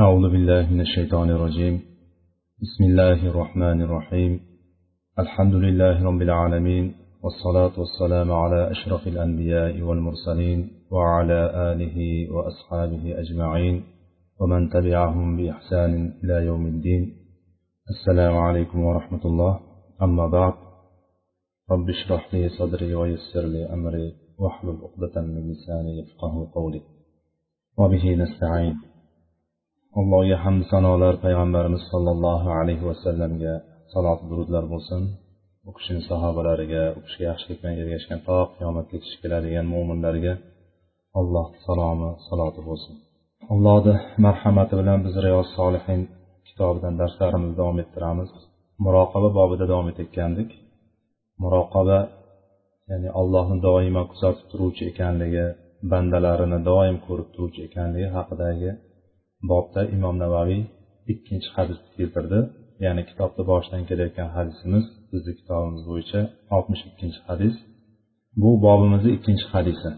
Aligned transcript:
أعوذ 0.00 0.30
بالله 0.32 0.70
من 0.70 0.80
الشيطان 0.80 1.30
الرجيم. 1.30 1.82
بسم 2.62 2.84
الله 2.84 3.26
الرحمن 3.26 3.82
الرحيم. 3.82 4.40
الحمد 5.18 5.54
لله 5.54 6.04
رب 6.04 6.22
العالمين 6.22 6.94
والصلاة 7.22 7.80
والسلام 7.80 8.32
على 8.32 8.70
أشرف 8.70 9.08
الأنبياء 9.08 9.80
والمرسلين 9.80 10.70
وعلى 10.90 11.40
آله 11.72 11.96
وأصحابه 12.34 13.20
أجمعين 13.20 13.84
ومن 14.40 14.70
تبعهم 14.70 15.36
بإحسان 15.36 16.12
إلى 16.24 16.46
يوم 16.46 16.66
الدين. 16.66 17.16
السلام 17.90 18.36
عليكم 18.36 18.84
ورحمة 18.84 19.24
الله. 19.24 19.60
أما 20.02 20.26
بعد 20.26 20.54
رب 21.70 21.90
اشرح 21.90 22.34
لي 22.34 22.48
صدري 22.48 22.94
ويسر 22.94 23.40
لي 23.40 23.72
أمري 23.72 24.12
واحلل 24.38 24.78
عقدة 24.84 25.20
من 25.22 25.52
لساني 25.52 25.98
يفقه 25.98 26.50
قولي. 26.54 26.82
وبه 27.78 28.14
نستعين. 28.14 28.91
Allohga 30.00 30.36
hamd 30.44 30.62
sanolar 30.72 31.14
payg'ambarimiz 31.24 31.82
sollallohu 31.92 32.48
alayhi 32.60 32.84
vasallamga 32.90 33.54
salot 33.92 34.20
durudlar 34.30 34.64
bo'lsin. 34.72 35.02
U 35.68 35.70
kishini 35.76 36.02
sahobalariga 36.10 36.82
u 36.98 37.00
kishiga 37.04 37.26
yaxshilik 37.30 37.58
bilan 37.60 37.74
ergashgan 37.82 38.20
to 38.26 38.38
qiyomatgacha 38.56 39.14
keladigan 39.22 39.66
mo'minlarga 39.74 40.34
alloh 41.20 41.46
salomi 41.66 42.10
saloti 42.28 42.60
bo'lsin. 42.68 42.94
Allohni 43.54 43.94
marhamati 44.26 44.74
bilan 44.80 44.98
biz 45.06 45.14
riyoz 45.26 45.48
solihin 45.58 46.00
kitobidan 46.48 46.94
darslarimizni 47.00 47.56
davom 47.60 47.78
ettiramiz. 47.84 48.30
Muroqaba 48.84 49.28
bobida 49.38 49.64
davom 49.72 49.86
etayotgandik. 49.92 50.50
Muroqaba 51.42 51.98
ya'ni 52.90 53.08
allohni 53.20 53.56
doimo 53.68 54.02
kuzatib 54.12 54.46
turuvchi 54.52 54.82
ekanligi 54.92 55.46
bandalarini 55.92 56.58
doim 56.70 56.96
ko'rib 57.06 57.28
turuvchi 57.34 57.60
ekanligi 57.68 58.08
haqidagi 58.16 58.70
bobda 59.51 59.81
imom 59.95 60.15
navaviy 60.23 60.61
ikkinchi 61.13 61.49
hadisni 61.55 61.89
keltirdi 61.97 62.39
ya'ni 62.85 63.01
kitobni 63.09 63.43
boshidan 63.51 63.83
kelayotgan 63.89 64.29
hadisimiz 64.37 64.85
bizni 65.11 65.33
kitobimiz 65.39 65.83
bo'yicha 65.91 66.21
oltmish 66.55 66.83
ikkinchi 66.89 67.19
hadis 67.27 67.55
bu 68.41 68.49
bobimizni 68.65 69.09
ikkinchi 69.17 69.47
hadisi 69.55 69.91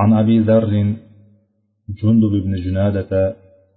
عن 0.00 0.10
أبي 0.22 0.36
ذر 0.48 0.72
جندب 2.00 2.32
بن 2.44 2.52
جنادة 2.64 3.12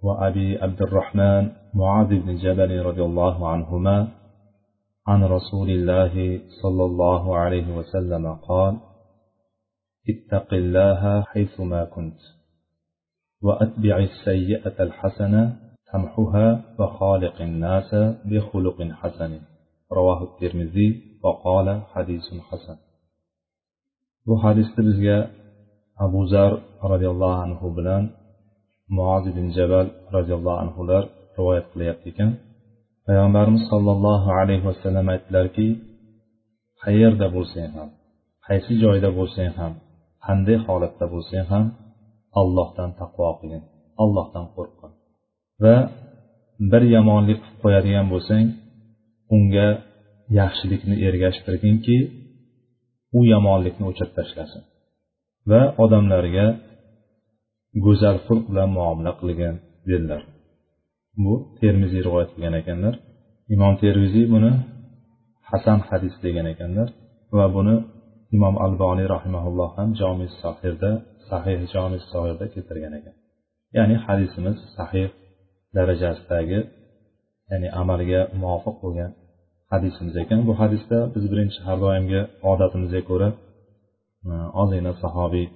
وأبي 0.06 0.58
عبد 0.58 0.80
الرحمن 0.82 1.42
معاذ 1.74 2.08
بن 2.08 2.36
جبل 2.44 2.70
رضي 2.88 3.02
الله 3.02 3.48
عنهما 3.48 4.08
عن 5.06 5.20
رسول 5.36 5.68
الله 5.70 6.40
صلى 6.62 6.84
الله 6.84 7.36
عليه 7.36 7.76
وسلم 7.78 8.24
قال 8.48 8.74
اتق 10.12 10.54
الله 10.54 11.22
حيثما 11.22 11.84
كنت 11.84 12.20
وأتبع 13.42 13.96
السيئة 13.98 14.76
الحسنة 14.86 15.42
تمحها 15.92 16.48
وخالق 16.78 17.36
الناس 17.40 17.90
بخلق 18.28 18.78
حسن 19.00 19.32
رواه 19.92 20.20
الترمذي 20.28 20.88
وقال 21.22 21.82
حديث 21.92 22.26
حسن 22.50 22.76
bu 24.26 24.34
hadisni 24.44 24.82
bizga 24.88 25.18
abu 26.04 26.20
zar 26.32 26.52
roziyallohu 26.92 27.38
anhu 27.46 27.66
bilan 27.76 28.04
muoz 28.96 29.24
ibn 29.32 29.46
jabal 29.56 29.86
roziyallohu 30.16 30.58
anhular 30.64 31.02
rivoyat 31.38 31.66
qilyapti 31.72 32.06
ekan 32.12 32.30
payg'ambarimiz 33.06 33.62
sollallohu 33.72 34.28
alayhi 34.40 34.64
vasallam 34.70 35.06
aytdilarki 35.14 35.68
qayerda 36.84 37.26
bo'lsang 37.36 37.70
ham 37.76 37.88
qaysi 38.46 38.72
joyda 38.82 39.08
bo'lsang 39.18 39.52
ham 39.58 39.72
qanday 40.26 40.58
holatda 40.66 41.06
bo'lsang 41.14 41.46
ham 41.52 41.64
allohdan 42.39 42.89
taqvo 42.99 43.29
qilgin 43.39 43.63
allohdan 44.03 44.45
qo'rqqin 44.55 44.91
va 45.63 45.75
bir 46.71 46.83
yomonlik 46.95 47.39
qilib 47.43 47.57
qo'yadigan 47.63 48.05
bo'lsang 48.13 48.45
unga 49.35 49.69
yaxshilikni 50.39 50.95
ergashtirginki 51.07 51.97
u 53.17 53.19
yomonlikni 53.33 53.83
o'chirib 53.89 54.13
tashlasin. 54.17 54.61
Va 55.49 55.61
odamlarga 55.83 56.47
go'zal 57.85 58.17
xulq 58.25 58.45
bilan 58.51 58.69
muomala 58.77 59.11
qilgin 59.19 59.55
dedilar. 59.89 60.21
Bu 61.23 61.33
termiziy 61.59 62.01
rivoyat 62.07 62.29
qilgan 62.33 62.55
ekanlar. 62.61 62.93
Imom 63.55 63.73
termiziy 63.83 64.25
buni 64.33 64.51
hasan 65.51 65.79
hadis 65.89 66.15
degan 66.25 66.47
ekanlar 66.53 66.87
va 67.37 67.45
buni 67.55 67.75
imom 68.35 68.55
alboniy 68.65 69.07
rahimaulloh 69.15 69.69
ham 69.77 69.89
jomi 70.01 70.27
sahirda 70.41 70.91
sahih 71.31 71.59
jomi 71.73 71.97
sohirda 72.11 72.45
keltirgan 72.53 72.93
ekan. 72.99 73.15
Ya'ni 73.77 73.95
hadisimiz 74.05 74.57
sahih 74.77 75.07
darajasidagi 75.75 76.59
ya'ni 77.51 77.67
amalga 77.81 78.21
muvofiq 78.41 78.75
bo'lgan 78.83 79.11
hadisimiz 79.71 80.15
ekan. 80.23 80.39
Bu 80.47 80.53
hadisda 80.61 80.97
biz 81.13 81.23
birinchi 81.31 81.59
har 81.67 81.77
doimgi 81.85 82.21
odatimizga 82.51 83.01
ko'ra 83.09 83.29
e, 84.29 84.31
ozgina 84.61 84.91
sahobiy 85.03 85.47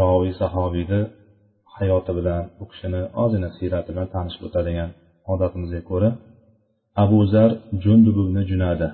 roviy 0.00 0.32
sahobiyni 0.42 1.00
hayoti 1.76 2.12
bilan 2.18 2.42
u 2.62 2.64
kishini 2.70 3.02
ozgina 3.22 3.48
siyrati 3.56 3.88
bilan 3.92 4.08
tanishib 4.14 4.42
o'tadigan 4.48 4.90
odatimizga 5.32 5.80
ko'ra 5.90 6.10
abu 7.04 7.18
zar 7.32 7.50
jundubni 7.84 8.42
junada 8.50 8.88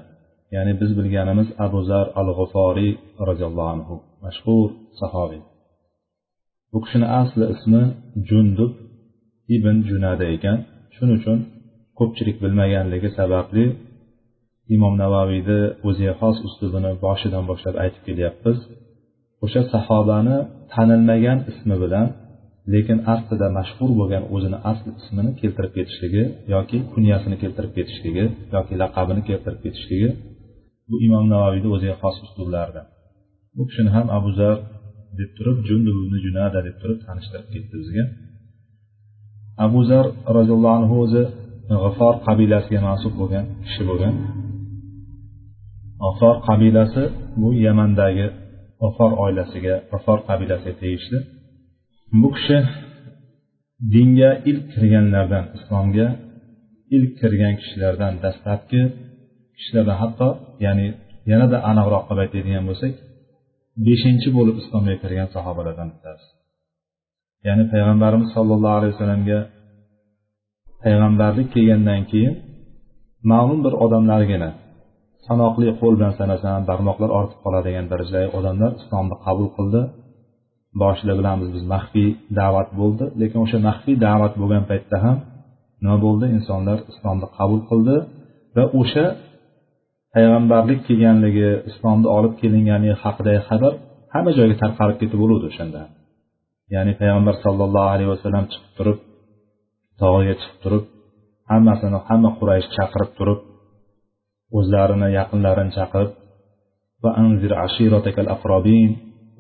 ya'ni 0.54 0.72
biz 0.81 0.91
bilganimiz 0.99 1.49
abu 1.66 1.78
zar 1.91 2.06
al 2.21 2.28
g'uforiy 2.38 2.93
roziyallohu 3.28 3.71
anhu 3.75 3.94
mashhur 4.25 4.69
sahobiy. 5.00 5.43
Bu 6.75 6.79
kishini 6.85 7.07
asli 7.21 7.45
ismi 7.55 7.83
jundub 8.29 8.73
ibn 9.57 9.77
junada 9.89 10.25
ekan. 10.37 10.59
Shuning 10.95 11.17
uchun 11.21 11.39
ko'pchilik 11.99 12.37
bilmaganligi 12.43 13.09
sababli 13.19 13.65
imom 14.75 14.95
navaviyni 15.03 15.61
o'ziga 15.89 16.15
xos 16.21 16.37
uslubini 16.47 16.91
boshidan 17.05 17.45
boshlab 17.51 17.75
aytib 17.83 18.03
kelyapmiz. 18.09 18.59
O'sha 19.45 19.63
sahobani 19.73 20.37
tanilmagan 20.73 21.39
ismi 21.51 21.77
bilan 21.83 22.07
lekin 22.73 22.99
aslida 23.15 23.47
mashhur 23.59 23.91
bo'lgan 24.01 24.25
o'zini 24.34 24.59
asl 24.71 24.87
ismini 25.01 25.31
keltirib 25.41 25.73
ketishligi 25.79 26.25
yoki 26.55 26.79
kunyasini 26.93 27.37
keltirib 27.43 27.73
ketishligi 27.79 28.25
yoki 28.55 28.75
laqabini 28.83 29.23
keltirib 29.29 29.61
ketishligi 29.65 30.11
bu 30.89 30.95
imom 31.07 31.25
navaviyni 31.33 31.69
o'ziga 31.75 31.97
xos 32.03 32.17
uslublaridan. 32.27 32.87
Bu 33.57 33.63
kishini 33.69 33.91
ham 33.97 34.07
abu 34.19 34.31
zar 34.41 34.57
deb 35.19 35.31
turib 35.37 35.59
jundubni 35.69 36.19
junada 36.27 36.59
deb 36.67 36.77
turib 36.83 36.99
tanishtirib 37.07 37.49
ketdi 37.55 37.75
bizga 37.83 38.05
abu 39.65 39.81
zar 39.91 40.07
roziyallohu 40.37 40.77
anhu 40.81 40.95
o'zi 41.05 41.23
g'ifor 41.83 42.15
qabilasiga 42.27 42.81
mansub 42.89 43.13
bo'lgan 43.21 43.45
kishi 43.65 43.83
bo'lgan. 43.91 44.15
G'afor 46.03 46.37
qabilasi 46.49 47.03
bu 47.41 47.49
yamandagi 47.67 48.27
g'afor 48.83 49.11
oilasiga 49.25 49.75
g'afor 49.91 50.19
qabilasiga 50.29 50.75
tegishli. 50.83 51.19
Bu 52.21 52.29
kishi 52.37 52.59
dinga 53.95 54.31
ilk 54.51 54.65
kirganlardan 54.73 55.45
islomga 55.57 56.09
ilk 56.97 57.13
kirgan 57.21 57.55
kishilardan 57.61 58.13
dastlabki 58.25 58.81
kishilardan 59.57 59.97
hatto 60.03 60.29
ya'ni 60.65 60.87
yanada 61.31 61.59
aniqroq 61.71 62.05
qilib 62.09 62.23
aytadigan 62.25 62.65
bo'lsak 62.71 62.93
beshinchi 63.87 64.29
bo'lib 64.37 64.57
islomga 64.62 64.95
kirgan 65.03 65.29
sahobalardan 65.37 65.89
bittasi 65.95 66.27
ya'ni 67.47 67.65
payg'ambarimiz 67.73 68.29
sollallohu 68.37 68.77
alayhi 68.79 68.93
vasallamga 68.95 69.41
payg'ambarlik 70.85 71.49
kelgandan 71.55 72.03
keyin 72.11 72.34
ma'lum 73.31 73.59
bir 73.65 73.75
odamlargina 73.84 74.51
sanoqli 75.27 75.69
qo'l 75.81 75.95
bilan 75.99 76.15
sanasam 76.21 76.59
barmoqlar 76.71 77.11
ortib 77.19 77.39
qoladigan 77.45 77.87
darajadagi 77.93 78.29
odamlar 78.39 78.71
islomni 78.81 79.17
qabul 79.27 79.49
qildi. 79.57 79.83
Boshida 80.83 81.13
bilamiz 81.19 81.49
biz 81.55 81.65
maxfiy 81.75 82.11
da'vat 82.41 82.69
bo'ldi 82.81 83.05
lekin 83.21 83.39
o'sha 83.45 83.59
maxfiy 83.69 83.97
da'vat 84.07 84.33
bo'lgan 84.41 84.65
paytda 84.71 84.97
ham 85.05 85.17
nima 85.83 85.97
bo'ldi? 86.07 86.27
Insonlar 86.39 86.78
islomni 86.93 87.27
qabul 87.39 87.60
qildi 87.71 87.97
va 88.57 88.65
o'sha 88.81 89.07
payg'ambarlik 90.15 90.81
kelganligi 90.89 91.49
islomni 91.71 92.09
olib 92.16 92.34
kelinganligi 92.41 92.97
haqidagi 93.05 93.41
xabar 93.49 93.72
hamma 94.15 94.31
joyga 94.39 94.57
tarqalib 94.63 94.97
ketib 95.03 95.19
bo'luvdi 95.22 95.47
o'shanda. 95.51 95.83
Ya'ni 96.75 96.93
payg'ambar 97.01 97.34
sollallohu 97.45 97.89
alayhi 97.95 98.11
vasallam 98.15 98.45
chiqib 98.53 98.72
turib 98.78 98.99
tog'iga 100.01 100.34
chiqib 100.41 100.59
turib 100.65 100.84
hammasini 101.51 101.99
hamma 102.09 102.31
quraysh 102.39 102.69
chaqirib 102.77 103.11
turib 103.19 103.41
o'zlarini 104.59 105.09
yaqinlarini 105.19 105.72
chaqirib 105.78 106.13
va 107.03 107.10
anzir 107.25 107.53
ashiratakal 107.67 108.28
aqrobin 108.37 108.91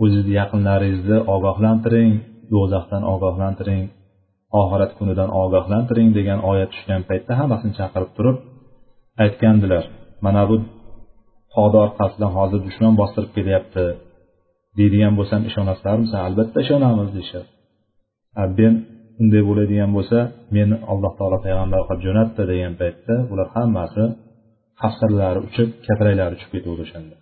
o'zizni 0.04 0.34
yaqinlaringizni 0.40 1.18
ogohlantiring 1.34 2.12
do'zaxdan 2.52 3.02
ogohlantiring 3.14 3.84
oxirat 4.60 4.92
kunidan 4.98 5.30
ogohlantiring 5.42 6.08
degan 6.18 6.40
oyat 6.50 6.68
tushgan 6.74 7.02
paytda 7.08 7.32
hammasini 7.40 7.74
chaqirib 7.80 8.10
turib 8.16 8.36
aytgandilar 9.24 9.84
mana 10.24 10.42
bu 10.50 10.56
tog'ni 11.54 11.78
orqasidan 11.86 12.30
hozir 12.38 12.60
dushman 12.66 12.94
bostirib 13.00 13.30
kelyapti 13.36 13.84
deydigan 14.78 15.12
bo'lsam 15.18 15.40
ishonasizlarmisan? 15.50 16.20
Albatta 16.28 16.58
ishonamiz 16.64 17.08
deyishadi. 17.16 17.48
Men 18.58 18.74
unday 19.22 19.42
bo'ladigan 19.48 19.90
bo'lsa 19.96 20.18
meni 20.56 20.76
alloh 20.92 21.12
taolo 21.18 21.38
payg'ambar 21.46 21.80
qilib 21.88 22.02
jo'natdi 22.06 22.42
degan 22.52 22.74
paytda 22.80 23.14
bular 23.30 23.48
hammasi 23.56 24.04
hafsalari 24.82 25.40
uchib 25.48 25.68
katraklari 25.86 26.34
uchib 26.36 26.50
ketuvdi 26.54 26.82
o'shanda. 26.86 27.14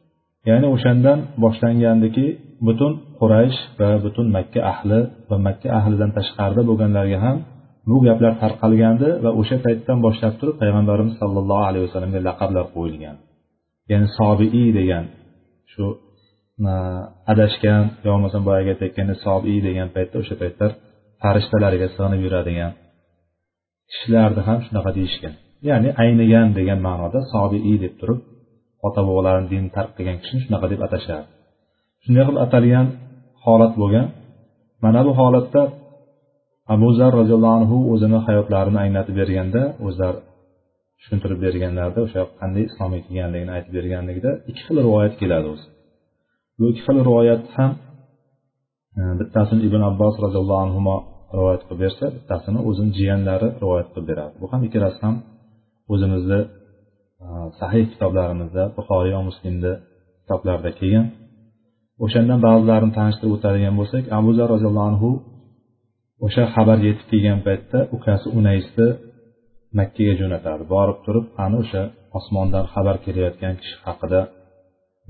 Ya'ni 0.48 0.66
o'shandan 0.74 1.18
boshlangandiki 1.44 2.26
butun 2.66 2.92
quraysh 3.20 3.58
va 3.80 3.90
butun 4.04 4.26
makka 4.36 4.60
ahli 4.72 5.00
va 5.30 5.36
makka 5.46 5.68
ahlidan 5.78 6.10
tashqarida 6.18 6.62
bo'lganlarga 6.68 7.18
ham 7.24 7.36
bu 7.88 7.96
gaplar 8.06 8.32
tarqalgandi 8.42 9.08
va 9.24 9.30
o'sha 9.40 9.56
paytdan 9.66 9.98
boshlab 10.06 10.34
turib 10.40 10.56
payg'ambarimiz 10.62 11.14
sollallohu 11.20 11.64
alayhi 11.70 11.84
vasallamga 11.86 12.20
laqablar 12.28 12.64
qo'yilgan. 12.76 13.16
Ya'ni 13.90 14.08
sobiiy 14.18 14.70
degan 14.78 15.04
shu 15.72 15.84
adashgan 17.32 17.82
yo 18.04 18.10
bo'lmasam 18.14 18.42
boyagi 18.48 18.68
aytayotgandek 18.74 19.18
sobiiy 19.26 19.60
degan 19.68 19.88
paytda 19.96 20.16
o'sha 20.22 20.34
paytlar 20.42 20.70
farishtalarga 21.22 21.86
sig'inib 21.94 22.20
yuradigan 22.26 22.72
kishilarni 23.90 24.42
ham 24.48 24.58
shunaqa 24.66 24.90
deyishgan. 24.98 25.34
Ya'ni 25.68 25.88
aynigan 26.02 26.48
degan 26.58 26.78
ma'noda 26.88 27.20
sobiiy 27.34 27.76
deb 27.84 27.94
turib 28.00 28.20
ota 28.86 29.00
bobolarini 29.08 29.48
dinni 29.52 29.70
tark 29.76 29.90
qilgan 29.96 30.18
kishini 30.22 30.40
shunaqa 30.44 30.66
deb 30.72 30.80
atashardi. 30.86 31.30
Shunday 32.02 32.24
qilib 32.28 32.40
atalgan 32.46 32.86
holat 33.44 33.72
bo'lgan. 33.80 34.06
Mana 34.84 35.00
bu 35.06 35.12
holatda 35.20 35.62
abu 36.74 36.88
zar 36.98 37.12
roziyallohu 37.20 37.56
anhu 37.60 37.76
o'zini 37.92 38.18
hayotlarini 38.26 38.78
anglatib 38.84 39.14
berganda 39.20 39.62
o'zlari 39.86 40.20
tushuntirib 41.02 41.38
berganlarida 41.46 42.00
o'sha 42.06 42.22
qanday 42.40 42.64
islomga 42.70 42.98
kelganligini 43.06 43.52
aytib 43.56 43.72
berganligida 43.78 44.30
ikki 44.50 44.62
xil 44.66 44.76
rivoyat 44.86 45.14
keladi 45.20 45.46
o'zi. 45.54 45.66
Bu 46.58 46.64
ikki 46.72 46.82
xil 46.86 46.96
rivoyat 47.08 47.42
ham 47.56 47.70
e, 48.98 49.00
bittasini 49.20 49.60
ibn 49.68 49.80
abbos 49.90 50.14
roziyallohu 50.24 50.62
anhu 50.66 50.80
rivoyat 51.36 51.62
qilib 51.66 51.80
bersa 51.84 52.04
bittasini 52.16 52.60
o'zini 52.68 52.90
jiyanlari 52.98 53.48
rivoyat 53.62 53.88
qilib 53.92 54.06
beradi. 54.10 54.34
Bu 54.40 54.46
ham 54.52 54.60
ikkalasi 54.68 54.98
ham 55.06 55.16
o'zimizni 55.92 56.40
e, 57.24 57.26
sahih 57.60 57.84
kitoblarimizda 57.92 58.62
buxoriy 58.76 59.12
va 59.16 59.22
muslimni 59.30 59.72
kitoblarida 60.22 60.70
kelgan. 60.78 61.06
O'shandan 62.04 62.40
ba'zilarini 62.46 62.92
tanishtirib 62.98 63.32
o'tadigan 63.36 63.74
bo'lsak 63.80 64.04
abu 64.18 64.30
zar 64.38 64.48
roziyallohu 64.54 64.88
anhu 64.92 65.10
o'sha 66.26 66.44
xabar 66.54 66.78
yetib 66.88 67.06
kelgan 67.10 67.40
paytda 67.46 67.78
ukasi 67.96 68.26
unaysni 68.38 68.88
makkaga 69.78 70.14
jo'natadi 70.20 70.64
borib 70.74 70.98
turib 71.06 71.26
ani 71.44 71.56
o'sha 71.62 71.82
osmondan 72.18 72.64
xabar 72.74 72.96
kelayotgan 73.04 73.54
kishi 73.60 73.76
haqida 73.86 74.20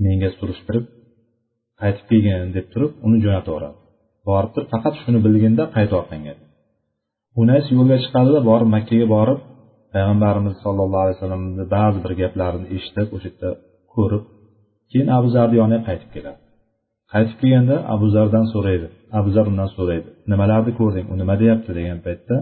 menga 0.03 0.29
surishtirib 0.37 0.85
qaytib 1.81 2.05
kelgin 2.09 2.49
deb 2.57 2.65
turib 2.73 2.91
uni 3.05 3.17
jo'natib 3.25 3.49
yuboradi 3.51 3.77
borib 4.29 4.51
turib 4.53 4.69
faqat 4.73 4.93
shuni 5.01 5.19
bilginda 5.25 5.63
qaytib 5.75 5.95
orqangga 6.01 6.33
unays 7.41 7.65
yo'lga 7.75 7.97
chiqadida 8.05 8.39
borib 8.49 8.69
makkaga 8.75 9.07
borib 9.15 9.39
payg'ambarimiz 9.93 10.55
sollallohu 10.63 11.03
alayhi 11.05 11.17
vasallamni 11.17 11.65
ba'zi 11.75 11.99
bir 12.05 12.13
gaplarini 12.21 12.67
eshitib 12.77 13.07
o'sha 13.15 13.29
yerda 13.29 13.49
ko'rib 13.93 14.23
keyin 14.91 15.07
abu 15.17 15.27
zarni 15.35 15.55
yoniga 15.61 15.81
qaytib 15.89 16.09
keladi. 16.15 16.42
Qaytib 17.13 17.37
kelganda 17.41 17.75
abu 17.95 18.07
zardan 18.15 18.45
so'raydi. 18.53 18.87
Abu 19.19 19.29
zar 19.35 19.45
undan 19.51 19.69
so'raydi. 19.77 20.09
Nimalarni 20.31 20.71
ko'rding? 20.79 21.05
U 21.11 21.15
nima 21.21 21.35
deyapti 21.41 21.71
degan 21.79 21.99
paytda 22.05 22.35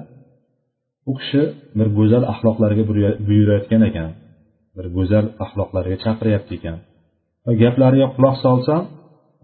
u 1.09 1.11
kishi 1.19 1.43
bir 1.77 1.87
go'zal 1.97 2.23
axloqlarga 2.33 2.83
buyurayotgan 3.27 3.81
ekan. 3.89 4.09
Bir 4.75 4.85
go'zal 4.97 5.25
axloqlarga 5.45 5.97
chaqiryapti 6.05 6.53
ekan. 6.59 6.77
Va 7.45 7.51
gaplariga 7.63 8.07
quloq 8.15 8.35
solsam 8.45 8.83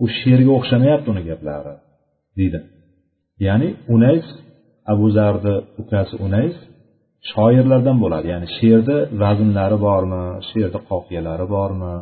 u 0.04 0.06
she'rga 0.18 0.52
o'xshamayapti 0.60 1.08
uni 1.14 1.24
gaplari 1.30 1.74
deydi. 2.38 2.60
Ya'ni 3.48 3.70
unays 3.96 4.28
abu 4.94 5.08
zarni 5.18 5.54
ukasi 5.82 6.16
unays 6.28 6.56
shoirlardan 7.32 7.98
bo'ladi. 8.04 8.26
Ya'ni 8.34 8.48
she'rni 8.58 8.98
vaznlari 9.22 9.78
bormi 9.88 10.24
she'rni 10.50 10.80
qofiyalari 10.90 11.46
bormi 11.56 11.94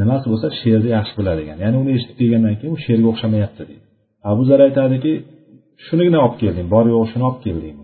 nimasi 0.00 0.26
bo'lsa 0.32 0.46
she'rni 0.60 0.90
yaxshi 0.96 1.14
biladigan 1.18 1.58
ya'ni 1.64 1.76
uni 1.82 1.90
eshitib 1.96 2.16
kelgandan 2.20 2.54
keyin 2.58 2.72
u 2.76 2.78
she'rga 2.84 3.08
o'xshamayapti 3.12 3.62
deydi. 3.68 3.84
Abu 4.30 4.42
zar 4.48 4.60
aytadiki 4.66 5.12
shunigina 5.86 6.18
olib 6.24 6.36
kelding 6.42 6.66
bor 6.74 6.84
yo'q 6.94 7.04
shuni 7.12 7.24
olib 7.30 7.40
kelding. 7.46 7.76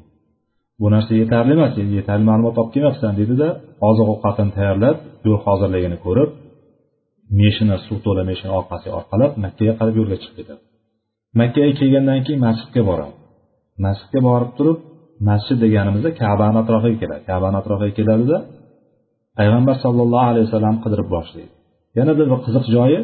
Bu 0.81 0.87
narsa 0.95 1.13
yetarli 1.23 1.53
emas 1.57 1.73
yetarli 1.99 2.25
ma'lumot 2.31 2.57
olib 2.61 2.73
kelmabsan 2.75 3.13
deydida 3.19 3.49
oziq 3.89 4.07
ovqatini 4.15 4.51
tayyorlab 4.57 4.97
yo'l 5.27 5.41
hozirligini 5.47 5.99
ko'rib 6.07 6.31
meshina 7.41 7.77
suv 7.87 7.99
to'la 8.05 8.23
meshina 8.31 8.53
orqasiga 8.61 8.93
orqalab 9.01 9.33
makkaga 9.45 9.73
qarab 9.79 9.95
yo'lga 10.01 10.17
chiqib 10.23 10.37
ketadi. 10.41 10.63
Makkaga 11.41 11.73
kelgandan 11.81 12.21
keyin 12.27 12.41
masjidga 12.47 12.83
boradi. 12.91 13.15
Masjidga 13.85 14.21
borib 14.29 14.53
turib 14.59 14.79
masjid 15.29 15.57
deganimizda 15.65 16.11
kabani 16.23 16.59
atrofiga 16.63 16.99
keladi. 17.03 17.23
Kabani 17.31 17.57
atrofiga 17.63 17.95
keladida 17.99 18.39
payg'ambar 19.39 19.77
sallallohu 19.85 20.27
alayhi 20.31 20.47
vasallam 20.49 20.77
qidirib 20.85 21.09
boshlaydi 21.17 21.54
yana 21.99 22.13
bir 22.19 22.27
qiziq 22.47 22.65
joyi 22.77 23.01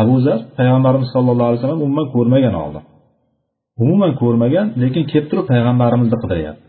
abu 0.00 0.14
zar 0.26 0.38
payg'ambarimiz 0.58 1.08
sollallohu 1.14 1.48
alayhi 1.48 1.60
vasallam 1.60 1.82
umuman 1.86 2.06
ko'rmagan 2.14 2.54
oldin. 2.62 2.84
Umuman 3.82 4.12
ko'rmagan 4.22 4.66
lekin 4.82 5.04
kelib 5.10 5.26
turib 5.30 5.46
payg'ambarimizni 5.52 6.16
qidiryapti 6.22 6.68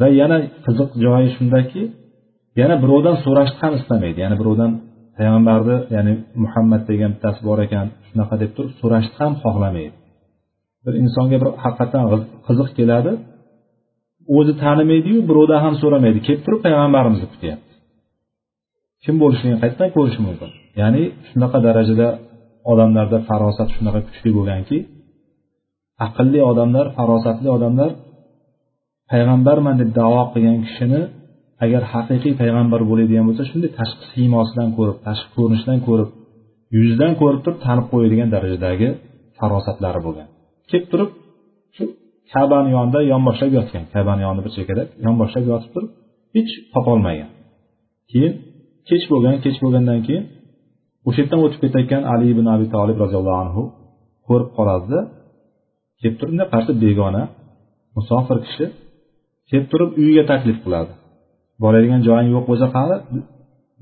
va 0.00 0.06
yana 0.20 0.38
qiziq 0.66 0.90
joyi 1.04 1.28
shundaki 1.36 1.82
yana 2.60 2.74
birovdan 2.82 3.16
so'rashni 3.24 3.58
ham 3.64 3.72
istamaydi. 3.80 4.18
Ya'ni 4.24 4.36
birovdan 4.40 4.70
payg'ambarni 5.16 5.76
ya'ni 5.94 6.12
muhammad 6.44 6.82
degan 6.90 7.10
bittasi 7.14 7.40
bor 7.48 7.58
ekan 7.66 7.86
shunaqa 8.08 8.34
deb 8.42 8.50
turib 8.56 8.72
so'rashni 8.80 9.14
ham 9.22 9.32
xohlamaydi. 9.42 9.94
Bir 10.84 10.94
insonga 11.02 11.36
bir 11.42 11.48
haqiqatdan 11.64 12.04
qiziq 12.46 12.68
keladi. 12.78 13.12
O'zi 14.36 14.52
tanimaydiyu 14.64 15.20
birovdan 15.30 15.60
ham 15.64 15.74
so'ramaydi. 15.82 16.18
Kelib 16.26 16.42
turib 16.46 16.60
payg'ambarimizni 16.66 17.28
kutyapti. 17.32 17.71
Kim 19.04 19.14
bo'lishligini 19.22 19.58
qayerdan 19.62 19.90
ko'rish 19.96 20.18
mumkin. 20.26 20.50
Ya'ni 20.80 21.02
shunaqa 21.28 21.58
darajada 21.66 22.08
odamlarda 22.72 23.18
farosat 23.28 23.68
shunaqa 23.76 24.00
kuchli 24.08 24.30
bo'lganki 24.38 24.76
aqlli 26.06 26.40
odamlar 26.50 26.86
farosatli 26.96 27.48
odamlar 27.56 27.90
payg'ambarman 29.10 29.74
deb 29.82 29.90
davo 30.00 30.22
qilgan 30.32 30.58
kishini 30.66 31.00
agar 31.64 31.82
haqiqiy 31.92 32.32
payg'ambar 32.42 32.80
bo'ladigan 32.90 33.24
bo'lsa 33.28 33.44
shunday 33.50 33.70
tashqi 33.80 34.04
siymosidan 34.12 34.68
ko'rib 34.76 34.98
tashqi 35.06 35.30
ko'rinishidan 35.36 35.78
ko'rib 35.88 36.10
yuzidan 36.76 37.12
ko'rib 37.20 37.40
turib 37.44 37.58
tanib 37.66 37.86
qo'yadigan 37.92 38.28
darajadagi 38.34 38.88
farosatlari 39.38 40.00
bo'lgan. 40.06 40.28
Kelib 40.70 40.86
turib 40.92 41.10
shu 41.76 41.82
kabani 42.32 42.70
yonida 42.76 43.00
yonboshlab 43.12 43.50
yotgan. 43.58 43.84
Kabani 43.94 44.22
yonida 44.26 44.42
bir 44.46 44.52
chekkada 44.56 44.82
yonboshlab 45.06 45.44
yotib 45.52 45.70
turib 45.74 45.90
hech 46.36 46.52
topolmagan. 46.74 47.30
Keyin 48.10 48.32
kech 48.88 49.04
bo'lgan 49.12 49.34
kech 49.44 49.56
bo'lgandan 49.62 50.00
keyin 50.06 50.24
o'sha 51.08 51.18
yerdan 51.22 51.40
o'tib 51.44 51.60
ketayotgan 51.64 52.02
ali 52.12 52.26
ibn 52.34 52.46
abi 52.54 52.66
tolib 52.74 52.96
roziyallohu 53.04 53.40
anhu 53.44 53.62
ko'rib 54.28 54.50
qoladida 54.58 55.00
kelib 56.00 56.16
turib 56.20 56.34
qarshi 56.52 56.72
begona 56.84 57.22
musofir 57.96 58.38
kishi. 58.46 58.66
Kelib 59.48 59.66
turib 59.72 59.90
uyiga 60.00 60.24
taklif 60.32 60.58
qiladi. 60.64 60.92
Boradigan 61.62 62.00
joying 62.08 62.28
yo'q 62.34 62.44
bo'lsa 62.50 62.66
qani 62.76 62.96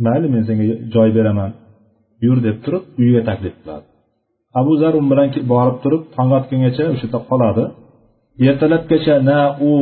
mayli 0.06 0.26
men 0.34 0.42
senga 0.48 0.64
joy 0.94 1.08
beraman 1.18 1.50
yur 2.26 2.38
deb 2.46 2.56
turib 2.64 2.84
uyiga 3.00 3.22
taklif 3.30 3.54
qiladi. 3.60 3.86
Abu 4.60 4.72
zar 4.82 4.92
u 4.98 5.00
bilan 5.10 5.28
borib 5.52 5.76
turib 5.84 6.02
tong 6.16 6.30
otgungacha 6.38 6.82
o'sha 6.92 7.06
yerda 7.06 7.20
qoladi. 7.30 7.64
Ertalabgacha 8.48 9.14
na 9.30 9.38
u 9.70 9.72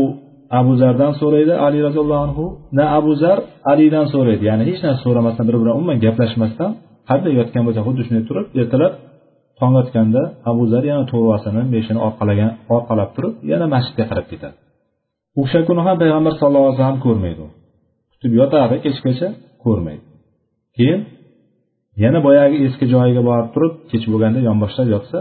abu 0.58 0.72
zardan 0.80 1.12
so'raydi 1.20 1.54
ali 1.66 1.78
roziyallohu 1.86 2.22
anhu. 2.26 2.44
Na 2.78 2.84
abu 2.98 3.12
zar 3.22 3.38
alidan 3.72 4.06
so'raydi. 4.14 4.42
Ya'ni 4.50 4.62
hech 4.68 4.80
narsa 4.84 5.00
so'ramasdan 5.06 5.44
bir 5.48 5.56
bilan 5.60 5.74
umuman 5.78 5.98
gaplashmasdan 6.04 6.70
qanday 7.08 7.32
yotgan 7.40 7.62
bo'lsa 7.66 7.80
xuddi 7.86 8.02
shunday 8.06 8.24
turib 8.28 8.46
ertalab 8.60 8.92
tong 9.58 9.74
otganda 9.82 10.22
abu 10.50 10.62
zar 10.72 10.82
yana 10.90 11.04
to'rvasini 11.12 11.62
beshini 11.74 12.00
orqalagan 12.06 12.50
orqalab 12.74 13.10
turib 13.16 13.34
yana 13.50 13.66
masjidga 13.74 14.04
qarab 14.10 14.26
ketadi. 14.32 14.56
O'sha 15.40 15.60
kuni 15.68 15.80
ham 15.86 15.96
payg'ambar 16.02 16.32
sallallohu 16.40 16.66
alayhi 16.68 16.78
vasallam 16.80 17.00
ko'rmaydi 17.06 17.40
u. 17.46 17.48
Kutib 18.12 18.32
yotadi 18.40 18.76
kechgacha 18.84 19.28
ko'rmaydi. 19.64 20.04
Keyin 20.76 21.00
yana 22.04 22.18
boyagi 22.26 22.56
eski 22.66 22.84
joyiga 22.94 23.22
borib 23.28 23.48
turib 23.54 23.72
kech 23.90 24.04
bo'lganda 24.12 24.40
yonboshlab 24.48 24.88
yotsa 24.94 25.18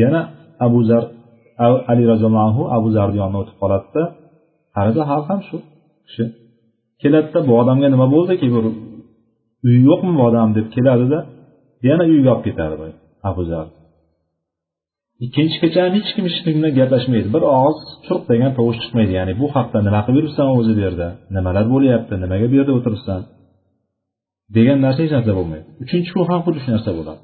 yana 0.00 0.20
abu 0.66 0.80
zar 0.90 1.04
ali 1.90 2.02
roziyallohu 2.12 2.46
anhu 2.48 2.62
abu 2.76 2.88
zarni 2.96 3.16
yonidan 3.20 3.40
o'tib 3.42 3.56
qoladida 3.62 4.02
qarasa 4.76 5.02
hali 5.10 5.24
ham 5.30 5.40
shu 5.48 5.56
kishi 6.06 6.24
keladida 7.02 7.40
bu 7.48 7.52
odamga 7.60 7.88
nima 7.94 8.06
bo'ldiki 8.14 8.46
bir 8.54 8.64
uyi 9.66 9.80
yo'qmi 9.88 10.12
bu 10.18 10.22
odam? 10.28 10.48
deb 10.58 10.66
keladida 10.74 11.18
yana 11.88 12.04
uyga 12.12 12.30
olib 12.34 12.44
ketadi 12.46 12.88
abu 13.30 13.42
zar. 13.50 13.66
Ikkinchi 15.24 15.56
kecha 15.62 15.82
hech 15.96 16.10
kim 16.14 16.24
hech 16.28 16.38
kim 16.44 16.54
bilan 16.58 16.72
gaplashmaydi. 16.78 17.28
Bir 17.36 17.42
og'iz 17.58 17.80
churq 18.06 18.22
degan 18.32 18.50
tovush 18.58 18.78
chiqmaydi. 18.82 19.12
Ya'ni 19.18 19.32
bu 19.40 19.46
haqda 19.54 19.78
nima 19.86 20.00
qilib 20.06 20.18
yuribsan 20.20 20.46
o'zi 20.58 20.72
bu 20.76 20.80
yerda? 20.86 21.08
Nimalar 21.36 21.64
bo'lyapti? 21.74 22.14
Nimaga 22.24 22.46
bu 22.52 22.54
yerda 22.58 22.72
o'tiribsan? 22.78 23.20
degan 24.56 24.78
narsa 24.84 25.00
hech 25.04 25.14
narsa 25.16 25.32
bo'lmaydi. 25.38 25.66
Uchinchi 25.84 26.10
kun 26.14 26.24
ham 26.30 26.40
xuddi 26.46 26.58
shu 26.64 26.70
narsa 26.74 26.90
bo'ladi. 26.98 27.20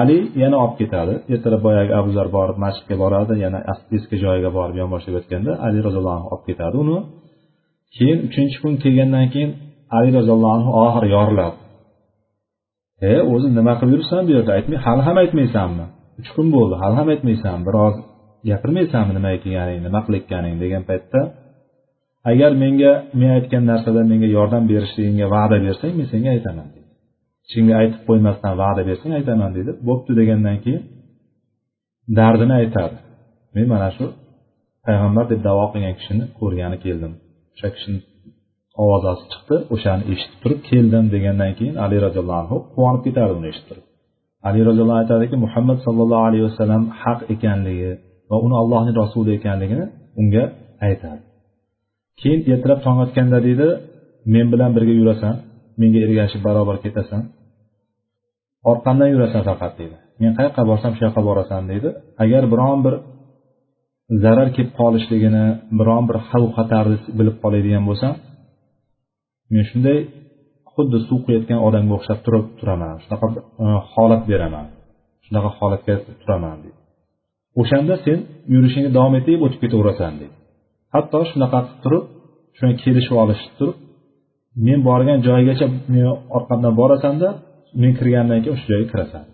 Ali 0.00 0.18
yana 0.42 0.56
olib 0.64 0.76
ketadi. 0.80 1.14
Ertalab 1.34 1.62
boyagi 1.66 1.92
abuzar 2.00 2.28
borib 2.36 2.56
masjidga 2.64 2.96
boradi 3.02 3.34
yana 3.44 3.58
eski 3.96 4.16
joyiga 4.24 4.50
borib 4.58 4.76
yonboshlab 4.82 5.14
yotganda 5.18 5.52
ali 5.66 5.78
roziyallohu 5.86 6.16
anhu 6.18 6.28
olib 6.34 6.44
ketadi. 6.50 6.74
Uni 6.84 6.98
keyin 7.96 8.18
uchinchi 8.28 8.58
kun 8.62 8.72
kelgandan 8.82 9.26
keyin 9.34 9.50
ali 9.96 10.10
roziyallohu 10.18 10.54
anhu 10.58 10.70
oxiri 10.84 11.08
yoriladi. 11.16 11.56
E 13.10 13.12
o'zi 13.32 13.48
nima 13.58 13.72
qilib 13.78 13.92
yuribsan 13.94 14.22
bu 14.26 14.30
yerda? 14.36 14.50
Aytmay 14.58 14.78
hali 14.86 15.02
ham 15.08 15.16
aytmaysanmi? 15.22 15.86
Uch 16.20 16.30
kun 16.36 16.46
bo'ldi 16.56 16.74
hali 16.82 16.94
ham 17.00 17.08
aytmaysanmi? 17.14 17.62
Biroz 17.68 17.96
gapirmaysanmi 18.48 19.12
nimaga 19.18 19.38
kelganing 19.44 19.80
nima 19.86 20.00
qilayotganing 20.06 20.54
degan 20.62 20.82
paytda 20.90 21.20
agar 22.30 22.50
menga 22.62 22.92
men 23.18 23.30
aytgan 23.38 23.64
narsada 23.70 24.00
menga 24.12 24.28
yordam 24.36 24.62
berishligingga 24.70 25.26
va'da 25.36 25.56
bersang 25.66 25.92
men 25.98 26.06
senga 26.12 26.30
aytaman 26.36 26.68
senga 27.50 27.74
aytib 27.80 28.00
qo'ymasdan 28.08 28.54
va'da 28.62 28.82
bersang 28.88 29.12
aytaman 29.18 29.50
deydi. 29.56 29.72
Bo'pti 29.88 30.12
degandan 30.20 30.56
keyin 30.64 30.82
dardini 32.18 32.54
aytadi 32.60 32.96
men 33.54 33.66
mana 33.72 33.88
shu 33.96 34.04
payg'ambar 34.86 35.24
deb 35.32 35.40
davo 35.48 35.64
qilgan 35.72 35.94
kishini 35.98 36.24
ko'rgani 36.40 36.76
keldim. 36.84 37.12
O'sha 37.54 37.68
kishini 37.74 37.98
ovozasi 38.82 39.24
chiqdi 39.32 39.56
o'shani 39.74 40.02
eshitib 40.12 40.38
turib 40.42 40.60
keldim 40.70 41.04
degandan 41.14 41.52
keyin 41.58 41.74
ali 41.84 41.96
roziyallohu 42.06 42.40
anhu 42.42 42.56
quvonib 42.74 43.02
ketardi 43.06 43.34
uni 43.40 43.48
eshitib 43.52 43.68
turib. 43.70 43.84
Ali 44.48 44.60
roziyallohu 44.68 44.96
anhu 44.96 45.04
aytadiki 45.04 45.36
muhammad 45.44 45.78
sallallohu 45.86 46.24
alayhi 46.28 46.44
vasallam 46.48 46.82
haq 47.02 47.20
ekanligi 47.34 47.90
va 48.30 48.36
uni 48.46 48.56
allohning 48.62 48.94
rasuli 49.02 49.30
ekanligini 49.38 49.84
unga 50.20 50.44
aytadi 50.88 51.20
keyin 52.20 52.40
ertalab 52.54 52.80
tong 52.86 52.98
otganda 53.04 53.38
deydi 53.46 53.68
men 54.34 54.46
bilan 54.52 54.70
birga 54.76 54.94
yurasan 55.00 55.34
menga 55.80 56.00
ergashib 56.06 56.40
barobar 56.46 56.76
ketasan 56.84 57.22
orqamdan 58.70 59.08
yurasan 59.14 59.42
faqat 59.48 59.72
deydi. 59.80 59.96
Men 60.20 60.32
qayoqqa 60.38 60.62
borsam 60.70 60.92
shu 60.96 61.02
yoqqa 61.06 61.22
borasan 61.28 61.62
deydi. 61.70 61.88
Agar 62.24 62.42
biron 62.52 62.78
bir 62.86 62.94
zarar 64.22 64.48
kelib 64.56 64.72
qolishligini 64.80 65.46
biron 65.78 66.04
bir 66.08 66.16
xavf 66.28 66.50
xatarni 66.58 66.96
bilib 67.18 67.36
qoladigan 67.42 67.84
bo'lsam 67.88 68.12
men 69.52 69.64
shunday 69.70 69.98
xuddi 70.72 70.98
suv 71.08 71.18
quyayotgan 71.24 71.58
odamga 71.66 71.92
o'xshab 71.98 72.18
turib 72.26 72.44
turaman 72.58 72.94
shunaqa 73.04 73.26
e, 73.64 73.66
holat 73.92 74.22
beraman 74.30 74.66
shunaqa 75.26 75.50
holatga 75.58 75.94
turaman 76.22 76.56
deydi. 76.64 76.78
O'shanda 77.60 77.94
sen 78.04 78.18
yurishingni 78.54 78.90
davom 78.96 79.14
etib 79.20 79.38
o'tib 79.46 79.60
ketaverasan 79.64 80.12
deydi. 80.20 80.36
Hatto 80.94 81.18
shunaqa 81.30 81.58
qilib 81.66 81.80
turib 81.84 82.04
shuni 82.58 82.74
kelishib 82.82 83.16
olishib 83.22 83.52
turib 83.58 83.76
men 84.66 84.78
borgan 84.88 85.18
joygacha 85.28 85.66
meni 85.92 86.10
orqamdan 86.36 86.72
borasanda 86.80 87.28
men 87.82 87.92
kirgandan 87.98 88.38
keyin 88.42 88.54
o'sha 88.56 88.66
joyga 88.72 88.88
kirasan. 88.92 89.24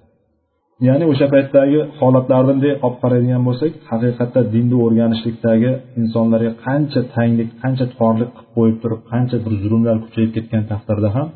Ya'ni 0.89 1.05
o'sha 1.13 1.27
paytdagi 1.35 1.79
holatlarni 2.01 2.49
bunday 2.51 2.73
olib 2.87 2.99
qaraydigan 3.03 3.43
bo'lsak 3.49 3.73
haqiqatda 3.91 4.41
dinni 4.55 4.77
o'rganishlikdagi 4.85 5.71
insonlarga 6.01 6.53
qancha 6.67 7.01
tanglik 7.15 7.51
qancha 7.63 7.87
torlik 7.99 8.31
qilib 8.37 8.51
qo'yib 8.57 8.77
turib 8.83 9.01
qancha 9.13 9.37
bir 9.45 9.53
zulmlar 9.63 9.97
kuchayib 10.05 10.31
ketgan 10.37 10.63
taqdirda 10.73 11.09
ham 11.17 11.29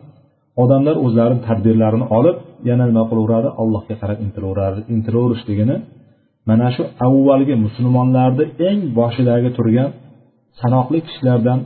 odamlar 0.63 0.97
o'zlarini 1.07 1.41
tadbirlarini 1.49 2.07
olib 2.19 2.37
yana 2.69 2.85
nima 2.91 3.03
qilaveradi? 3.11 3.49
Allohga 3.63 3.95
qarab 4.03 4.19
intilaveradi 4.27 4.81
intilaverishligini 4.95 5.77
mana 6.49 6.69
shu 6.75 6.83
avvalgi 7.07 7.55
musulmonlarni 7.65 8.45
eng 8.69 8.81
boshidagi 8.99 9.51
turgan 9.59 9.91
sanoqli 10.61 10.99
kishilardan 11.07 11.59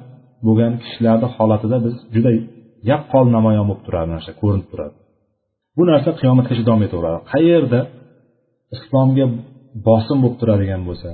bo'lgan 0.47 0.73
kishilarni 0.83 1.29
holatida 1.37 1.77
biz 1.87 1.95
juda 2.15 2.31
yaqqol 2.91 3.27
namoyon 3.37 3.65
bo'lib 3.69 3.83
turadi 3.87 4.07
mana 4.13 4.23
shu 4.27 4.33
ko'rinib 4.43 4.69
turadi. 4.73 4.97
Bu 5.77 5.83
narsa 5.91 6.11
qiyomatgacha 6.21 6.63
davom 6.69 6.83
etaveradi. 6.87 7.19
Qayerda 7.33 7.81
islomga 8.77 9.27
bosim 9.87 10.19
bo'lib 10.23 10.37
turadigan 10.41 10.83
bo'lsa 10.89 11.11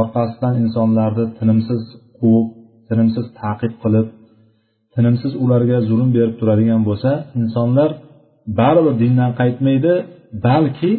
orqasidan 0.00 0.54
insonlarni 0.64 1.24
tinimsiz 1.38 1.82
quvib 2.18 2.48
tinimsiz 2.88 3.24
taqib 3.40 3.72
qilib 3.82 4.06
tinimsiz 4.94 5.32
ularga 5.44 5.78
zulm 5.88 6.08
berib 6.16 6.34
turadigan 6.40 6.82
bo'lsa 6.88 7.10
insonlar 7.40 7.90
baribir 8.58 8.94
dindan 9.02 9.30
qaytmaydi 9.40 9.92
balki 10.46 10.92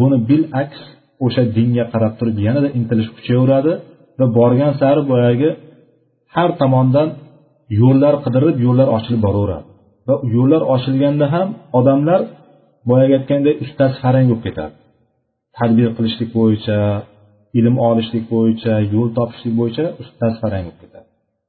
buni 0.00 0.16
bilaks 0.30 0.80
o'sha 1.24 1.42
dinga 1.56 1.84
qarab 1.92 2.12
turib 2.18 2.36
yanada 2.46 2.68
intilish 2.78 3.10
kuchayaveradi 3.16 3.72
va 4.18 4.26
borgan 4.38 4.72
sari 4.80 5.02
boyagi 5.12 5.50
har 6.34 6.50
tomondan 6.60 7.08
yo'llar 7.80 8.14
qidirib 8.24 8.56
yo'llar 8.66 8.88
ochilib 8.96 9.20
boraveradi. 9.26 9.66
Va 10.06 10.14
yo'llar 10.34 10.62
ochilganda 10.74 11.26
ham 11.34 11.48
odamlar 11.78 12.20
boyagi 12.88 13.12
aytgandek 13.18 13.56
ustasi 13.64 13.96
farang 14.02 14.26
bo'lib 14.30 14.42
ketadi. 14.46 14.74
Tadbir 15.58 15.88
qilishlik 15.96 16.30
bo'yicha 16.38 16.78
ilm 17.58 17.74
olishlik 17.88 18.24
bo'yicha 18.34 18.72
yo'l 18.94 19.08
topishlik 19.18 19.54
bo'yicha 19.60 19.84
ustasi 20.02 20.36
farang 20.42 20.62
bo'lib 20.66 20.78
ketadi. 20.82 21.06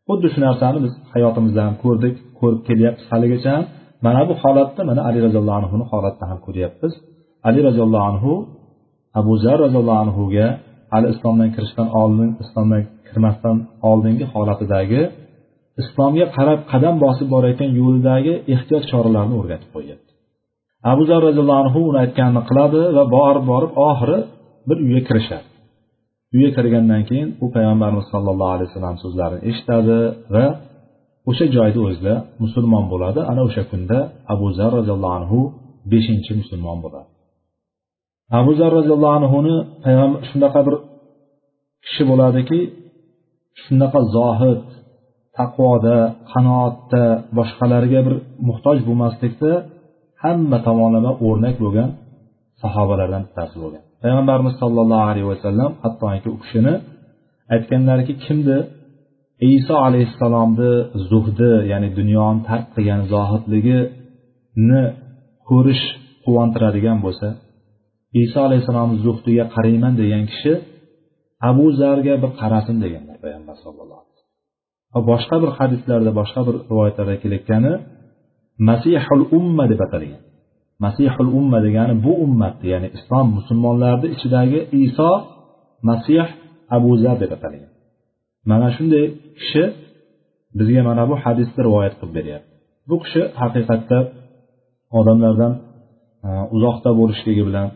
Xuddi 0.07 0.27
shu 0.33 0.39
narsani 0.47 0.79
biz 0.85 0.93
hayotimizda 1.13 1.61
ham 1.67 1.75
ko'rdik 1.83 2.15
ko'rib 2.39 2.61
kelyapmiz 2.67 3.05
haligacha 3.11 3.49
ham. 3.55 3.65
Mana 4.05 4.21
bu 4.29 4.33
holatda 4.43 4.81
mana 4.89 5.01
ali 5.09 5.19
roziyallohu 5.25 5.57
anhuni 5.61 5.85
holatida 5.91 6.25
ham 6.31 6.39
ko'ryapmiz. 6.45 6.93
Ali 7.47 7.59
roziyallohu 7.67 8.05
anhu 8.11 8.31
abu 9.19 9.33
zar 9.43 9.57
roziyallohu 9.65 9.99
anhuga 10.05 10.47
hali 10.93 11.07
islomdan 11.13 11.49
kirishdan 11.55 11.87
oldin 12.01 12.29
islomdan 12.43 12.81
kirmasdan 13.07 13.57
oldingi 13.89 14.25
holatidagi 14.33 15.01
islomga 15.81 16.25
qarab 16.37 16.59
qadam 16.71 16.95
bosib 17.05 17.27
borayotgan 17.33 17.69
yo'lidagi 17.79 18.33
ehtiyot 18.53 18.83
choralarini 18.91 19.35
o'rgatib 19.41 19.69
qo'yyapti 19.75 20.11
abu 20.91 21.03
zar 21.09 21.19
roziyallohu 21.27 21.59
anhu 21.63 21.79
uni 21.89 21.97
aytganini 22.05 22.41
qiladi 22.49 22.81
va 22.97 23.03
borib 23.15 23.43
borib 23.51 23.71
oxiri 23.89 24.17
bir 24.67 24.77
uyga 24.85 25.01
kirishadi. 25.07 25.47
Uyga 26.33 26.49
kirgandan 26.57 27.01
keyin 27.09 27.29
u 27.43 27.45
payg'ambarimiz 27.55 28.05
sollallohu 28.13 28.51
alayhi 28.55 28.69
vasallam 28.69 28.97
so'zlarini 29.03 29.41
eshitadi 29.49 29.97
va 30.35 30.45
o'sha 31.29 31.45
joyda 31.55 31.79
o'zida 31.87 32.13
musulmon 32.43 32.85
bo'ladi. 32.91 33.19
Ana 33.31 33.41
o'sha 33.47 33.63
kunda 33.71 33.97
abu 34.33 34.47
zar 34.57 34.71
roziyallohu 34.79 35.15
anhu 35.19 35.39
beshinchi 35.91 36.31
musulmon 36.41 36.77
bo'ladi. 36.85 37.09
Abu 38.39 38.51
zar 38.59 38.71
roziyallohu 38.79 39.15
anhuni 39.19 39.55
payg'ambar 39.83 40.19
shunaqa 40.29 40.59
bir 40.67 40.75
kishi 41.85 42.03
bo'ladiki 42.11 42.59
shunaqa 43.63 43.99
zohid 44.15 44.63
taqvoda 45.37 45.97
qanoatda 46.31 47.03
boshqalarga 47.37 47.99
bir 48.07 48.15
muhtoj 48.47 48.77
bo'lmaslikda 48.87 49.51
hamma 50.23 50.57
tomonlama 50.67 51.11
o'rnak 51.27 51.55
bo'lgan 51.63 51.89
sahobalardan 52.61 53.21
bittasi 53.27 53.55
bo'lgan. 53.63 53.83
Payg'ambarimiz 54.03 54.53
sollallohu 54.61 55.05
alayhi 55.11 55.29
vasallam 55.33 55.71
hattoki 55.83 56.27
u 56.35 56.37
kishini 56.43 56.73
aytganlarki 57.53 58.13
kimni 58.25 58.57
iso 59.55 59.75
alayhissalomni 59.87 60.73
zuhdi 61.09 61.51
ya'ni 61.71 61.89
dunyoni 61.99 62.39
tark 62.49 62.65
qilgan 62.75 63.01
zohidligini 63.13 64.81
ko'rish 65.49 65.83
quvontiradigan 66.25 66.97
bo'lsa 67.05 67.27
iso 68.23 68.39
alayhissalomni 68.47 68.97
zuhdiga 69.05 69.45
qarayman 69.55 69.93
degan 70.01 70.23
kishi 70.31 70.53
abu 71.49 71.65
zarga 71.81 72.13
bir 72.23 72.31
qarasin 72.41 72.77
deganlar 72.83 73.17
payg'ambar 73.23 73.55
sallallohu 73.65 74.06
va 74.97 75.01
boshqa 75.11 75.35
bir 75.43 75.51
hadislarda 75.59 76.11
boshqa 76.19 76.41
bir 76.47 76.55
rivoyatlarda 76.69 77.15
kelayotgani 77.23 77.73
masihul 78.69 79.23
umma 79.37 79.65
deb 79.71 79.79
atalgan. 79.85 80.21
Masihul 80.85 81.31
umma 81.39 81.59
degani 81.65 81.93
bu 82.05 82.11
ummatni 82.25 82.67
ya'ni 82.73 82.87
islom 82.97 83.27
musulmonlarni 83.37 84.07
ichidagi 84.15 84.59
iso 84.85 85.11
masih 85.89 86.27
abu 86.75 86.91
zar 87.03 87.15
deb 87.23 87.31
atalgan. 87.37 87.71
Mana 88.49 88.67
shunday 88.75 89.05
kishi 89.39 89.63
bizga 90.57 90.81
mana 90.89 91.03
bu 91.09 91.15
hadisni 91.23 91.59
rivoyat 91.67 91.93
qilib 91.99 92.13
beryapti. 92.17 92.51
Bu 92.89 92.95
kishi 93.03 93.21
haqiqatda 93.41 93.99
odamlardan 94.99 95.53
e, 96.27 96.29
uzoqda 96.55 96.89
bo'lishligi 96.99 97.43
bilan 97.49 97.67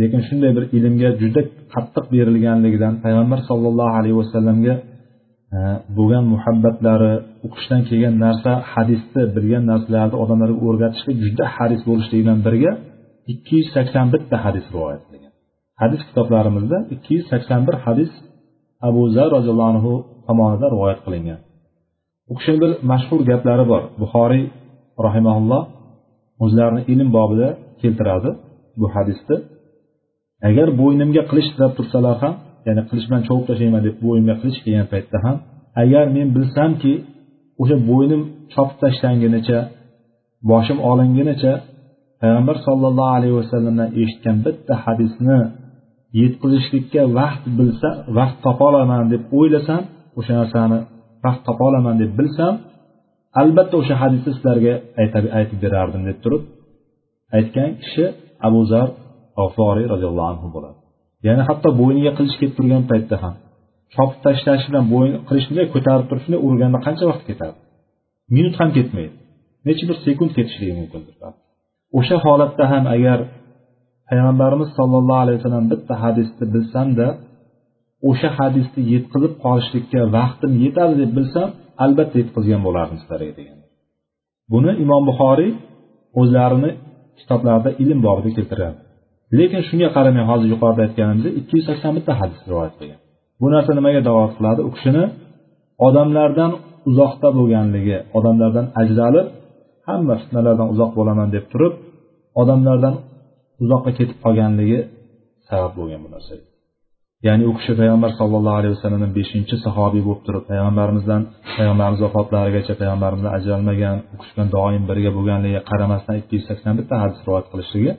lekin 0.00 0.20
shunday 0.28 0.50
bir 0.56 0.64
ilmga 0.76 1.10
juda 1.22 1.40
qattiq 1.74 2.04
berilganligidan 2.14 2.94
payg'ambar 3.04 3.40
sollallohu 3.48 3.92
alayhi 3.98 4.16
vasallamga 4.22 4.74
bo'lgan 5.96 6.24
muhabbatlari 6.34 7.12
u 7.44 7.48
kishidan 7.54 7.82
kelgan 7.88 8.14
narsa 8.24 8.52
hadisni 8.72 9.22
bilgan 9.36 9.64
narsalarni 9.70 10.16
odamlarga 10.24 10.60
o'rgatishlik 10.68 11.16
juda 11.26 11.44
haris 11.56 11.82
bo'lishlik 11.88 12.18
bilan 12.22 12.40
birga 12.46 12.72
ikki 13.32 13.52
yuz 13.60 13.68
sakson 13.76 14.06
bitta 14.14 14.36
hadis 14.44 14.66
rivoyat 14.74 15.02
qilgan. 15.10 15.32
Hadis 15.82 16.00
kitoblarimizda 16.08 16.78
ikki 16.94 17.10
yuz 17.16 17.26
sakson 17.32 17.60
bir 17.68 17.76
hadis 17.84 18.10
abu 18.88 19.02
zar 19.16 19.28
roziyallohu 19.36 19.70
anhu 19.74 19.92
tomonidan 20.26 20.70
rivoyat 20.74 21.00
qilingan. 21.06 21.40
U 22.30 22.32
kishini 22.38 22.58
bir 22.62 22.70
mashhur 22.90 23.20
gaplari 23.30 23.64
bor. 23.72 23.82
Buxoriy 24.02 24.44
rahimaulloh 25.06 25.62
o'zlarini 26.44 26.82
ilm 26.92 27.08
bobida 27.16 27.48
keltiradi 27.80 28.30
bu 28.80 28.86
hadisni. 28.94 29.36
Agar 30.48 30.68
bo'ynimga 30.80 31.22
qilich 31.30 31.48
tirab 31.54 31.72
tursalar 31.78 32.16
ham 32.24 32.34
ya'ni 32.66 32.82
qilich 32.88 33.06
bilan 33.08 33.22
chovib 33.28 33.44
tashlayman 33.50 33.82
deb 33.86 33.96
bo'ynimga 34.04 34.34
qilich 34.42 34.58
kelgan 34.64 34.86
paytda 34.92 35.18
ham 35.24 35.36
agar 35.82 36.04
men 36.16 36.28
bilsamki 36.36 36.92
o'sha 37.62 37.76
bo'ynim 37.90 38.22
chopib 38.54 38.76
tashlangunicha 38.82 39.58
boshim 40.50 40.78
olingunicha 40.90 41.52
payg'ambar 42.20 42.56
sollallohu 42.66 43.12
alayhi 43.18 43.36
vasallamdan 43.40 43.88
eshitgan 44.00 44.36
bitta 44.46 44.74
hadisni 44.84 45.38
yetkazishlikka 46.20 47.02
vaqt 47.18 47.44
bilsa 47.58 47.88
vaqt 48.18 48.36
topolaman 48.46 49.04
deb 49.12 49.22
o'ylasam 49.38 49.82
o'sha 50.18 50.32
narsani 50.40 50.78
vaqt 51.24 51.42
topolaman 51.48 51.96
deb 52.02 52.12
bilsam 52.18 52.54
albatta 53.40 53.74
o'sha 53.82 53.94
hadisni 54.02 54.30
sizlarga 54.36 54.74
aytib 55.38 55.58
berardim 55.64 56.02
deb 56.08 56.18
turib 56.24 56.42
aytgan 57.38 57.70
kishi 57.82 58.04
abu 58.48 58.60
zar 58.72 58.88
g'aforiy 59.38 59.86
roziyallohu 59.92 60.30
anhu 60.34 60.48
bo'ladi. 60.56 60.81
Ya'ni 61.26 61.42
hatto 61.48 61.68
bo'yniga 61.80 62.12
qilich 62.18 62.36
kelib 62.40 62.54
turgan 62.58 62.82
paytda 62.90 63.16
ham 63.24 63.34
chopib 63.94 64.18
tashlashi 64.26 64.66
bilan 64.70 64.86
bo'yin 64.94 65.14
qilichni 65.28 65.62
ko'tarib 65.74 66.06
turib 66.08 66.22
shunday 66.24 66.40
urganda 66.48 66.78
qancha 66.86 67.04
vaqt 67.10 67.24
ketadi? 67.30 67.56
Minut 68.36 68.54
ham 68.60 68.70
ketmaydi. 68.76 69.14
Necha 69.68 69.84
bir 69.88 69.96
sekund 70.06 70.30
ketishligi 70.36 70.74
mumkindir. 70.80 71.14
O'sha 71.98 72.16
holatda 72.26 72.64
ham 72.72 72.84
agar 72.96 73.18
payg'ambarimiz 74.08 74.68
sollallohu 74.78 75.20
alayhi 75.24 75.38
vasallam 75.40 75.66
bitta 75.72 75.94
hadisni 76.04 76.44
bilsamda 76.54 77.06
o'sha 78.10 78.28
hadisni 78.38 78.82
yetkazib 78.94 79.32
qolishlikka 79.44 80.00
vaqtim 80.18 80.52
yetadi 80.64 80.94
deb 81.02 81.10
bilsam 81.18 81.48
albatta 81.84 82.16
yetkazgan 82.22 82.60
bo'lardim 82.66 82.98
sizlarga 83.02 83.32
degan. 83.40 83.58
Buni 84.52 84.72
imom 84.84 85.02
buxoriy 85.10 85.50
o'zlarini 86.20 86.70
kitoblarida 87.20 87.70
ilm 87.82 87.98
borida 88.06 88.30
keltiradi 88.38 88.78
lekin 89.38 89.62
shunga 89.68 89.88
qaramay 89.96 90.24
hozir 90.30 90.48
yuqorida 90.54 90.82
aytganimizdek 90.86 91.32
ikki 91.40 91.52
yuz 91.58 91.66
sakson 91.70 91.92
bitta 91.98 92.12
hadis 92.20 92.40
rivoyat 92.50 92.74
qilgan. 92.80 93.00
Bu 93.40 93.46
narsa 93.54 93.70
nimaga 93.78 94.00
dalolat 94.08 94.32
qiladi? 94.38 94.60
U 94.68 94.70
kishini 94.76 95.04
odamlardan 95.86 96.52
uzoqda 96.90 97.28
bo'lganligi 97.38 97.96
odamlardan 98.18 98.66
ajralib 98.82 99.26
hamma 99.88 100.14
fitnalardan 100.22 100.68
uzoq 100.74 100.90
bo'laman 100.98 101.28
deb 101.36 101.44
turib 101.52 101.74
odamlardan 102.42 102.94
uzoqqa 103.62 103.90
ketib 103.98 104.18
qolganligi 104.24 104.78
sabab 105.48 105.72
bo'lgan 105.78 106.00
bu 106.04 106.10
narsa. 106.14 106.34
Ya'ni 107.26 107.44
u 107.50 107.52
kishi 107.58 107.72
payg'ambar 107.80 108.10
sallallohu 108.20 108.58
alayhi 108.60 108.74
vasallamdan 108.76 109.12
beshinchi 109.18 109.56
sahobiy 109.66 110.02
bo'lib 110.08 110.22
turib 110.26 110.44
payg'ambarimizdan 110.50 111.22
payg'ambarimiz 111.56 112.00
vafotlarigacha 112.06 112.74
payg'ambarimizdan 112.80 113.32
ajralmagan 113.38 113.96
u 114.12 114.16
kishi 114.20 114.32
bilan 114.34 114.48
doim 114.56 114.82
birga 114.90 115.10
bo'lganligiga 115.16 115.62
qaramasdan 115.70 116.14
ikki 116.20 116.32
yuz 116.38 116.44
sakson 116.50 116.74
bitta 116.80 116.94
hadis 117.02 117.18
rivoyat 117.26 117.46
qilishligi 117.52 117.92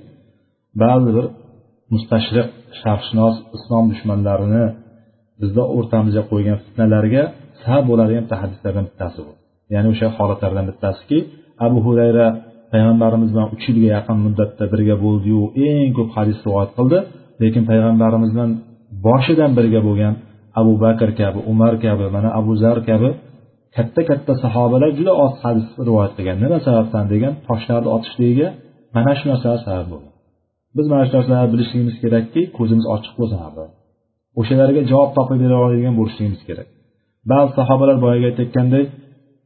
ba'zi 0.82 1.10
bir 1.18 1.26
mustashriq 1.94 2.48
sharqshunos 2.82 3.36
islom 3.58 3.86
dushmanlarini 3.92 4.66
bizni 5.42 5.64
o'rtamizga 5.78 6.24
qo'ygan 6.32 6.58
fitnalarga 6.66 7.24
sabab 7.64 7.84
bo'ladigan 7.90 8.24
bitta 8.26 8.38
hadislardan 8.44 8.86
bittasi 8.90 9.20
bu. 9.28 9.32
Ya'ni 9.74 9.88
o'sha 9.94 10.08
holatlardan 10.18 10.66
bittasiki 10.70 11.18
abu 11.66 11.78
hurayra 11.86 12.28
payg'ambarimiz 12.74 13.30
bilan 13.34 13.48
uch 13.56 13.64
yilga 13.70 13.90
yaqin 13.98 14.18
muddatda 14.26 14.64
birga 14.74 14.96
bo'ldiyu 15.06 15.42
eng 15.68 15.90
ko'p 15.98 16.10
hadis 16.18 16.38
rivoyat 16.46 16.72
qildi. 16.78 16.98
Lekin 17.42 17.64
payg'ambarimiz 17.72 18.30
bilan 18.36 18.52
boshidan 19.06 19.52
birga 19.58 19.82
bo'lgan 19.88 20.14
abu 20.60 20.74
bakr 20.86 21.10
kabi 21.22 21.40
umar 21.52 21.74
kabi 21.86 22.06
mana 22.16 22.30
abu 22.40 22.52
zar 22.64 22.78
kabi 22.90 23.10
katta 23.76 24.02
katta 24.10 24.34
sahobalar 24.44 24.92
juda 25.00 25.14
oz 25.26 25.34
hadis 25.44 25.68
rivoyat 25.88 26.14
qilgan. 26.18 26.38
Nima 26.44 26.58
sababdan 26.68 27.06
degan? 27.14 27.34
Toshlarni 27.48 27.90
otishligiga 27.96 28.48
mana 28.96 29.12
shu 29.20 29.26
narsalar 29.32 29.62
sabab 29.68 29.88
bo'lgan. 29.94 30.13
Biz 30.78 30.86
mana 30.92 31.04
shu 31.08 31.14
narsalarni 31.18 31.50
bilishligimiz 31.54 31.96
kerakki 32.04 32.42
ko'zimiz 32.58 32.86
ochiq 32.96 33.14
bo'lsin 33.20 33.40
o'shalarga 34.40 34.82
javob 34.92 35.12
topib 35.18 35.38
bera 35.44 35.56
oladigan 35.64 35.94
bo'lishligimiz 36.00 36.42
kerak. 36.50 36.68
Ba'zi 37.32 37.50
sahobalar 37.60 37.98
boyagi 38.04 38.26
aytayotgandek 38.32 38.86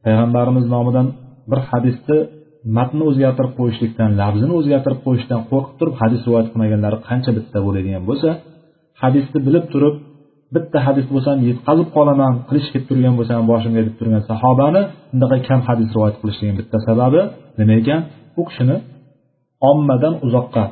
payg'ambarimiz 0.04 0.64
nomidan 0.74 1.06
bir 1.50 1.60
hadisni 1.70 2.18
matnni 2.76 3.04
o'zgartirib 3.10 3.52
qo'yishlikdan 3.58 4.10
lafzini 4.20 4.54
o'zgartirib 4.60 5.00
qo'yishdan 5.06 5.40
qo'rqib 5.50 5.74
turib 5.80 5.94
hadis 6.02 6.20
rivoyat 6.26 6.48
qilmaganlari 6.52 6.98
qancha 7.08 7.30
bitta 7.38 7.58
bo'ladigan 7.66 8.02
bo'lsa 8.08 8.28
hadisni 9.02 9.38
bilib 9.46 9.64
turib 9.72 9.94
bitta 10.54 10.78
hadis 10.86 11.06
bo'lsa 11.12 11.28
ham 11.32 11.40
yetqazib 11.50 11.88
qolaman 11.96 12.32
qilish 12.48 12.68
kelib 12.72 12.86
turgan 12.90 13.14
bo'lsa 13.18 13.32
ham 13.38 13.46
boshimga 13.52 13.80
deb 13.88 13.94
turgan 14.00 14.22
sahobani 14.30 14.82
bunaqa 15.12 15.36
kam 15.48 15.60
hadis 15.68 15.88
rivoyat 15.94 16.16
qilishligini 16.20 16.56
bitta 16.60 16.78
sababi 16.88 17.20
nima 17.58 17.74
ekan? 17.80 18.00
U 18.40 18.42
kishini 18.48 18.76
ommadan 19.70 20.14
uzoqqa 20.26 20.64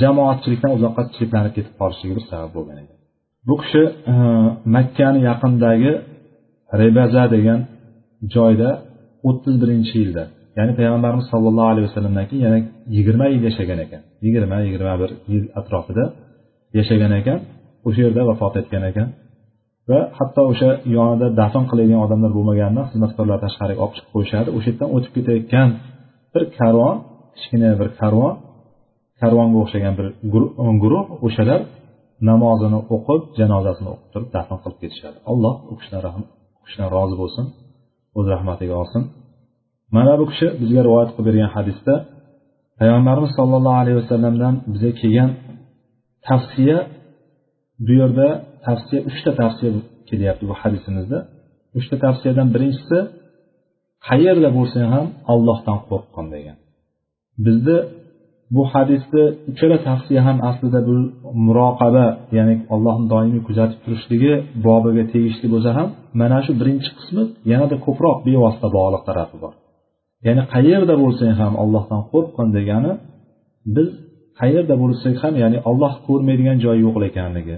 jamoatchilikdan 0.00 0.72
uzoqqa 0.76 1.02
chetlanib 1.16 1.52
ketib 1.56 1.74
qolishligi 1.80 2.14
bir 2.18 2.24
sabab 2.30 2.50
bo'lgan 2.56 2.76
ekan 2.82 2.98
bu 3.48 3.54
kishi 3.62 3.82
e, 4.12 4.14
makkani 4.76 5.20
yaqinidagi 5.28 5.92
rebaza 6.80 7.24
degan 7.34 7.60
joyda 8.34 8.70
o'ttiz 9.28 9.54
birinchi 9.62 9.94
yilda 10.02 10.24
ya'ni 10.58 10.72
payg'ambarimiz 10.78 11.26
sollallohu 11.32 11.68
alayhi 11.72 11.86
vasallamdan 11.88 12.26
keyin 12.30 12.42
yana 12.46 12.58
yigirma 12.96 13.26
yil 13.34 13.42
yashagan 13.48 13.78
ekan. 13.84 14.02
Yigirma 14.24 14.56
yigirma 14.66 14.94
bir 15.02 15.10
yil 15.32 15.44
atrofida 15.60 16.04
yashagan 16.78 17.12
ekan 17.20 17.38
o'sha 17.88 18.00
yerda 18.06 18.22
vafot 18.30 18.54
etgan 18.60 18.82
ekan 18.90 19.08
va 19.90 20.00
hatto 20.18 20.42
o'sha 20.52 20.70
yonida 20.96 21.26
dafn 21.40 21.64
qiladigan 21.70 22.00
odamlar 22.06 22.30
bo'lmaganidan 22.38 22.84
xizmatkorlar 22.90 23.38
tashqariga 23.44 23.80
olib 23.84 23.94
chiqib 23.96 24.10
qo'yishadi. 24.14 24.48
O'sha 24.56 24.68
yerdan 24.70 24.88
o'tib 24.96 25.12
ketayotgan 25.16 25.68
bir 26.34 26.42
karvon 26.58 26.96
kichkina 27.36 27.70
bir 27.80 27.88
karvon 28.00 28.34
karvonga 29.22 29.58
o'xshagan 29.64 29.94
bir 29.98 30.06
e, 30.08 30.66
guruh 30.82 31.04
o'shalar 31.26 31.60
namozini 32.30 32.78
o'qib 32.94 33.22
janozasini 33.38 33.88
o'qib 33.94 34.08
turib 34.12 34.28
dafn 34.36 34.56
qilib 34.62 34.78
ketishadi. 34.82 35.18
Alloh 35.30 35.54
u 35.70 35.74
kishidan 36.66 36.88
rozi 36.96 37.14
bo'lsin 37.22 37.44
o'z 38.18 38.26
rahmatiga 38.34 38.74
olsin. 38.82 39.02
Mana 39.96 40.12
bu 40.20 40.24
kishi 40.30 40.46
bizga 40.60 40.80
rivoyat 40.86 41.10
qilib 41.14 41.26
bergan 41.28 41.50
hadisda 41.56 41.94
payg'ambarimiz 42.80 43.32
sollallohu 43.38 43.78
alayhi 43.82 43.98
vasallamdan 44.02 44.54
bizga 44.72 44.92
kelgan 45.00 45.30
tavsiya 46.28 46.78
bu 47.86 47.92
yerda 48.00 48.28
tavsiya 48.66 49.00
uchta 49.10 49.30
tavsiya 49.40 49.70
kelyapti 50.08 50.44
bu 50.50 50.54
hadisimizda. 50.62 51.18
Uchta 51.78 51.96
tavsiyadan 52.04 52.48
birinchisi 52.54 52.98
qayerda 54.08 54.48
bo'lsang 54.58 54.86
ham 54.94 55.06
ollohdan 55.32 55.78
qo'rqqin 55.90 56.26
degan. 56.34 56.56
Bizni 57.46 57.78
bu 58.54 58.62
hadisni 58.72 59.24
uchala 59.50 59.76
tavsiya 59.86 60.20
ham 60.26 60.38
aslida 60.50 60.80
bu 60.88 60.94
muroqaba 61.46 62.06
ya'ni 62.36 62.54
allohni 62.74 63.06
doimiy 63.14 63.42
kuzatib 63.48 63.78
turishligi 63.84 64.32
bobiga 64.66 65.04
tegishli 65.12 65.46
bo'lsa 65.54 65.70
ham 65.78 65.88
mana 66.20 66.38
shu 66.44 66.52
birinchi 66.60 66.90
qismi 66.98 67.22
yanada 67.52 67.76
ko'proq 67.86 68.16
bevosita 68.26 68.68
bog'liq 68.76 69.02
tarafi 69.08 69.36
bor. 69.44 69.52
Ya'ni 70.26 70.42
qayerda 70.54 70.94
bo'lsang 71.02 71.32
ham 71.40 71.52
allohdan 71.62 72.00
qo'rqqin 72.12 72.48
degani 72.56 72.92
biz 73.76 73.88
qayerda 74.40 74.74
bo'lsak 74.82 75.16
ham 75.22 75.34
ya'ni 75.42 75.58
olloh 75.70 75.92
ko'rmaydigan 76.06 76.56
joyi 76.64 76.80
yo'q 76.86 76.96
ekanligi 77.10 77.56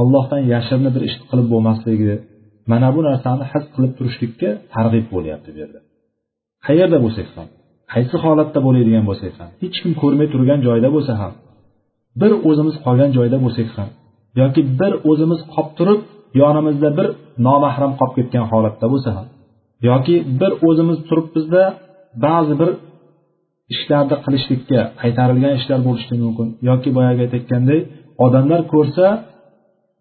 ollohdan 0.00 0.42
yashirinib 0.52 0.92
bir 0.96 1.02
ish 1.08 1.16
qilib 1.30 1.48
bo'lmasligi 1.54 2.14
mana 2.70 2.88
bu 2.96 3.00
narsani 3.08 3.44
his 3.52 3.64
qilib 3.74 3.92
turishlikka 3.98 4.50
targ'ib 4.74 5.06
bo'lyapti 5.14 5.48
bu 5.54 5.58
yerda. 5.62 5.80
Qayerda 6.66 6.98
bo'lsak 7.04 7.28
ham. 7.36 7.48
Qaysi 7.92 8.16
holatda 8.24 8.58
bo'ladigan 8.66 9.04
bo'lsak 9.10 9.32
ham 9.40 9.50
hech 9.62 9.76
kim 9.82 9.92
ko'rmay 10.02 10.28
turgan 10.34 10.60
joyda 10.66 10.88
bo'lsa 10.96 11.12
ham 11.22 11.32
bir 12.20 12.32
o'zimiz 12.48 12.76
qolgan 12.84 13.10
joyda 13.16 13.38
bo'lsak 13.44 13.68
ham 13.76 13.88
yoki 14.40 14.60
bir 14.80 14.92
o'zimiz 15.10 15.40
qolib 15.54 15.70
turib 15.78 16.00
yonimizda 16.40 16.88
bir 16.98 17.06
nomahram 17.46 17.92
qolib 18.00 18.14
ketgan 18.18 18.44
holatda 18.52 18.86
bo'lsa 18.92 19.10
ham 19.16 19.26
yoki 19.88 20.16
bir 20.40 20.52
o'zimiz 20.68 20.98
turibmizda 21.08 21.62
ba'zi 22.24 22.54
bir 22.60 22.70
ishlarni 23.74 24.16
qilishlikka 24.24 24.80
qaytarilgan 25.00 25.52
ishlar 25.60 25.80
bo'lishi 25.88 26.14
mumkin 26.24 26.48
yoki 26.68 26.88
boyagi 26.96 27.20
aytayotgandek 27.26 27.80
odamlar 28.24 28.60
ko'rsa 28.72 29.06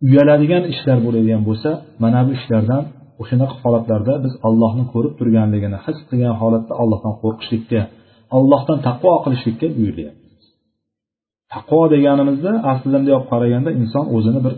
uyaladigan 0.07 0.63
ishlar 0.73 0.97
bo'ladigan 1.05 1.41
bo'lsa 1.47 1.69
mana 2.03 2.19
bu 2.27 2.31
ishlardan 2.39 2.83
o'shanaqa 3.21 3.55
holatlarda 3.63 4.13
biz 4.25 4.33
ollohni 4.47 4.85
ko'rib 4.93 5.13
turganligini 5.19 5.77
his 5.85 5.97
qilgan 6.09 6.35
holatda 6.41 6.73
ollohdan 6.83 7.13
qo'rqishlikka 7.21 7.81
ollohdan 8.37 8.79
taqvo 8.87 9.13
qilishlikka 9.25 9.67
buyurilyapmiz 9.77 10.43
taqvo 11.53 11.81
deganimizda 11.95 12.51
aslida 12.71 12.97
bunday 12.99 13.13
olib 13.17 13.27
qaraganda 13.33 13.69
inson 13.81 14.05
o'zini 14.15 14.39
bir 14.45 14.53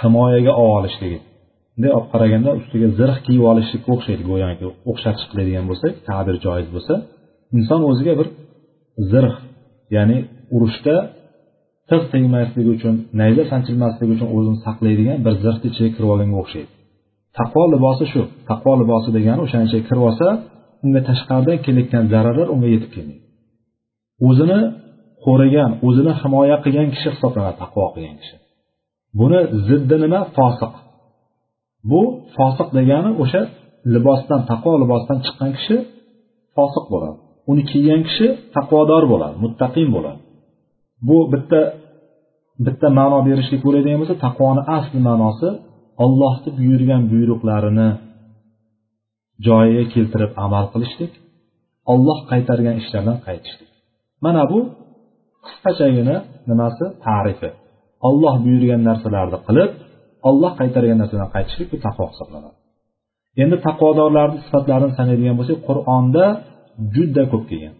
himoyaga 0.00 0.52
olib 0.64 0.74
olishligi 0.78 1.18
bunday 1.74 1.92
olib 1.98 2.08
qaraganda 2.14 2.50
ustiga 2.60 2.88
zirh 3.00 3.16
kiyib 3.26 3.44
olishlikka 3.50 3.88
o'xshaydi 3.96 4.22
go'yoki 4.30 4.64
o'xshatish 4.90 5.26
qiladigan 5.30 5.64
bo'lsak 5.70 5.92
ta'bir 6.08 6.36
joiz 6.46 6.68
bo'lsa 6.74 6.94
inson 7.58 7.80
o'ziga 7.90 8.12
bir 8.20 8.28
zirh 9.12 9.34
ya'ni 9.96 10.18
urushda 10.56 10.94
tig' 11.90 12.06
tegmasligi 12.12 12.70
uchun 12.76 12.94
nayza 13.20 13.44
sanchilmasligi 13.52 14.12
uchun 14.16 14.28
o'zini 14.36 14.58
saqlaydigan 14.66 15.18
bir 15.26 15.34
zirhni 15.44 15.66
ichiga 15.70 15.90
kirib 15.94 16.10
olganga 16.14 16.38
o'xshaydi. 16.42 16.70
Taqvo 17.38 17.62
libosi 17.74 18.04
shu. 18.12 18.22
Taqvo 18.50 18.72
libosi 18.82 19.08
degani 19.16 19.40
o'shani 19.46 19.64
ichiga 19.68 19.84
kirib 19.88 20.04
olsa 20.10 20.26
unga 20.84 21.00
tashqaridan 21.08 21.58
kelayotgan 21.64 22.04
zararlar 22.12 22.48
unga 22.54 22.68
yetib 22.74 22.90
kelmaydi. 22.94 23.24
O'zini 24.28 24.60
qo'rigan 25.26 25.70
o'zini 25.86 26.12
himoya 26.22 26.56
qilgan 26.64 26.88
kishi 26.94 27.08
hisoblanadi 27.14 27.56
taqvo 27.62 27.84
qilgan 27.94 28.16
kishi. 28.22 28.36
Buni 29.18 29.40
ziddi 29.68 29.96
nima? 30.04 30.20
Fosiq. 30.36 30.72
Bu 31.90 32.00
fosiq 32.36 32.68
degani 32.78 33.10
o'sha 33.22 33.42
libosdan 33.94 34.40
taqvo 34.50 34.72
libosidan 34.82 35.18
chiqqan 35.24 35.50
kishi 35.58 35.76
fosiq 36.56 36.84
bo'ladi. 36.92 37.18
Uni 37.50 37.62
kiygan 37.70 38.00
kishi 38.08 38.26
taqvodor 38.56 39.02
bo'ladi 39.12 39.34
muttaqin 39.44 39.88
bo'ladi. 39.96 40.20
Bu 41.08 41.16
bitta 41.32 41.60
bitta 42.66 42.88
ma'no 42.98 43.18
berishlik 43.28 43.60
bo'ladigan 43.66 43.98
bo'lsa 44.02 44.16
taqvoni 44.26 44.62
asli 44.76 44.98
ma'nosi 45.08 45.48
ollohni 46.04 46.50
buyurgan 46.58 47.02
buyruqlarini 47.12 47.88
joyiga 49.46 49.84
keltirib 49.94 50.32
amal 50.44 50.64
qilishlik 50.72 51.12
olloh 51.92 52.18
qaytargan 52.30 52.76
ishlardan 52.82 53.18
qaytishlik. 53.26 53.70
Mana 54.24 54.42
bu 54.50 54.58
qisqachagina 55.46 56.16
nimasi? 56.50 56.84
Tarifi. 57.06 57.50
Olloh 58.08 58.34
buyurgan 58.44 58.80
narsalarni 58.88 59.38
qilib 59.46 59.70
olloh 60.28 60.52
qaytargan 60.60 60.98
narsadan 61.02 61.28
qaytishlik 61.34 61.68
bu 61.72 61.78
taqvo 61.86 62.04
hisoblanadi. 62.12 62.56
Endi 63.42 63.56
taqvodorlarni 63.66 64.38
sifatlarini 64.46 64.92
sanaydigan 64.98 65.36
bo'lsak 65.40 65.58
qur'onda 65.68 66.24
juda 66.94 67.24
ko'p 67.32 67.44
kelgan. 67.50 67.74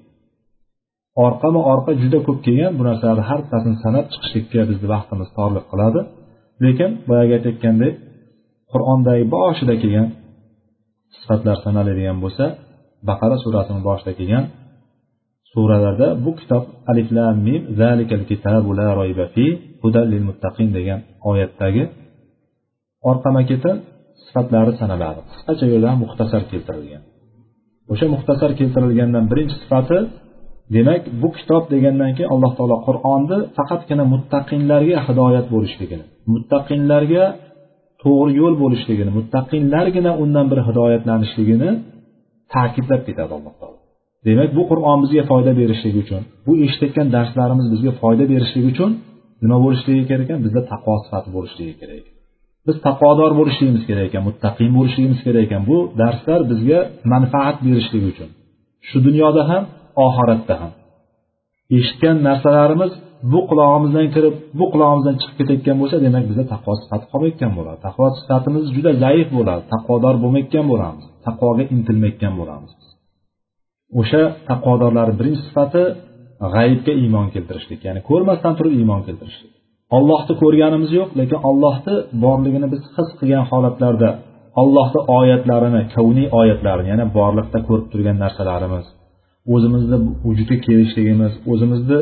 Orqama 1.24 1.60
orqa 1.72 1.92
juda 2.02 2.18
ko'p 2.26 2.38
kelgan 2.46 2.72
bu 2.78 2.82
narsalarni 2.88 3.24
har 3.30 3.38
bittasini 3.44 3.76
sanab 3.84 4.06
chiqishlikka 4.12 4.60
bizni 4.70 4.86
vaqtimiz 4.94 5.28
torlik 5.38 5.64
qiladi. 5.72 6.00
Lekin 6.64 6.90
boyagi 7.08 7.32
aytayotgandek 7.38 7.94
qur'ondagi 8.72 9.24
boshida 9.36 9.74
kelgan 9.82 10.08
sifatlar 11.18 11.56
sanaladigan 11.64 12.18
bo'lsa 12.24 12.44
baqara 13.08 13.36
surasini 13.44 13.80
boshida 13.88 14.12
kelgan 14.18 14.44
suralarda 15.52 16.08
bu 16.24 16.30
kitob 16.40 16.64
alif 16.90 17.08
lam 17.16 17.36
mim 17.46 17.62
zalikal 17.80 18.24
kitabu 18.30 18.70
la 18.78 18.88
royba 19.00 19.26
fi 19.34 19.46
hudal 19.82 20.06
lil 20.12 20.22
muttaqin 20.28 20.68
degan 20.76 21.00
oyatdagi 21.30 21.82
orqama 23.10 23.42
ketin 23.50 23.76
sifatlari 24.26 24.72
sanaladi. 24.80 25.20
Qisqacha 25.30 25.66
yo'ldan 25.72 25.96
muxtasar 26.02 26.42
keltirilgan. 26.50 27.02
O'sha 27.92 28.06
muxtasar 28.14 28.50
keltirilgandan 28.60 29.24
birinchi 29.30 29.56
sifati 29.62 29.98
demak 30.74 31.02
bu 31.22 31.28
kitob 31.36 31.64
degandan 31.74 32.10
keyin 32.16 32.30
alloh 32.34 32.52
taolo 32.58 32.76
qur'onni 32.86 33.38
faqatgina 33.56 34.04
muttaqinlarga 34.14 34.98
hidoyat 35.06 35.46
bo'lishligini 35.54 36.04
muttaqinlarga 36.34 37.24
to'g'ri 38.02 38.32
yo'l 38.40 38.54
bo'lishligini 38.62 39.12
muttaqinlargina 39.18 40.12
undan 40.22 40.46
bir 40.52 40.60
hidoyatlanishligini 40.68 41.70
ta'kidlab 42.54 43.02
ketadi 43.08 43.32
alloh 43.38 43.54
taolo. 43.60 43.78
Demak 44.26 44.50
bu 44.58 44.62
qur'on 44.70 44.98
bizga 45.04 45.22
foyda 45.30 45.52
berishligi 45.60 45.98
uchun 46.04 46.22
bu 46.46 46.52
eshitayotgan 46.64 47.08
darslarimiz 47.16 47.66
bizga 47.74 47.92
foyda 48.02 48.24
berishligi 48.32 48.68
uchun 48.74 48.90
nima 49.42 49.58
bo'lishligi 49.64 50.02
kerak 50.10 50.24
ekan? 50.26 50.40
Bizda 50.46 50.60
taqvo 50.72 50.94
sifati 51.04 51.28
bo'lishligi 51.36 51.74
kerak 51.80 51.96
ekan. 52.02 52.14
Biz 52.66 52.76
taqvodor 52.86 53.32
bo'lishligimiz 53.38 53.82
kerak 53.88 54.04
ekan 54.08 54.22
muttaqin 54.28 54.70
bo'lishligimiz 54.78 55.20
kerak 55.26 55.42
ekan. 55.46 55.62
Bu 55.70 55.78
darslar 56.00 56.40
bizga 56.50 56.78
manfaat 57.12 57.56
berishligi 57.66 58.06
uchun. 58.12 58.28
Shu 58.88 58.98
dunyoda 59.06 59.42
ham 59.50 59.62
oxiratda 60.06 60.54
ham. 60.62 60.72
Eshitgan 61.76 62.16
narsalarimiz 62.28 62.92
bu 63.32 63.40
qulog'imizdan 63.50 64.06
kirib 64.14 64.34
bu 64.58 64.64
qulog'imizdan 64.72 65.14
chiqib 65.20 65.36
ketayotgan 65.40 65.76
bo'lsa 65.80 65.96
demak 66.06 66.24
bizda 66.30 66.44
taqvo 66.54 66.72
sifati 66.82 67.06
qolmayotgan 67.12 67.52
bo'ladi. 67.58 67.78
Taqvo 67.86 68.06
sifatimiz 68.20 68.64
juda 68.76 68.92
zaif 69.04 69.28
bo'ladi. 69.36 69.62
Taqvodor 69.74 70.14
bo'lmayotgan 70.22 70.66
bo'lamiz. 70.72 71.04
Taqvoga 71.26 71.64
intilmayotgan 71.74 72.34
bo'lamiz. 72.40 72.72
O'sha 74.00 74.22
taqvodorlarni 74.50 75.14
birinchi 75.20 75.42
sifati 75.48 75.82
g'ayibga 76.54 76.92
iymon 77.02 77.26
keltirishlik 77.34 77.80
ya'ni 77.86 78.00
ko'rmasdan 78.10 78.52
turib 78.58 78.72
iymon 78.80 79.00
keltirishlik. 79.06 79.52
Ollohni 79.96 80.34
ko'rganimiz 80.42 80.90
yo'q 80.98 81.10
lekin 81.20 81.38
ollohni 81.50 81.94
borligini 82.24 82.66
biz 82.72 82.82
his 82.96 83.08
qilgan 83.18 83.44
holatlarda 83.50 84.10
ollohni 84.62 85.00
oyatlarini 85.18 85.82
kavniy 85.94 86.28
oyatlarini 86.40 86.88
ya'ni 86.92 87.06
borliqda 87.18 87.58
ko'rib 87.68 87.86
turgan 87.92 88.16
narsalarimiz 88.24 88.86
o'zimizni 89.54 89.98
vujudga 90.24 90.56
kelishligimiz 90.66 91.32
o'zimizni 91.52 91.98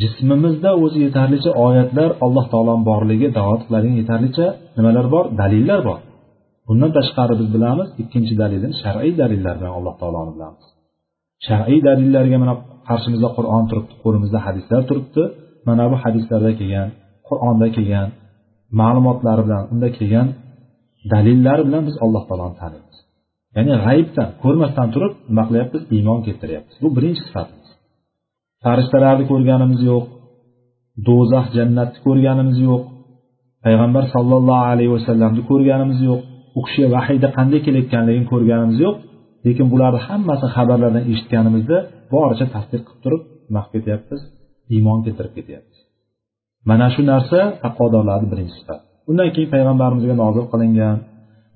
jismimizda 0.00 0.70
o'zi 0.84 0.98
yetarlicha 1.06 1.50
oyatlar 1.66 2.10
alloh 2.24 2.46
taoloni 2.52 2.84
borligi 2.90 3.28
dalolat 3.36 3.62
qiladigan 3.66 3.96
yetarlicha 4.02 4.46
nimalar 4.76 5.06
bor? 5.14 5.24
Dalillar 5.40 5.80
bor. 5.88 5.98
Bundan 6.68 6.90
tashqari 6.98 7.34
biz 7.40 7.48
bilamiz 7.54 7.88
ikkinchi 8.02 8.34
dalilini 8.42 8.74
shar'iy 8.82 9.14
dalillar 9.22 9.54
bilan 9.58 9.72
alloh 9.78 9.94
taoloni 10.00 10.32
bilamiz 10.36 10.64
shar'iy 11.46 11.80
dalillarga 11.88 12.36
mana 12.42 12.54
qarshimizda 12.88 13.28
qur'on 13.36 13.64
turibdi 13.70 13.94
qo'limizda 14.04 14.38
hadislar 14.46 14.82
turibdi. 14.90 15.22
Mana 15.68 15.84
bu 15.92 15.96
hadislarda 16.04 16.52
kelgan 16.60 16.88
qur'onda 17.28 17.66
kelgan 17.76 18.08
ma'lumotlari 18.80 19.42
bilan 19.46 19.62
unda 19.72 19.88
kelgan 19.98 20.28
dalillari 21.12 21.62
bilan 21.68 21.82
biz 21.88 21.96
alloh 22.04 22.22
taoloni 22.28 22.56
taniymiz. 22.62 22.96
Ya'ni 23.56 23.72
g'ayibdan 23.84 24.28
ko'rmasdan 24.42 24.88
turib 24.94 25.12
nima 25.30 25.42
qilyapmiz? 25.48 25.82
Iymon 25.96 26.18
keltiryapmiz 26.26 26.76
bu 26.82 26.88
birinchi 26.96 27.22
sifat. 27.28 27.48
Farishtalarni 28.64 29.24
ko'rganimiz 29.32 29.80
yo'q 29.90 30.04
do'zax 31.06 31.46
jannatni 31.58 31.98
ko'rganimiz 32.06 32.58
yo'q 32.68 32.82
payg'ambar 33.64 34.04
sollallohu 34.14 34.64
alayhi 34.72 34.92
vasallamni 34.96 35.42
ko'rganimiz 35.50 35.98
yo'q 36.08 36.20
u 36.58 36.60
kishiga 36.66 36.88
vahiyda 36.96 37.28
qanday 37.36 37.60
kelayotganligini 37.66 38.26
ko'rganimiz 38.32 38.78
yo'q 38.84 38.96
lekin 39.46 39.66
bularni 39.72 40.00
hammasi 40.08 40.46
xabarlardan 40.56 41.04
eshitganimizda 41.12 41.76
boricha 42.12 42.46
tasdiq 42.54 42.82
qilib 42.86 43.00
turib 43.04 43.22
nima 43.48 43.62
qilib 43.70 43.84
ketyapmiz 43.84 44.20
iymon 44.74 44.98
keltirib 45.04 45.32
ketyapmiz. 45.38 45.78
Mana 46.68 46.86
shu 46.94 47.02
narsa 47.12 47.38
taqvodorlarni 47.64 48.28
birinchi 48.32 48.54
sifati. 48.60 48.84
Undan 49.10 49.28
keyin 49.34 49.50
payg'ambarimizga 49.54 50.14
nozil 50.22 50.44
qilingan 50.52 50.96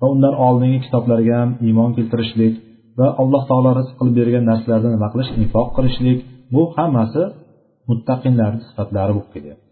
va 0.01 0.07
undan 0.15 0.35
oldingi 0.47 0.79
kitoblarga 0.85 1.35
ham 1.41 1.51
iymon 1.67 1.91
keltirishlik 1.97 2.55
va 2.99 3.07
alloh 3.23 3.43
taolo 3.51 3.71
rizq 3.79 3.95
qilib 3.99 4.15
bergan 4.21 4.45
narsalardan 4.51 4.91
nima 4.97 5.09
qilish 5.15 5.31
infoq 5.43 5.69
qilishlik 5.77 6.19
bu 6.55 6.63
hammasi 6.77 7.23
muttaqinlarni 7.89 8.61
sifatlari 8.69 9.13
bo'lib 9.17 9.31
kelyapti. 9.35 9.67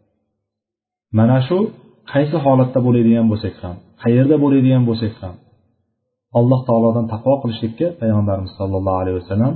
Mana 1.19 1.39
shu 1.49 1.59
qaysi 2.13 2.37
holatda 2.45 2.79
bo'ladigan 2.87 3.27
bo'lsak 3.33 3.55
ham 3.63 3.77
qayerda 4.03 4.37
bo'ladigan 4.45 4.83
bo'lsak 4.89 5.15
ham 5.23 5.35
alloh 6.39 6.61
taolodan 6.69 7.07
taqvo 7.13 7.35
qilishlikka 7.43 7.87
payg'ambarimiz 8.01 8.53
sollallohu 8.59 8.99
alayhi 9.03 9.17
vasallam 9.21 9.55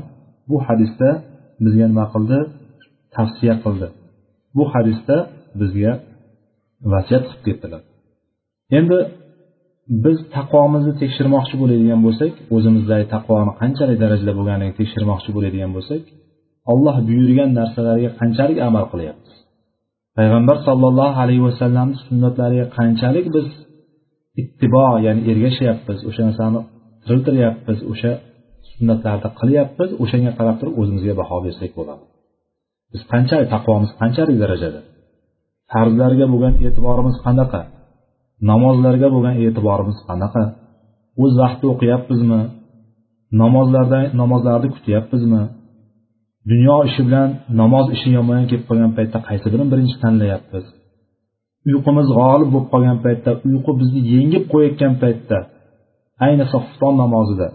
bu 0.51 0.57
hadisda 0.67 1.11
bizga 1.65 1.87
nima 1.93 2.07
qildi? 2.15 2.39
Tavsiya 3.17 3.55
qildi. 3.65 3.89
Bu 4.57 4.65
hadisda 4.73 5.17
bizga 5.61 5.93
vasiyat 6.93 7.25
qilib 7.29 7.43
ketdilar. 7.47 7.83
Endi 8.79 8.99
biz 10.05 10.19
taqvomizni 10.37 10.95
tekshirmoqchi 11.03 11.55
bo'ladigan 11.63 12.01
bo'lsak 12.07 12.33
o'zimizdagi 12.57 13.07
taqvoni 13.15 13.53
qanchalik 13.61 13.99
darajada 14.05 14.33
bo'lganligini 14.39 14.77
tekshirmoqchi 14.81 15.31
bo'ladigan 15.37 15.71
bo'lsak 15.77 16.03
olloh 16.73 16.97
buyurgan 17.09 17.51
narsalarga 17.59 18.11
qanchalik 18.21 18.59
amal 18.69 18.85
qilyapmiz? 18.93 19.33
Payg'ambar 20.17 20.57
sollallohu 20.69 21.17
alayhi 21.25 21.43
vasallamni 21.49 21.97
sunnatlariga 22.07 22.67
qanchalik 22.79 23.27
biz 23.37 23.47
ittibo 24.41 24.87
ya'ni 25.07 25.23
ergashyapmiz 25.31 25.99
o'sha 26.09 26.23
narsani 26.29 26.61
tiriltiryapmiz 27.03 27.79
o'sha 27.93 28.13
sunnatlarni 28.71 29.29
qilyapmiz 29.41 29.91
o'shanga 30.03 30.33
qarab 30.39 30.57
turib 30.61 30.75
o'zimizga 30.81 31.15
baho 31.21 31.37
bersak 31.47 31.71
bo'ladi. 31.79 32.05
Biz 32.93 33.03
qanchalik 33.13 33.49
taqvomiz 33.55 33.91
qanchalik 34.01 34.37
darajada? 34.43 34.81
Farzlarga 35.73 36.27
bo'lgan 36.33 36.55
e'tiborimiz 36.67 37.17
qanaqa? 37.27 37.61
Namozlarga 38.51 39.09
bo'lgan 39.15 39.35
e'tiborimiz 39.45 39.99
qanaqa? 40.09 40.43
O'z 41.23 41.33
vaqtida 41.43 41.69
o'qiyapmizmi? 41.75 42.41
Namozlarda 43.43 44.01
namozlarni 44.21 44.69
kutyapmizmi? 44.77 45.43
Dunyo 46.51 46.77
ishi 46.89 47.03
bilan 47.09 47.29
namoz 47.61 47.87
ishi 47.97 48.09
yomon 48.19 48.45
kelib 48.51 48.65
qolgan 48.69 48.93
paytda 48.99 49.19
qaysi 49.29 49.47
birini 49.53 49.69
birinchi 49.73 49.97
tanlayapmiz. 50.05 50.65
Uyqumiz 51.69 52.09
g'olib 52.19 52.49
bo'lib 52.55 52.69
qolgan 52.73 52.99
paytda 53.07 53.31
uyqu 53.49 53.71
bizni 53.81 54.01
yengib 54.15 54.45
qo'yayotgan 54.53 54.95
paytda 55.03 55.39
ayniqsa 56.27 56.57
xufton 56.65 56.95
namozida 57.03 57.49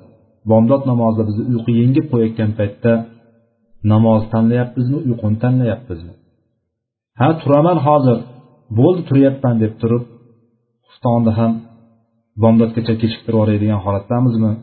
bomdod 0.52 0.82
namozida 0.92 1.24
bizni 1.30 1.44
uyqu 1.52 1.72
yengib 1.82 2.06
qo'yayotgan 2.12 2.52
paytda 2.60 2.92
namoz 3.92 4.22
tanlayapmizmi 4.34 4.98
uyquni 5.08 5.38
tanlayapmizmi? 5.44 6.14
Ha 7.20 7.28
turaman 7.42 7.78
hozir 7.88 8.18
bo'ldi 8.80 9.02
turyapman 9.10 9.56
deb 9.64 9.74
turib 9.82 10.04
xuftonni 10.90 11.32
ham 11.40 11.52
bomdodgacha 12.44 12.94
kechiktirib 13.02 13.36
yuboradigan 13.36 13.80
holatdamizmi? 13.86 14.54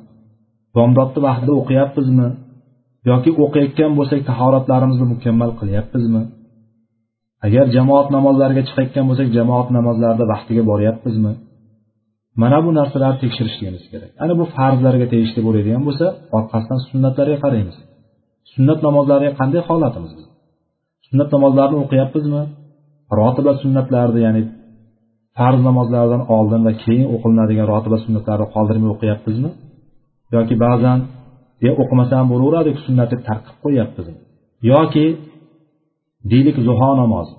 Bomdodni 0.76 1.20
vaqtida 1.26 1.52
o'qiyapmizmi? 1.60 2.28
Yoki 3.10 3.30
o'qiyotgan 3.44 3.92
bo'lsak 3.98 4.20
tahoratlarimizni 4.30 5.06
mukammal 5.12 5.50
qilyapmizmi? 5.60 6.22
Agar 7.46 7.64
jamoat 7.76 8.08
namozlariga 8.16 8.62
chiqayotgan 8.68 9.04
bo'lsak 9.10 9.28
jamoat 9.36 9.68
namozlarida 9.76 10.24
vaqtiga 10.32 10.62
boryapmizmi? 10.70 11.32
Mana 12.42 12.58
bu 12.64 12.70
narsalarni 12.78 13.18
tekshirishligimiz 13.24 13.84
kerak. 13.92 14.10
Ana 14.24 14.34
bu 14.40 14.44
farzlarga 14.56 15.06
tegishli 15.12 15.40
bo'ladigan 15.46 15.82
bo'lsa 15.88 16.06
orqasidan 16.36 16.80
sunnatlarga 16.90 17.36
qaraymiz. 17.44 17.76
Sunnat 18.52 18.78
namozlariga 18.86 19.32
qanday 19.40 19.62
holatimiz 19.68 20.12
sunnat 21.08 21.28
namozlarini 21.34 21.78
o'qiyapmizmi? 21.84 22.42
Rotiba 23.18 23.52
sunnatlarni 23.62 24.20
ya'ni 24.26 24.42
farz 25.38 25.60
namozlardan 25.68 26.22
oldin 26.36 26.60
va 26.66 26.72
keyin 26.84 27.06
o'qilinadigan 27.14 27.66
rotiba 27.72 27.98
sunnatlarni 28.04 28.46
qoldirmay 28.54 28.90
o'qiyapmizmi? 28.94 29.50
Yoki 30.36 30.54
ba'zan 30.64 30.98
e 31.66 31.68
o'qimasa 31.82 32.12
ham 32.18 32.26
bo'laveradiku 32.32 32.80
sunnat 32.86 33.08
deb 33.12 33.20
tarqib 33.28 33.56
qo'yyapmiz 33.64 34.06
yoki 34.72 35.06
deylik 36.30 36.56
zuho 36.66 36.90
namozi. 37.02 37.34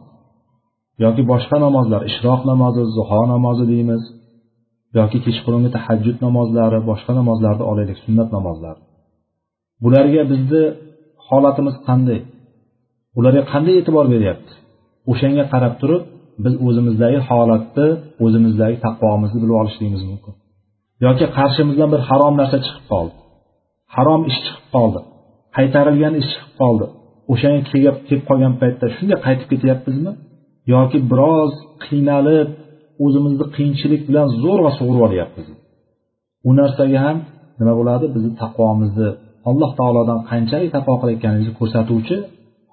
Yoki 1.04 1.22
boshqa 1.32 1.58
namozlar 1.66 2.02
ishroq 2.12 2.42
namozi 2.52 2.82
zuho 2.98 3.22
namozi 3.34 3.66
deymiz. 3.74 4.04
Yoki 4.98 5.18
kechqurungi 5.26 5.70
tahajjud 5.76 6.18
namozlari 6.26 6.80
boshqa 6.90 7.12
namozlarni 7.20 7.64
olaylik 7.72 7.98
sunnat 8.06 8.30
namozlari. 8.38 8.82
Bularga 9.84 10.22
bizni 10.32 10.64
holatimiz 11.28 11.76
qanday? 11.88 12.20
Ularga 13.20 13.44
qanday 13.52 13.76
e'tibor 13.82 14.06
beryapti? 14.14 14.54
O'shanga 15.12 15.44
qarab 15.54 15.74
turib 15.82 16.04
biz 16.44 16.54
o'zimizdagi 16.68 17.20
holatni 17.30 17.88
o'zimizdagi 18.26 18.78
taqvomizni 18.86 19.40
bilib 19.44 19.58
olishligimiz 19.62 20.04
mumkin. 20.10 20.34
Yoki 21.06 21.26
qarshimizdan 21.38 21.90
bir 21.94 22.02
harom 22.10 22.34
narsa 22.42 22.58
chiqib 22.66 22.86
qoldi. 22.92 23.16
Harom 23.96 24.22
ish 24.30 24.40
chiqib 24.46 24.66
qoldi. 24.76 25.00
Qaytarilgan 25.58 26.14
ish 26.22 26.30
chiqib 26.34 26.54
qoldi. 26.62 26.86
O'shanga 27.32 27.62
kelib 27.72 28.24
qolgan 28.30 28.54
paytda 28.62 28.86
shunday 28.96 29.18
qaytib 29.26 29.48
ketyapmizmi? 29.54 30.12
Yoki 30.74 30.98
biroz 31.12 31.52
qiynalib 31.86 32.50
o'zimizni 33.06 33.46
qiyinchilik 33.56 34.02
bilan 34.10 34.28
zo'rg'a 34.44 34.72
sug'urib 34.78 35.04
olyapmiz 35.08 35.48
u 36.48 36.50
narsaga 36.60 37.00
ham 37.06 37.18
nima 37.60 37.74
bo'ladi? 37.80 38.06
Bizni 38.16 38.32
taqvomizni 38.42 39.10
alloh 39.50 39.72
taolodan 39.80 40.20
qanchalik 40.32 40.70
taqvo 40.78 40.94
qilayotganimizni 41.02 41.54
ko'rsatuvchi 41.60 42.16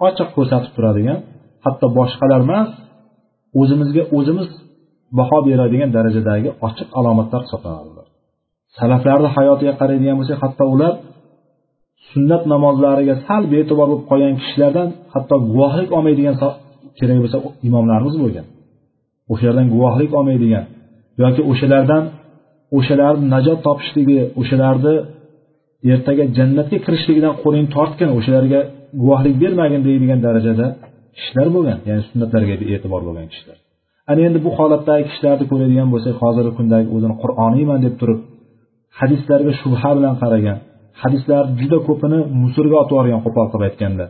ochiq 0.06 0.28
ko'rsatib 0.36 0.72
turadigan 0.76 1.18
hatto 1.64 1.86
boshqalar 1.98 2.40
emas 2.46 2.68
o'zimizga 3.60 4.02
o'zimiz 4.16 4.48
baho 5.18 5.38
beradigan 5.48 5.90
darajadagi 5.96 6.48
ochiq 6.66 6.88
alomatlar 6.98 7.40
hisoblanadi. 7.46 8.02
Salaflarni 8.78 9.28
hayotiga 9.36 9.72
qaraydigan 9.80 10.16
bo'lsak 10.20 10.38
hatto 10.44 10.64
ular 10.74 10.92
sunnat 12.10 12.42
namozlariga 12.52 13.14
sal 13.26 13.42
bee'tibor 13.52 13.86
bo'lib 13.90 14.02
qolgan 14.10 14.34
kishilardan 14.40 14.88
hatto 15.14 15.34
guvohlik 15.50 15.88
olmaydigan 15.96 16.36
kerak 16.98 17.18
bo'lsa 17.22 17.38
imomlarimiz 17.68 18.16
bo'lgan. 18.22 18.46
O'shalardan 19.32 19.66
guvohlik 19.74 20.10
olmaydigan 20.18 20.64
yoki 21.22 21.42
o'shalardan 21.50 22.04
o'shalarni 22.78 23.26
najot 23.34 23.58
topishligi 23.66 24.18
o'shalarni 24.40 24.94
ertaga 25.92 26.24
jannatga 26.38 26.78
kirishligidan 26.86 27.34
qo'lingni 27.42 27.70
tortgin 27.76 28.10
o'shalarga 28.18 28.60
guvohlik 29.00 29.34
bermagin 29.42 29.82
deydigan 29.88 30.20
darajada 30.26 30.66
kishilar 31.16 31.48
bo'lgan 31.56 31.78
ya'ni 31.88 32.02
sunnatlarga 32.10 32.54
e'tibor 32.74 33.00
bo'lgan 33.08 33.26
kishilar. 33.32 33.56
Ana 34.10 34.20
endi 34.28 34.38
bu 34.46 34.50
holatdagi 34.58 35.04
kishilarni 35.10 35.44
ko'radigan 35.50 35.88
bo'lsak 35.94 36.14
hozirgi 36.22 36.52
kundagi 36.58 36.88
o'zini 36.96 37.14
qur'oniyman 37.22 37.80
deb 37.86 37.94
turib 38.00 38.20
hadislarga 39.00 39.52
shubha 39.60 39.90
bilan 39.98 40.14
qaragan. 40.22 40.58
Hadislar 41.02 41.44
juda 41.60 41.78
ko'pini 41.88 42.18
musurga 42.42 42.76
otib 42.82 42.94
yuborgan 42.94 43.20
qo'pol 43.26 43.46
qilib 43.52 43.66
aytganda. 43.68 44.04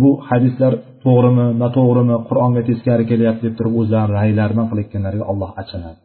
Bu 0.00 0.10
hadislar 0.28 0.72
to'g'rimi 1.04 1.46
noto'g'rimi 1.62 2.16
qur'onga 2.28 2.62
teskari 2.68 3.04
kelyapti 3.10 3.42
deb 3.46 3.54
turib 3.58 3.74
o'zlarini 3.80 4.14
raylar 4.18 4.48
bilan 4.52 4.66
qilayotganlariga 4.70 5.24
alloh 5.32 5.50
achinadi. 5.62 5.98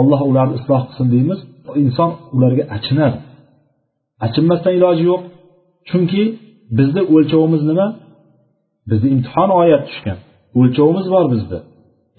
Olloh 0.00 0.20
ularni 0.30 0.54
isloh 0.60 0.80
qilsin 0.88 1.06
deymiz 1.14 1.40
inson 1.84 2.10
ularga 2.36 2.64
achinadi. 2.76 3.18
Achinmasdan 4.26 4.72
iloji 4.78 5.04
yo'q. 5.10 5.22
Chunki 5.88 6.22
bizni 6.78 7.02
o'lchovimiz 7.14 7.62
nima? 7.70 7.86
Bizni 8.90 9.08
imtihon 9.14 9.50
oyat 9.60 9.82
tushgan. 9.88 10.18
O'lchovimiz 10.58 11.06
bor 11.14 11.24
bizni 11.34 11.58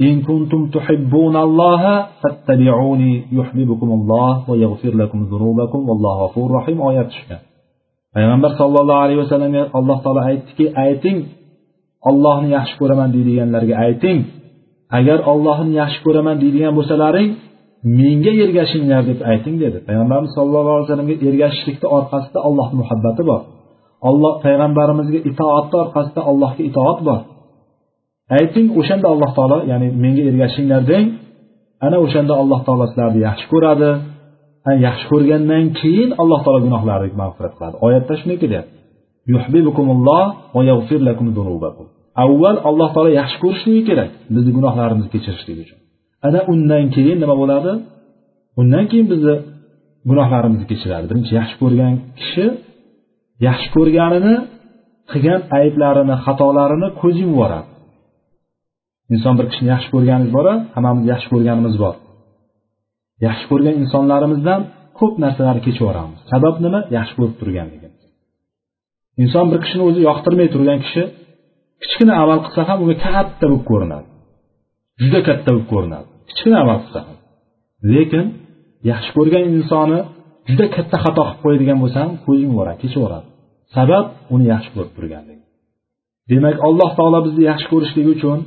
إن 0.00 0.22
كنتم 0.22 0.70
تحبون 0.70 1.36
الله 1.36 2.06
فاتبعوني 2.22 3.22
يحببكم 3.32 3.88
الله 3.92 4.50
ويغفر 4.50 4.94
لكم 4.94 5.18
ذنوبكم 5.32 5.88
والله 5.88 6.24
غفور 6.24 6.50
رحيم 6.50 6.78
oyat 6.82 7.06
tushgan 7.12 7.40
payg'ambar 8.14 8.50
sollallohu 8.60 9.02
alayhi 9.04 9.20
vasallamga 9.24 9.62
alloh 9.78 9.98
taolo 10.04 10.20
aytdiki 10.30 10.66
ayting 10.86 11.18
ollohni 12.10 12.48
yaxshi 12.56 12.74
ko'raman 12.80 13.08
deydiganlarga 13.14 13.74
ayting 13.86 14.18
agar 14.98 15.18
ollohni 15.32 15.72
yaxshi 15.82 16.00
ko'raman 16.06 16.36
deydigan 16.42 16.72
bo'lsalaring 16.78 17.30
menga 17.98 18.32
ergashinglar 18.44 19.02
deb 19.10 19.18
ayting 19.32 19.56
dedi 19.64 19.78
payg'ambarimiz 19.88 20.32
sollallohu 20.38 20.74
alayhi 20.76 20.86
vasallamga 20.88 21.16
ergashishlikni 21.28 21.86
orqasida 21.96 22.38
allohni 22.48 22.76
muhabbati 22.82 23.22
bor 23.30 23.40
olloh 24.08 24.34
payg'ambarimizga 24.44 25.20
itoatni 25.30 25.76
orqasida 25.84 26.20
allohga 26.30 26.62
itoat 26.70 26.98
bor 27.08 27.20
Ayting 28.37 28.67
o'shanda 28.79 29.07
alloh 29.13 29.31
taolo 29.37 29.57
ya'ni 29.71 29.87
menga 30.03 30.23
ergashinglar 30.31 30.81
deng 30.91 31.05
ana 31.85 31.97
o'shanda 32.05 32.33
alloh 32.41 32.59
taolo 32.67 32.85
sizlarni 32.91 33.19
yaxshi 33.27 33.45
ko'radi. 33.53 33.89
Yaxshi 34.87 35.05
ko'rgandan 35.11 35.65
keyin 35.79 36.09
alloh 36.21 36.39
taolo 36.45 36.59
gunohlaringizni 36.67 37.19
mag'firat 37.23 37.53
qiladi. 37.57 37.75
Oyatda 37.85 38.13
shunday 38.19 38.37
kelyapti 38.43 38.77
avval 42.23 42.57
alloh 42.69 42.89
taolo 42.95 43.11
yaxshi 43.21 43.37
ko'rishligi 43.43 43.81
kerak 43.89 44.09
bizni 44.35 44.51
gunohlarimizni 44.57 45.09
kechirishligi 45.15 45.61
uchun. 45.65 45.79
Ana 46.27 46.39
undan 46.51 46.85
keyin 46.95 47.17
nima 47.23 47.35
bo'ladi? 47.41 47.71
Undan 48.61 48.85
keyin 48.91 49.07
bizni 49.13 49.35
gunohlarimizni 50.09 50.65
kechiradi. 50.71 51.05
Birinchi 51.09 51.31
yaxshi 51.39 51.55
ko'rgan 51.61 51.93
kishi 52.19 52.45
yaxshi 53.47 53.67
ko'rganini 53.75 54.35
qilgan 55.11 55.41
ayblarini 55.59 56.15
xatolarini 56.25 56.87
ko'z 57.01 57.15
yumib 57.21 57.35
yuboradi. 57.35 57.67
Inson 59.13 59.33
bir 59.39 59.45
kishini 59.51 59.69
yaxshi 59.73 59.89
ko'rganingiz 59.93 60.31
bor 60.37 60.45
hammamiz 60.75 61.03
yaxshi 61.13 61.27
ko'rganimiz 61.33 61.75
bor. 61.83 61.95
Yaxshi 63.25 63.45
ko'rgan 63.51 63.75
insonlarimizdan 63.83 64.61
ko'p 64.99 65.13
narsalarni 65.23 65.61
kechib 65.65 65.81
yuboramiz. 65.83 66.19
Sabab 66.31 66.55
nima? 66.65 66.79
Yaxshi 66.97 67.13
ko'rib 67.17 67.35
turganligi. 67.41 67.87
Inson 69.23 69.45
bir 69.51 69.59
kishini 69.65 69.83
o'zi 69.89 69.99
yoqtirmay 70.09 70.47
turgan 70.55 70.79
kishi 70.85 71.03
kichkina 71.81 72.13
amal 72.23 72.39
qilsa 72.45 72.61
ham 72.69 72.77
unga 72.83 72.95
katta 73.05 73.45
bo'lib 73.51 73.63
ko'rinadi. 73.69 74.07
Juda 75.01 75.19
katta 75.27 75.49
bo'lib 75.53 75.67
ko'rinadi. 75.73 76.07
Kichkina 76.29 76.57
amal 76.63 76.77
qilsa 76.83 76.99
ham. 77.07 77.17
Lekin 77.93 78.25
yaxshi 78.91 79.11
ko'rgan 79.17 79.43
insoni 79.57 79.99
juda 80.49 80.65
katta 80.75 80.97
xato 81.03 81.21
qilib 81.27 81.39
qo'yadigan 81.43 81.77
bo'lsa 81.83 81.97
ham 82.03 82.13
ko'z 82.25 82.39
yuboradi 82.47 82.77
kechib 82.81 82.97
yuboradi. 82.99 83.27
Sabab 83.75 84.05
uni 84.33 84.45
yaxshi 84.53 84.69
ko'rib 84.75 84.91
turganligi. 84.97 85.43
Demak 86.31 86.55
alloh 86.67 86.89
taolo 86.97 87.19
bizni 87.25 87.43
yaxshi 87.51 87.67
ko'rishligi 87.73 88.11
uchun 88.17 88.39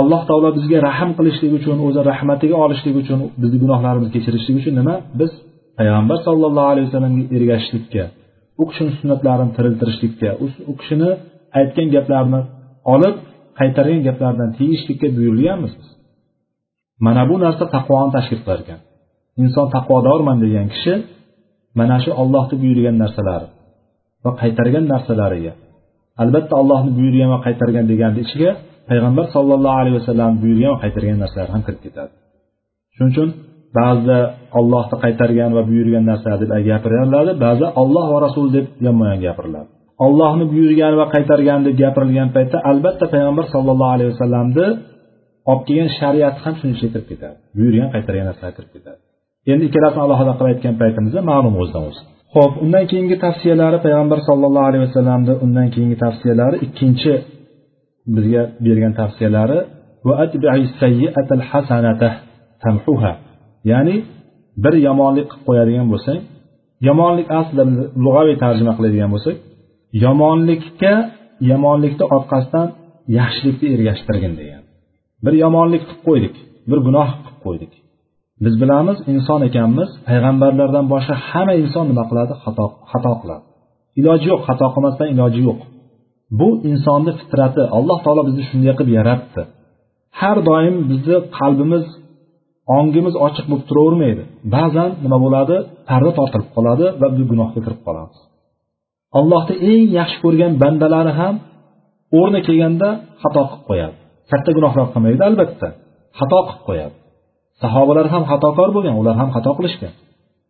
alloh 0.00 0.20
taolo 0.28 0.48
bizga 0.58 0.78
rahm 0.88 1.10
qilishlik 1.18 1.52
uchun 1.58 1.76
o'zi 1.86 2.00
rahmatiga 2.10 2.56
olishlik 2.64 2.94
uchun 3.02 3.18
bizni 3.42 3.58
gunohlarimizni 3.64 4.12
kechirishlik 4.16 4.56
uchun 4.60 4.74
nima? 4.80 4.94
Biz 5.20 5.32
payg'ambar 5.78 6.18
sollallohu 6.26 6.68
alayhi 6.72 6.86
vasallamga 6.88 7.22
ergashishlikka 7.36 8.02
u 8.60 8.64
kishini 8.68 8.92
sunnatlarini 9.00 9.52
tiriltirishlikka 9.56 10.30
u 10.70 10.72
kishini 10.80 11.10
aytgan 11.58 11.88
gaplarini 11.96 12.40
olib 12.94 13.16
qaytargan 13.58 14.00
gaplaridan 14.08 14.50
tiyishlikka 14.58 15.08
buyurilganmiz 15.16 15.74
mana 17.06 17.22
bu 17.30 17.34
narsa 17.44 17.64
taqvoni 17.74 18.10
tashkil 18.16 18.38
qilar 18.42 18.58
ekan 18.64 18.80
inson 19.42 19.66
taqvodorman 19.76 20.36
degan 20.44 20.66
kishi 20.74 20.94
mana 21.78 21.96
shu 22.04 22.10
ollohni 22.22 22.56
buyurgan 22.62 22.96
narsalari 23.02 23.48
va 24.24 24.30
qaytargan 24.40 24.84
narsalariga 24.92 25.52
albatta 26.22 26.54
allohni 26.62 26.90
buyurgan 26.98 27.28
va 27.34 27.38
qaytargan 27.46 27.84
deganni 27.92 28.20
ichiga 28.26 28.50
payg'ambar 28.90 29.26
sollallohu 29.36 29.76
alayhi 29.82 29.96
vasallam 30.00 30.32
buyurgan 30.42 30.70
va 30.74 30.78
qaytargan 30.84 31.18
narsalar 31.24 31.48
ham 31.54 31.62
kirib 31.66 31.80
ketadi. 31.86 32.12
Shuning 32.96 33.12
uchun 33.14 33.28
ba'zida 33.78 34.18
ollohni 34.58 34.96
qaytargan 35.04 35.50
va 35.56 35.62
buyurgan 35.70 36.04
narsa 36.10 36.30
deb 36.42 36.50
gapiriladi 36.70 37.32
ba'zida 37.44 37.68
olloh 37.82 38.06
va 38.12 38.18
rasul 38.26 38.46
deb 38.56 38.66
yonma 38.86 39.04
yon 39.12 39.20
gapiriladi. 39.26 39.68
Ollohni 40.06 40.44
buyurgan 40.52 40.92
va 41.00 41.06
qaytargan 41.14 41.60
deb 41.66 41.74
gapirilgan 41.82 42.28
paytda 42.36 42.58
albatta 42.70 43.04
payg'ambar 43.14 43.44
sollallohu 43.54 43.92
alayhi 43.96 44.10
vasallamni 44.14 44.66
olib 45.50 45.62
kelgan 45.68 45.90
shariat 46.00 46.36
ham 46.44 46.54
shuning 46.58 46.74
ichiga 46.76 46.90
kirib 46.94 47.06
ketadi. 47.10 47.36
Buyurgan 47.56 47.88
qaytargan 47.94 48.26
narsalar 48.30 48.52
kirib 48.58 48.70
ketadi. 48.76 48.98
Endi 49.52 49.64
ikkalasini 49.68 50.02
alohida 50.06 50.32
qilib 50.38 50.50
aytgan 50.52 50.74
paytimizda 50.82 51.20
ma'lum 51.30 51.54
o'zidan 51.62 51.84
o'zi 51.90 52.02
ho'p 52.36 52.52
undan 52.64 52.84
keyingi 52.90 53.16
tavsiyalari 53.24 53.78
payg'ambar 53.86 54.18
sollallohu 54.28 54.66
alayhi 54.70 54.84
vasallamni 54.86 55.34
undan 55.44 55.68
keyingi 55.74 55.96
tavsiyalari 56.04 56.56
ikkinchi 56.66 57.12
bizga 58.14 58.42
bergan 58.66 58.92
tavsiyalari 59.00 59.58
ya'ni 63.70 63.96
bir 64.64 64.74
yomonlik 64.88 65.26
qilib 65.30 65.44
qo'yadigan 65.48 65.86
bo'lsang 65.92 66.20
yomonlik 66.88 67.28
aslida 67.40 67.64
lug'aviy 68.04 68.36
tarjima 68.44 68.72
qiladigan 68.78 69.10
bo'lsak 69.14 69.36
yomonlikka 70.04 70.94
yomonlikni 71.50 72.04
orqasidan 72.16 72.68
yaxshilikni 73.18 73.68
ergashtirgin 73.76 74.32
degan. 74.40 74.62
Bir 75.24 75.34
yomonlik 75.44 75.82
qilib 75.88 76.02
qo'ydik 76.08 76.34
bir 76.70 76.78
gunoh 76.86 77.08
qilib 77.24 77.38
qo'ydik. 77.46 77.72
Biz 78.44 78.54
bilamiz 78.62 78.98
inson 79.12 79.40
ekanmiz 79.48 79.90
payg'ambarlardan 80.08 80.86
boshqa 80.92 81.14
hamma 81.28 81.54
inson 81.62 81.84
nima 81.90 82.04
qiladi? 82.10 82.32
Xato 82.44 82.66
xato 82.92 83.12
qiladi. 83.22 83.44
Iloji 84.00 84.26
yo'q 84.32 84.40
xato 84.48 84.66
qilmasdan 84.74 85.06
iloji 85.14 85.40
yo'q. 85.48 85.60
Bu 86.38 86.48
insonni 86.70 87.12
fitrati 87.20 87.62
alloh 87.78 87.98
taolo 88.04 88.22
bizni 88.28 88.42
shunday 88.50 88.72
qilib 88.78 88.92
yaratdi. 88.98 89.42
Har 90.20 90.38
doim 90.48 90.76
bizni 90.90 91.16
qalbimiz 91.38 91.84
ongimiz 92.78 93.14
ochiq 93.26 93.44
bo'lib 93.50 93.64
turavermaydi. 93.70 94.22
Ba'zan 94.54 94.90
nima 95.04 95.18
bo'ladi? 95.24 95.56
Parda 95.88 96.10
tortilib 96.18 96.48
qoladi 96.56 96.86
va 97.00 97.06
biz 97.14 97.24
gunohga 97.30 97.60
kirib 97.64 97.80
qolamiz. 97.86 98.18
Allohni 99.18 99.54
eng 99.70 99.84
yaxshi 99.98 100.18
ko'rgan 100.24 100.52
bandalari 100.62 101.12
ham 101.20 101.34
o'rni 102.20 102.40
kelganda 102.48 102.88
xato 103.22 103.42
qilib 103.50 103.62
qo'yadi. 103.68 103.96
Katta 104.30 104.50
gunohlar 104.56 104.86
qilmaydi 104.94 105.22
albatta. 105.28 105.68
Xato 106.18 106.38
qilib 106.48 106.62
qo'yadi. 106.68 106.94
Sahobalar 107.62 108.06
ham 108.14 108.22
xatokor 108.30 108.68
bo'lgan 108.76 108.94
ular 109.00 109.14
ham 109.20 109.28
xato 109.36 109.50
qilishgan. 109.58 109.92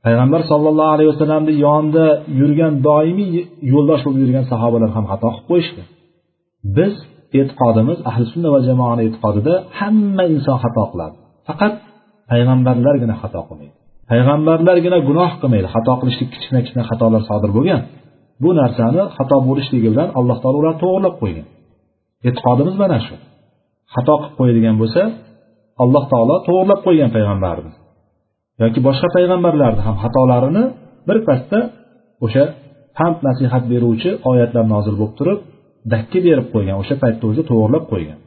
Payg'ambar 0.07 0.41
sollallohu 0.51 0.91
alayhi 0.95 1.11
vasallamni 1.13 1.53
yonida 1.67 2.07
yurgan 2.41 2.75
doimiy 2.89 3.35
yo'ldosh 3.73 4.03
bo'lib 4.07 4.21
yurgan 4.25 4.45
sahobalar 4.53 4.91
ham 4.97 5.05
xato 5.13 5.29
qilib 5.35 5.47
qo'yishdi. 5.51 5.83
Biz 6.77 6.95
e'tiqodimiz 7.39 7.99
ahli 8.11 8.25
sunna 8.33 8.49
va 8.55 8.61
jamoani 8.69 9.03
e'tiqodida 9.09 9.55
hamma 9.79 10.25
inson 10.35 10.57
xato 10.65 10.83
qiladi. 10.93 11.17
Faqat 11.49 11.75
payg'ambarlargina 12.31 13.15
xato 13.23 13.41
qilmaydi. 13.49 13.75
Payg'ambarlargina 14.11 14.99
gunoh 15.09 15.31
qilmaydi. 15.41 15.67
Xato 15.75 15.93
qilishlik 16.01 16.29
kichkina 16.35 16.61
kichkina 16.65 16.85
xatolar 16.91 17.23
sodir 17.31 17.51
bo'lgan. 17.57 17.83
Bu 18.43 18.51
narsani 18.61 19.03
xato 19.17 19.37
bo'lishligi 19.49 19.89
bilan 19.95 20.09
alloh 20.19 20.37
taolo 20.43 20.57
ularni 20.63 20.79
to'g'irlab 20.85 21.15
qo'ygan. 21.23 21.47
E'tiqodimiz 22.29 22.75
mana 22.83 22.99
shu. 23.07 23.15
Xato 23.95 24.15
qilib 24.21 24.35
qo'yadigan 24.39 24.75
bo'lsa 24.81 25.03
alloh 25.83 26.05
taolo 26.13 26.35
to'g'irlab 26.47 26.81
qo'ygan 26.87 27.11
payg'ambarni 27.17 27.73
yoki 28.63 28.81
boshqa 28.89 29.09
payg'ambarlarni 29.17 29.83
ham 29.87 29.97
xatolarini 30.03 30.65
birpasda 31.09 31.59
o'sha 32.25 32.45
hamd 33.01 33.19
nasihat 33.29 33.65
beruvchi 33.73 34.11
oyatlar 34.31 34.65
nozil 34.75 34.95
bo'lib 35.01 35.15
turib 35.19 35.39
dakki 35.93 36.19
berib 36.27 36.47
qo'ygan 36.55 36.77
o'sha 36.83 36.95
paytda 37.03 37.25
o'zi 37.31 37.43
to'g'irlab 37.51 37.85
qo'ygan. 37.93 38.19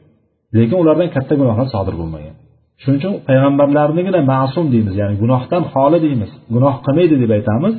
Lekin 0.56 0.76
ulardan 0.82 1.08
katta 1.16 1.34
gunohlar 1.40 1.66
sodir 1.74 1.94
bo'lmagan. 2.00 2.34
Shuning 2.82 2.98
uchun 3.00 3.14
payg'ambarlarnigina 3.28 4.20
ma'sum 4.32 4.64
deymiz 4.74 4.94
ya'ni 5.00 5.14
gunohdan 5.22 5.62
xoli 5.72 5.98
deymiz 6.06 6.30
gunoh 6.54 6.74
qilmaydi 6.84 7.14
deb 7.22 7.30
aytamiz. 7.38 7.74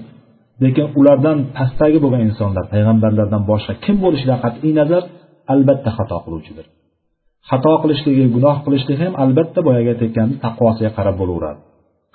Lekin 0.63 0.85
ulardan 0.99 1.37
pastdagi 1.57 1.97
bo'lgan 2.03 2.21
insonlar 2.29 2.65
payg'ambarlardan 2.73 3.41
boshqa 3.51 3.73
kim 3.83 3.95
bo'lishidan 4.03 4.39
qat'iy 4.43 4.73
nazar 4.79 5.03
albatta 5.53 5.89
xato 5.97 6.17
qiluvchidir. 6.25 6.65
Xato 7.49 7.73
qilishligi 7.83 8.23
gunoh 8.35 8.57
qilishligi 8.65 9.01
ham 9.05 9.13
albatta 9.23 9.59
boyagi 9.67 9.89
aytayotgandek 9.93 10.37
taqvosiga 10.45 10.91
qarab 10.97 11.15
bo'laveradi. 11.21 11.61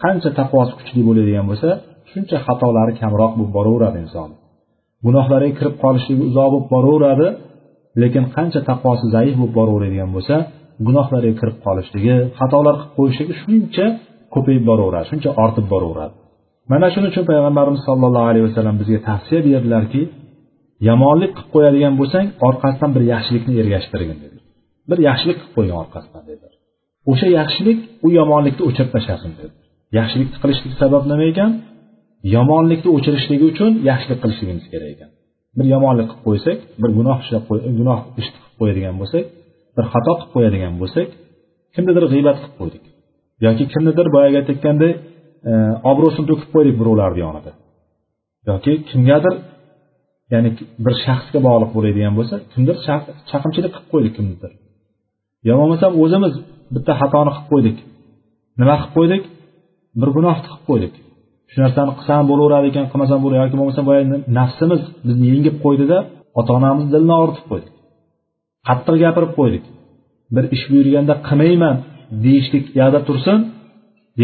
Qancha 0.03 0.31
taqvosi 0.41 0.73
kuchli 0.79 1.01
bo'ladigan 1.09 1.45
bo'lsa 1.51 1.69
shuncha 2.11 2.37
xatolari 2.47 2.93
kamroq 3.01 3.33
bo'lib 3.39 3.53
boraveradi 3.57 3.99
inson. 4.05 4.31
Gunohlariga 5.07 5.55
kirib 5.59 5.77
qolishligi 5.85 6.23
uzoq 6.31 6.49
bo'lib 6.53 6.69
boraveradi 6.75 7.27
lekin 8.03 8.25
qancha 8.37 8.61
taqvosi 8.71 9.05
zaif 9.15 9.35
bo'lib 9.41 9.55
boraveradigan 9.59 10.11
bo'lsa 10.17 10.35
gunohlariga 10.87 11.37
kirib 11.41 11.59
qolishligi 11.67 12.15
xatolar 12.39 12.75
qilib 12.81 12.93
qo'yishligi 12.99 13.35
shuncha 13.43 13.87
ko'payib 14.35 14.65
boraveradi 14.71 15.07
shuncha 15.11 15.31
ortib 15.45 15.67
boraveradi. 15.73 16.15
Mana 16.73 16.87
shuning 16.93 17.11
uchun 17.13 17.25
payg'ambarimiz 17.31 17.83
sollallohu 17.89 18.27
alayhi 18.31 18.47
vasallam 18.49 18.77
bizga 18.81 18.99
tavsiya 19.09 19.41
berdilarki 19.49 20.03
yomonlik 20.89 21.33
qilib 21.37 21.51
qo'yadigan 21.55 21.95
bo'lsang 22.01 22.27
orqasidan 22.49 22.91
bir 22.97 23.03
yaxshilikni 23.13 23.53
ergashtirgin 23.63 24.19
dedi. 24.25 24.39
Bir 24.91 24.99
yaxshilik 25.09 25.37
qilib 25.41 25.53
qo'ying 25.57 25.77
orqasidan 25.83 26.25
dedilar 26.31 26.53
o'sha 27.13 27.29
yaxshilik 27.39 27.79
u 28.07 28.09
yomonlikni 28.19 28.63
o'chirib 28.69 28.91
tashlasin 28.95 29.33
dedi. 29.41 29.55
Yaxshilikni 29.99 30.39
qilishlik 30.43 30.73
sabab 30.83 31.05
nima 31.11 31.25
ekan? 31.33 31.51
Yomonlikni 32.37 32.89
o'chirishligi 32.97 33.45
uchun 33.53 33.73
yaxshilik 33.91 34.19
qilishligimiz 34.23 34.67
kerak 34.73 34.91
ekan. 34.95 35.11
Bir 35.57 35.67
yomonlik 35.75 36.07
qilib 36.11 36.25
qo'ysak 36.27 36.59
bir 36.83 36.91
gunoh 36.99 37.19
ishlab 37.25 37.45
gunoh 37.81 38.01
ish 38.21 38.29
qilib 38.35 38.55
qo'yadigan 38.61 38.95
bo'lsak 39.01 39.25
bir 39.77 39.85
xato 39.93 40.13
qilib 40.19 40.31
qo'yadigan 40.35 40.75
bo'lsak 40.83 41.09
kimnidir 41.75 42.05
g'iybat 42.13 42.37
qilib 42.43 42.55
qo'ydik. 42.61 42.85
Yoki 43.47 43.65
kimnidir 43.73 44.07
boyagi 44.15 44.37
aytayotganday 44.41 44.93
e, 45.51 45.53
obro'sini 45.91 46.27
to'kib 46.31 46.49
qo'ydik 46.55 46.75
birovlarni 46.81 47.21
yonida 47.27 47.53
yoki 48.51 48.73
kimgadir 48.91 49.35
ya'ni 50.33 50.51
bir 50.85 50.95
shaxsga 51.05 51.39
bog'liq 51.47 51.71
bo'ladigan 51.77 52.15
bo'lsa 52.19 52.35
kimdir 52.53 52.77
chaqimchilik 53.31 53.73
qilib 53.75 53.89
qo'ydik 53.93 54.13
kimnidir. 54.19 54.53
Yo 55.49 55.55
bo'lmasam 55.61 55.93
o'zimiz 56.03 56.35
bitta 56.75 56.93
xatoni 57.01 57.31
qilib 57.35 57.49
qo'ydik. 57.53 57.77
Nima 58.61 58.75
qilib 58.81 58.93
qo'ydik? 58.99 59.23
Bir 60.01 60.09
gunohni 60.17 60.43
qilib 60.47 60.63
qo'ydik. 60.71 60.95
Shu 61.51 61.57
narsani 61.65 61.93
qilsam 61.99 62.23
bo'laveradi 62.31 62.67
ekan 62.73 62.87
qilmasam 62.93 63.19
bo'laveradi 63.25 63.47
yoki 63.47 63.59
bo'lmasa 63.61 63.83
boyagi 63.89 64.09
nafsimiz 64.39 64.81
bizni 65.07 65.27
yengib 65.33 65.57
qo'ydida 65.65 65.99
ota 66.39 66.51
onamizni 66.59 66.91
dilini 66.95 67.15
og'ritib 67.23 67.47
qo'ydik. 67.51 67.73
Qattiq 68.69 68.97
gapirib 69.05 69.33
qo'ydik. 69.39 69.65
Bir 70.35 70.45
ish 70.57 70.65
buyurganda 70.71 71.15
qilmayman 71.29 71.77
deyishlik 72.25 72.65
yoqda 72.81 73.01
tursin 73.09 73.39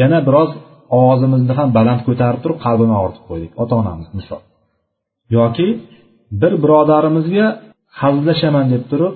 yana 0.00 0.18
biroz 0.28 0.50
ovozimizni 0.98 1.52
ham 1.58 1.68
baland 1.78 2.00
ko'tarib 2.08 2.40
turib 2.44 2.58
qalbini 2.64 2.94
og'ritib 3.00 3.24
qo'ydik 3.30 3.50
ota 3.62 3.74
onamiz 3.82 4.08
misol. 4.18 4.42
Yoki 5.36 5.68
bir 6.42 6.52
birodarimizga 6.62 7.46
hazillashaman 8.00 8.66
deb 8.74 8.84
turib 8.90 9.14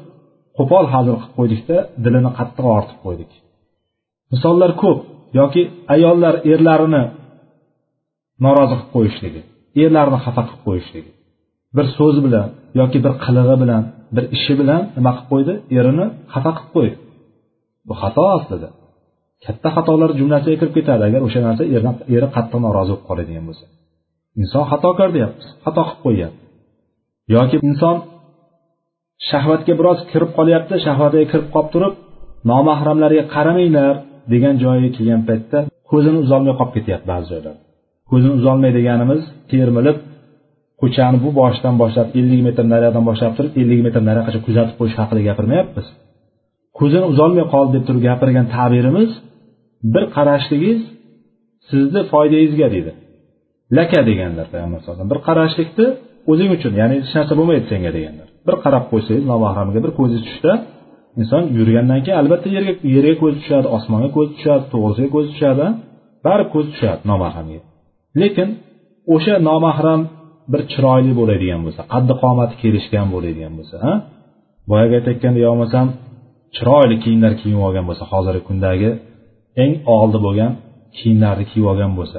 qo'pol 0.59 0.85
hazil 0.95 1.16
qilib 1.21 1.35
qo'ydikda 1.38 1.77
dilini 2.05 2.31
qattiq 2.38 2.66
og'ritib 2.75 2.99
qo'ydik. 3.07 3.31
Misollar 4.33 4.71
ko'p. 4.83 5.01
Yoki 5.39 5.62
ayollar 5.95 6.35
erlarini 6.53 7.03
norozi 8.45 8.75
qilib 8.79 8.91
qo'yishligi 8.95 9.41
erlarni 9.85 10.19
xafa 10.25 10.43
qilib 10.49 10.62
qo'yishligi 10.67 11.11
bir 11.77 11.87
so'zi 11.99 12.21
bilan 12.27 12.49
yoki 12.81 12.99
bir 13.05 13.12
qilig'i 13.25 13.57
bilan 13.62 13.83
bir 14.15 14.25
ishi 14.37 14.53
bilan 14.61 14.81
nima 14.97 15.12
qilib 15.17 15.29
qo'ydi? 15.33 15.53
Erini 15.79 16.07
xafa 16.33 16.51
qilib 16.57 16.71
qo'ydi. 16.77 16.97
Bu 17.89 17.95
xato 18.03 18.25
aslida. 18.37 18.69
Katta 19.45 19.69
xatolar 19.77 20.11
jumlasiga 20.19 20.57
kirib 20.61 20.75
ketadi. 20.79 21.03
Agar 21.09 21.21
o'sha 21.27 21.41
narsa 21.47 21.62
eri 22.17 22.29
qattiq 22.37 22.61
norozi 22.67 22.91
bo'lib 22.93 23.05
qoladigan 23.09 23.45
bo'lsa. 23.49 23.65
Inson 24.41 24.65
xatokor 24.71 25.09
deyapmiz 25.17 25.47
xato 25.65 25.83
qilib 25.89 26.01
qo'yyapti. 26.07 26.43
Yoki 27.35 27.57
inson 27.69 27.97
shahvatga 29.29 29.73
biroz 29.81 29.99
kirib 30.11 30.31
qolyapti 30.39 30.75
shahvatiga 30.87 31.27
kirib 31.33 31.49
qolib 31.55 31.71
turib 31.75 31.95
nomahramlarga 32.51 33.25
qaramanglar 33.35 33.95
degan 34.33 34.55
joyiga 34.65 34.91
kelgan 34.97 35.23
paytda 35.29 35.59
ko'zini 35.91 36.19
uzolmay 36.25 36.55
qolib 36.59 36.73
ketyapti 36.77 37.07
ba'zi 37.12 37.27
joylarda. 37.33 37.62
Ko'zini 38.11 38.33
uzolmay 38.39 38.71
deganimiz 38.79 39.21
termilib 39.53 39.99
ko'chani 40.81 41.19
bu 41.25 41.31
boshidan 41.41 41.75
boshlab 41.83 42.09
ellik 42.19 42.41
metr 42.49 42.65
nariyoqdan 42.73 43.05
boshlab 43.11 43.33
turib 43.39 43.53
ellik 43.61 43.81
metr 43.87 44.01
nariyoqqacha 44.09 44.41
kuzatib 44.47 44.75
qo'yish 44.81 44.97
haqida 45.01 45.21
gapirmayapmiz. 45.29 45.87
Ko'zini 46.79 47.07
uzolmay 47.12 47.45
qoldi 47.55 47.73
deb 47.77 47.85
turib 47.89 48.03
gapirgan 48.09 48.47
ta'birimiz 48.57 49.11
bir 49.95 50.05
qarashligingiz 50.17 50.81
sizni 51.71 52.01
foydangizga 52.12 52.69
deydi. 52.75 52.93
Laka 53.79 54.01
deganlar 54.09 54.47
payg'ambar 54.53 54.79
alayhisalom 54.79 55.09
bir 55.12 55.19
qarashlikni 55.29 55.87
o'zing 56.31 56.51
uchun 56.57 56.73
ya'ni 56.81 56.95
hech 57.01 57.12
narsa 57.19 57.33
bo'lmaydi 57.39 57.67
senga 57.73 57.91
deganlar. 57.97 58.29
Bir 58.47 58.57
qarab 58.65 58.85
qo'ysangiz 58.93 59.25
nomahramga 59.33 59.81
bir 59.85 59.93
ko'zingiz 59.99 60.23
tushsa 60.29 60.53
inson 61.20 61.42
yurgandan 61.59 62.00
keyin 62.05 62.18
albatta 62.22 62.48
yerga 62.57 62.72
yerga 62.96 63.14
ko'zi 63.22 63.37
tushadi 63.42 63.68
osmonga 63.76 64.09
ko'zi 64.16 64.31
tushadi 64.37 64.64
to'g'risiga 64.72 65.09
ko'zi 65.14 65.29
tushadi 65.35 65.66
baribir 66.24 66.48
ko'zi 66.55 66.68
tushadi 66.74 67.00
nomahramga 67.11 67.61
lekin 68.20 68.48
o'sha 69.14 69.35
nomahram 69.48 70.00
bir 70.52 70.61
chiroyli 70.72 71.12
bo'ladigan 71.20 71.61
bo'lsa 71.66 71.83
qaddi 71.92 72.14
qomati 72.22 72.55
kelishgan 72.62 73.07
bo'ladigan 73.14 73.52
bo'lsa 73.59 73.76
boyagi 74.70 74.94
aytayotganda 74.98 75.38
yo 75.44 75.48
bo'lmasam 75.52 75.87
chiroyli 76.57 76.96
kiyimlar 77.02 77.33
kiyib 77.40 77.61
olgan 77.66 77.85
bo'lsa 77.88 78.05
hozirgi 78.12 78.42
kundagi 78.48 78.90
eng 79.62 79.72
oldi 79.98 80.18
bo'lgan 80.26 80.52
kiyimlarni 80.98 81.44
kiyib 81.50 81.66
olgan 81.72 81.92
bo'lsa. 81.98 82.18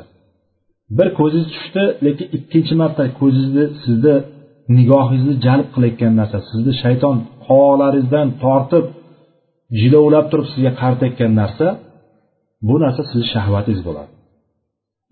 Bir 0.97 1.07
ko'zingiz 1.19 1.47
tushdi 1.55 1.83
lekin 2.05 2.27
ikkinchi 2.37 2.73
marta 2.81 3.03
ko'zingizni 3.19 3.65
sizni 3.83 4.15
nigohingizni 4.77 5.35
jalb 5.45 5.67
qilayotgan 5.73 6.13
narsa 6.19 6.37
sizni 6.49 6.73
shayton 6.83 7.17
qovoqlaringizdan 7.47 8.27
tortib 8.43 8.85
jilovlab 9.79 10.25
turib 10.31 10.47
sizga 10.53 10.71
qaratayotgan 10.81 11.31
narsa 11.41 11.67
bu 12.67 12.75
narsa 12.83 13.01
sizni 13.09 13.27
shahvatingiz 13.33 13.81
bo'ladi. 13.87 14.11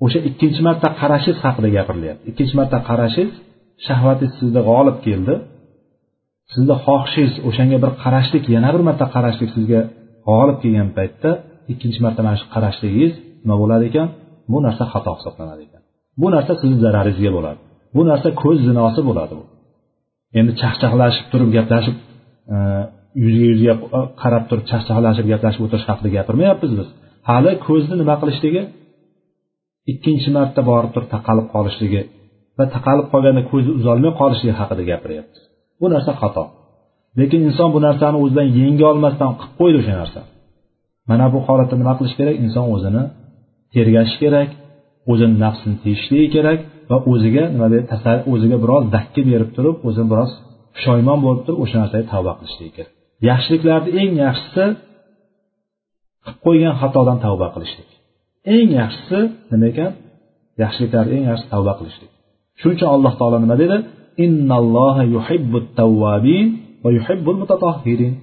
O'sha 0.06 0.20
ikkinchi 0.30 0.62
marta 0.68 0.88
qarashingiz 1.02 1.40
haqida 1.46 1.70
gapirilyapti 1.78 2.24
ikkinchi 2.32 2.56
marta 2.60 2.78
qarashingiz 2.90 3.36
shahvatingiz 3.88 4.34
sizda 4.40 4.62
g'olib 4.70 4.98
keldi. 5.08 5.36
Sizni 6.54 6.76
xohishingiz 6.86 7.36
o'shanga 7.50 7.78
bir 7.84 7.92
qarashlik 8.04 8.44
yana 8.56 8.70
bir 8.76 8.82
marta 8.90 9.06
qarashlik 9.16 9.50
sizga 9.56 9.82
g'olib 10.28 10.58
kelgan 10.64 10.90
paytda 10.98 11.30
ikkinchi 11.74 12.00
marta 12.06 12.22
mana 12.28 12.38
shu 12.42 12.48
qarashligingiz 12.56 13.14
nima 13.44 13.56
bo'ladi 13.62 13.84
ekan? 13.92 14.08
Bu 14.52 14.58
narsa 14.66 14.84
xato 14.94 15.12
hisoblanadi 15.18 15.62
ekan. 15.68 15.82
Bu 16.22 16.28
narsa 16.36 16.52
sizni 16.62 16.78
zararingizga 16.86 17.32
bo'ladi. 17.38 17.60
Bu 17.96 18.02
narsa 18.10 18.30
ko'z 18.42 18.58
zinosi 18.68 19.02
bo'ladi 19.10 19.34
bu. 19.40 19.44
Endi 20.40 20.52
chaqchaqlashib 20.62 21.26
turib 21.32 21.50
gaplashib 21.58 21.96
Э, 22.54 22.58
yuzga 23.24 23.46
yuzga 23.52 23.74
qarab 24.22 24.44
turib 24.50 24.66
chaqchaqlashib 24.72 25.26
gaplashib 25.32 25.62
o'tirish 25.66 25.88
haqida 25.90 26.10
gapirmayapmiz 26.18 26.72
biz. 26.80 26.88
Hali 27.30 27.52
ko'zni 27.68 27.96
nima 28.02 28.16
qilishligi 28.22 28.62
ikkinchi 29.92 30.30
marta 30.38 30.62
borib 30.72 30.92
turib 30.96 31.10
taqalib 31.16 31.48
qolishligi 31.56 32.02
va 32.58 32.66
taqalib 32.76 33.08
qolganda 33.14 33.42
ko'zi 33.52 33.70
uzolmay 33.80 34.12
qolishligi 34.22 34.56
haqida 34.62 34.84
gapiryapmiz 34.92 35.40
bu 35.80 35.86
narsa 35.94 36.12
xato. 36.22 36.44
Lekin 37.20 37.42
inson 37.50 37.70
bu 37.76 37.80
narsani 37.88 38.18
o'zidan 38.24 38.48
yenga 38.60 38.86
olmasdan 38.92 39.32
qilib 39.40 39.54
qo'ydi 39.60 39.78
o'sha 39.82 39.94
narsani 40.02 40.30
mana 41.10 41.26
bu 41.34 41.40
holatda 41.48 41.76
nima 41.82 41.94
qilish 42.00 42.16
kerak? 42.20 42.36
Inson 42.46 42.66
o'zini 42.76 43.04
tergashi 43.76 44.16
kerak 44.24 44.50
o'zini 45.12 45.36
nafsini 45.44 45.76
tiyishligi 45.84 46.28
kerak 46.36 46.60
va 46.90 46.98
o'ziga 47.12 47.44
nima 47.54 47.68
deydi 47.74 48.14
o'ziga 48.34 48.58
biroz 48.64 48.84
dakki 48.96 49.22
berib 49.30 49.50
turib 49.56 49.78
o'zini 49.88 50.08
biroz 50.14 50.32
pushaymon 50.76 51.20
bo'lib 51.26 51.42
turib 51.46 51.60
o'sha 51.64 51.78
narsaga 51.82 52.06
tavba 52.14 52.32
qilishlik 52.40 52.72
kerak 52.78 52.92
yaxshiliklarni 53.30 53.92
eng 54.02 54.12
yaxshisi 54.26 54.66
qilib 56.24 56.38
qo'ygan 56.46 56.74
xatodan 56.82 57.18
tavba 57.26 57.48
qilishlik 57.56 57.90
eng 58.56 58.70
yaxshisi 58.82 59.20
nima 59.52 59.66
ekan? 59.72 59.92
Yaxshiliklarni 60.64 61.12
eng 61.18 61.26
yaxshisi 61.32 61.50
tavba 61.56 61.74
qilishlik 61.80 62.12
shuning 62.60 62.76
uchun 62.78 62.90
alloh 62.96 63.14
taolo 63.20 63.38
nima 63.44 63.56
dedi? 63.64 63.78
Innalloha 64.26 65.04
yuhibbut 65.16 65.66
tavvabin 65.80 66.48
va 66.84 66.90
yuhibbul 66.98 67.38
mutatahhirin. 67.42 68.14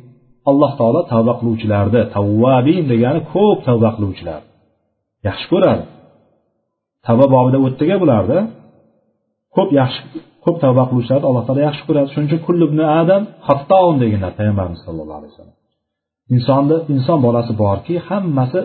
Alloh 0.51 0.71
taolo 0.81 1.01
tavba 1.13 1.33
qiluvchilarni 1.41 2.01
tavvabin 2.17 2.83
degani 2.93 3.21
ko'p 3.33 3.59
tavba 3.69 3.89
qiluvchilar 3.97 4.41
yaxshi 5.29 5.47
ko'radi. 5.53 5.85
Tavba 7.07 7.27
bobida 7.35 7.59
o'tdiga 7.67 7.97
bularda 8.03 8.39
ko'p 9.57 9.71
yaxshi 9.81 10.03
ko'p 10.45 10.57
tavba 10.65 10.83
qiluvchilarni 10.89 11.27
alloh 11.31 11.45
taolo 11.47 11.61
yaxshi 11.69 11.83
ko'radi. 11.89 12.09
Shuning 12.13 12.29
uchun 12.31 12.41
kullubni 12.47 12.85
adam 13.01 13.23
hattoun 13.49 13.97
deganlar 14.03 14.33
payg'ambarimiz 14.39 14.81
sallallohu 14.87 15.19
alayhi 15.21 15.33
vasallam. 15.35 15.57
Insonni 16.35 16.77
inson 16.95 17.19
bolasi 17.27 17.53
borki 17.63 17.95
hammasi 18.09 18.61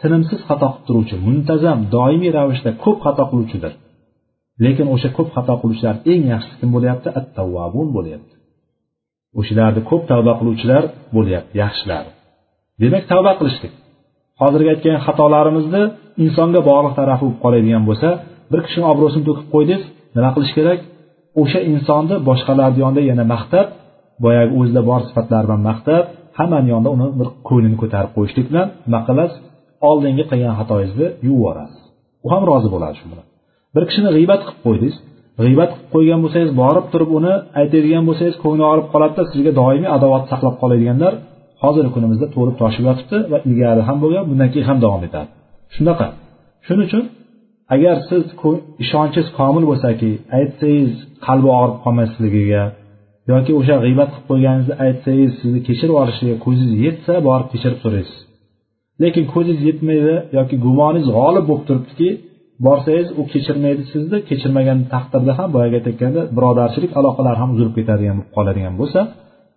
tinimsiz 0.00 0.40
xato 0.48 0.66
qilib 0.70 0.84
turuvchi 0.88 1.16
muntazam 1.26 1.78
doimiy 1.96 2.30
ravishda 2.38 2.70
ko'p 2.84 2.98
xato 3.04 3.24
qiluvchidir. 3.30 3.72
Lekin 4.64 4.86
o'sha 4.94 5.08
ko'p 5.16 5.28
xato 5.36 5.54
qiluvchilar 5.60 5.96
eng 6.12 6.22
yaxshisi 6.32 6.56
kim 6.60 6.70
bo'lyapti? 6.76 7.08
At 7.18 7.26
tavvabun 7.38 7.88
bo'lyapti. 7.96 8.34
O'shalarni 9.38 9.82
ko'p 9.90 10.02
tavba 10.10 10.32
qiluvchilar 10.40 10.82
bo'lyapti 11.16 11.54
yaxshilar. 11.62 12.04
Demak 12.82 13.04
tavba 13.12 13.32
qilishlik. 13.40 13.72
Hozirgi 14.40 14.68
aytgan 14.74 14.98
xatolarimizni 15.06 15.82
insonga 16.24 16.60
bog'liq 16.70 16.94
tarafi 17.00 17.22
bo'lib 17.24 17.38
qoladigan 17.44 17.82
bo'lsa 17.88 18.08
bir 18.50 18.60
kishini 18.66 18.86
obro'sini 18.92 19.24
to'kib 19.28 19.46
qo'ydingiz 19.54 19.82
nima 20.16 20.30
qilish 20.36 20.52
kerak? 20.58 20.80
O'sha 21.40 21.60
insonni 21.72 22.16
boshqalarni 22.28 22.78
yonida 22.84 23.02
yana 23.10 23.24
maqtab 23.34 23.66
boyagi 24.24 24.52
o'zida 24.60 24.82
bor 24.90 25.00
sifatlari 25.08 25.44
bilan 25.46 25.62
maqtab 25.70 26.04
hammani 26.38 26.68
yonida 26.74 26.90
uni 26.96 27.06
bir 27.18 27.28
ko'nglini 27.48 27.76
ko'tarib 27.82 28.10
qo'yishlik 28.16 28.46
bilan 28.50 28.66
nima 28.86 29.00
qilasiz 29.08 29.38
oldingi 29.88 30.24
qilgan 30.30 30.54
xatoyingizni 30.60 31.06
yuvib 31.06 31.14
yuborasiz. 31.28 31.80
U 32.24 32.26
ham 32.32 32.42
rozi 32.50 32.68
bo'ladi 32.74 32.94
shu 33.00 33.06
bilan. 33.12 33.26
Bir 33.74 33.82
kishini 33.88 34.10
g'iybat 34.16 34.40
qilib 34.46 34.60
qo'ydingiz. 34.66 34.96
G'iybat 35.44 35.70
qilib 35.74 35.88
qo'ygan 35.94 36.18
bo'lsangiz 36.24 36.50
borib 36.62 36.86
turib 36.92 37.10
uni 37.18 37.34
aytadigan 37.60 38.04
bo'lsangiz 38.08 38.36
ko'ngli 38.44 38.64
og'rib 38.70 38.86
qoladida 38.92 39.22
sizga 39.32 39.52
doimiy 39.60 39.90
adovat 39.96 40.24
saqlab 40.30 40.54
qoladiganlar 40.62 41.12
hozirgi 41.64 41.90
kunimizda 41.96 42.26
to'lib 42.36 42.56
toshib 42.62 42.84
yotibdi 42.88 43.18
va 43.32 43.38
ilgari 43.48 43.82
ham 43.88 43.96
bo'lgan 44.04 44.24
bundan 44.30 44.48
keyin 44.52 44.66
ham 44.70 44.78
davom 44.84 45.02
etadi. 45.08 45.28
Shunaqa. 45.76 46.06
Shuning 46.66 46.86
uchun 46.88 47.04
agar 47.74 47.96
siz 48.08 48.24
ishonchingiz 48.84 49.28
komil 49.38 49.64
bo'lsaki 49.70 50.10
aytsangiz 50.38 50.92
qalbi 51.26 51.48
og'rib 51.58 51.78
qolmasligiga 51.84 52.62
yoki 53.32 53.52
o'sha 53.60 53.76
g'iybat 53.84 54.08
qilib 54.12 54.26
qo'yganingizni 54.30 54.74
aytsangiz 54.86 55.30
sizni 55.40 55.60
kechirib 55.68 55.96
olishiga 56.02 56.36
ko'zingiz 56.44 56.78
yetsa 56.86 57.12
borib 57.28 57.48
kechirib 57.52 57.78
so'raysiz. 57.84 58.18
Lekin 59.02 59.24
ko'zingiz 59.34 59.62
yetmaydi 59.68 60.14
yoki 60.38 60.56
gumoningiz 60.66 61.08
g'olib 61.18 61.44
bo'lib 61.50 61.64
turibdiki 61.68 62.08
borsangiz 62.66 63.08
u 63.20 63.22
kechirmaydi 63.32 63.82
sizni 63.92 64.18
kechirmagan 64.30 64.78
taqdirda 64.94 65.32
ham 65.38 65.48
boyagi 65.54 65.74
aytayotganda 65.80 66.22
birodarchilik 66.36 66.92
aloqalari 67.00 67.38
ham 67.42 67.50
uzilib 67.54 67.74
ketadigan 67.78 68.16
bo'lib 68.18 68.32
qoladigan 68.36 68.74
bo'lsa 68.80 69.00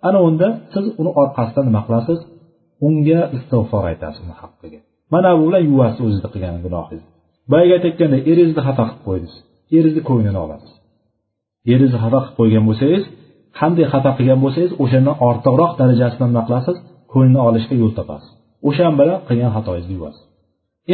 ana 0.08 0.20
unda 0.28 0.48
siz 0.74 0.86
uni 1.02 1.12
orqasidan 1.22 1.66
nima 1.70 1.82
qilasiz? 1.88 2.20
Unga 2.88 3.22
istig'for 3.38 3.84
aytasiz 3.92 4.22
uni 4.26 4.36
haqqiga. 4.42 4.80
Mana 5.14 5.30
bu 5.38 5.44
bilan 5.48 5.64
yuvasiz 5.72 6.02
o'zizni 6.08 6.30
qilgan 6.34 6.56
gunohingizni. 6.66 7.17
Boyagi 7.52 7.72
aytayotganda 7.78 8.18
eringizni 8.32 8.62
xafa 8.68 8.84
qilib 8.90 9.02
qo'ydingiz. 9.08 9.36
Eringizni 9.78 10.04
ko'nglini 10.10 10.40
olasiz. 10.46 10.72
Eringizni 11.72 12.00
xafa 12.04 12.20
qilib 12.24 12.36
qo'ygan 12.40 12.64
bo'lsangiz 12.70 13.04
qanday 13.60 13.86
xafa 13.94 14.12
qilgan 14.18 14.40
bo'lsangiz 14.44 14.72
o'shandan 14.84 15.16
ortiqroq 15.28 15.72
darajasida 15.82 16.26
nima 16.32 16.44
qilasiz? 16.48 16.76
Ko'nglini 17.12 17.42
olishga 17.50 17.76
yo'l 17.82 17.94
topasiz. 18.00 18.30
O'shan 18.70 18.94
bilan 19.00 19.18
qilgan 19.28 19.52
xatoyingizni 19.56 19.96
yuvasiz 20.00 20.24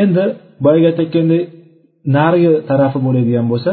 endi 0.01 0.25
boyagi 0.65 0.85
aytayotganday 0.91 1.41
narigi 2.17 2.51
tarafi 2.69 2.99
bo'ladigan 3.07 3.45
bo'lsa 3.51 3.71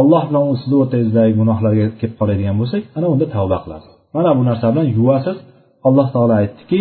alloh 0.00 0.22
bilan 0.28 0.44
sizni 0.62 0.76
o'rtangizdagi 0.82 1.32
gunohlarga 1.40 1.84
kelib 2.00 2.16
qoladigan 2.20 2.56
bo'lsak 2.60 2.82
ana 2.96 3.06
unda 3.14 3.26
tavba 3.36 3.58
qilasiz. 3.64 3.92
Mana 4.14 4.30
bu 4.38 4.42
narsa 4.48 4.66
bilan 4.72 4.88
yuvasiz. 4.98 5.36
Alloh 5.88 6.06
taolo 6.14 6.34
aytdiki 6.42 6.80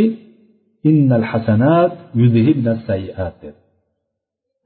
innal 0.90 1.26
hasanat 1.32 1.92
sayiat 2.88 3.36
deb 3.44 3.56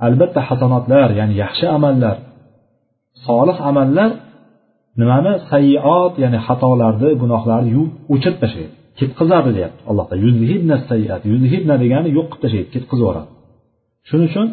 albatta 0.07 0.39
hasanotlar 0.49 1.09
ya'ni 1.19 1.35
yaxshi 1.43 1.65
amallar 1.77 2.15
solih 3.27 3.57
amallar 3.69 4.11
nimani? 5.01 5.33
Sayyiot 5.51 6.13
ya'ni 6.23 6.39
xatolarni 6.47 7.09
gunohlarni 7.21 7.69
yuvib 7.75 7.93
o'chirib 8.13 8.37
tashlaydi. 8.43 8.73
Ketqizadi 8.99 9.49
deyapti 9.57 9.81
alloh 9.89 10.05
taolo. 10.09 10.23
Yuzhibna 11.33 11.75
degani 11.83 12.09
yo'q 12.17 12.27
qilib 12.31 12.41
tashlaydi 12.43 12.69
ketqizib 12.75 13.03
yuboradi 13.03 13.29
shuning 14.09 14.27
uchun 14.31 14.47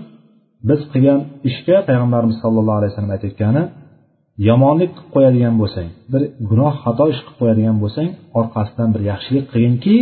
biz 0.68 0.80
qilgan 0.92 1.20
ishga 1.50 1.76
payg'ambarimiz 1.88 2.36
sollallohu 2.42 2.78
alayhi 2.80 2.92
vasallam 2.92 3.12
aytayotgani 3.16 3.62
yomonlik 4.48 4.90
qilib 4.96 5.10
qo'yadigan 5.14 5.54
bo'lsang 5.62 5.88
bir 6.12 6.22
gunoh 6.50 6.74
xato 6.84 7.04
ish 7.12 7.20
qilib 7.24 7.38
qo'yadigan 7.40 7.76
bo'lsang 7.82 8.08
orqasidan 8.40 8.88
bir 8.94 9.02
yaxshilik 9.10 9.44
qilginki 9.52 9.96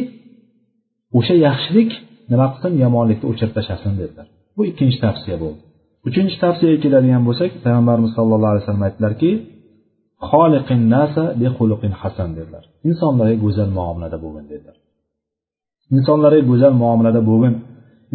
o'sha 1.18 1.34
yaxshilik 1.46 1.90
nima 2.32 2.46
qilsin? 2.52 2.72
Yomonlikni 2.84 3.26
o'chirib 3.30 3.52
tashlasin 3.56 3.92
dedilar. 4.00 4.26
Bu 4.60 4.64
ikkinchi 4.70 4.98
tavsiya 5.06 5.36
bo'ldi 5.42 5.60
uchinchi 6.08 6.36
tavsiyaga 6.44 6.78
keladigan 6.84 7.22
bo'lsak 7.28 7.50
payg'ambarimiz 7.64 8.10
sallallohu 8.16 8.50
alayhi 8.52 8.64
vasallam 8.64 8.84
aytdilarki 8.88 9.30
hasan 12.02 12.30
dedilar. 12.38 12.64
Insonlarga 12.88 13.36
go'zal 13.44 13.70
muomalada 13.78 14.18
bo'lgin 14.24 14.46
dedilar. 14.52 14.76
Insonlarga 15.96 16.42
go'zal 16.50 16.74
muomalada 16.82 17.20
bo'lgin. 17.30 17.54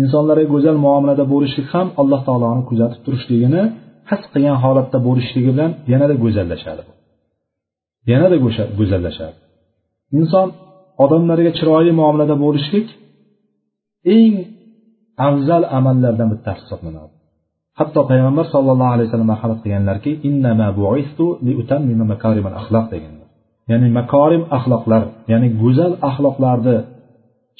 Insonlarga 0.01 0.47
go'zal 0.53 0.77
muomalada 0.85 1.23
bo'lishlik 1.33 1.67
ham 1.75 1.87
alloh 2.01 2.21
taoloni 2.27 2.63
kuzatib 2.69 3.01
turishligini 3.05 3.61
his 4.09 4.21
qilgan 4.33 4.57
holatda 4.63 4.97
bo'lishligi 5.07 5.49
bilan 5.55 5.71
yanada 5.91 6.15
go'zallashadi 6.23 6.83
yanada 8.11 8.37
go'zallashadi. 8.79 9.37
Inson 10.19 10.47
odamlarga 11.03 11.51
chiroyli 11.57 11.91
muomalada 11.99 12.35
bo'lishlik 12.45 12.87
eng 14.17 14.35
afzal 15.27 15.63
amallardan 15.77 16.27
bittasi 16.33 16.59
hisoblanadi. 16.65 17.13
Hatto 17.79 17.99
payg'ambar 18.11 18.45
sollallohu 18.53 18.91
alayhi 18.95 19.07
vasallam 19.09 19.29
marhamat 19.33 19.59
qilganlarki 19.63 20.11
deganlar. 22.93 23.27
Ya'ni 23.71 23.87
makorim 23.99 24.43
axloqlar 24.57 25.03
ya'ni 25.31 25.47
go'zal 25.61 25.93
axloqlarni 26.09 26.77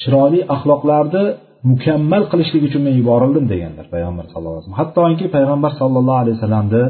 chiroyli 0.02 0.40
axloqlarni 0.54 1.24
mukammal 1.70 2.22
qilishlik 2.32 2.62
uchun 2.68 2.82
men 2.86 2.94
yuborildim 3.00 3.44
deganlar 3.52 3.86
payg'ambar 3.94 4.24
sallallohu 4.32 4.54
alayhi 4.56 4.64
vasallam. 4.64 4.80
Hattoki 4.82 5.24
payg'ambar 5.36 5.72
sallallohu 5.80 6.18
alayhi 6.22 6.36
vasallamni 6.38 6.82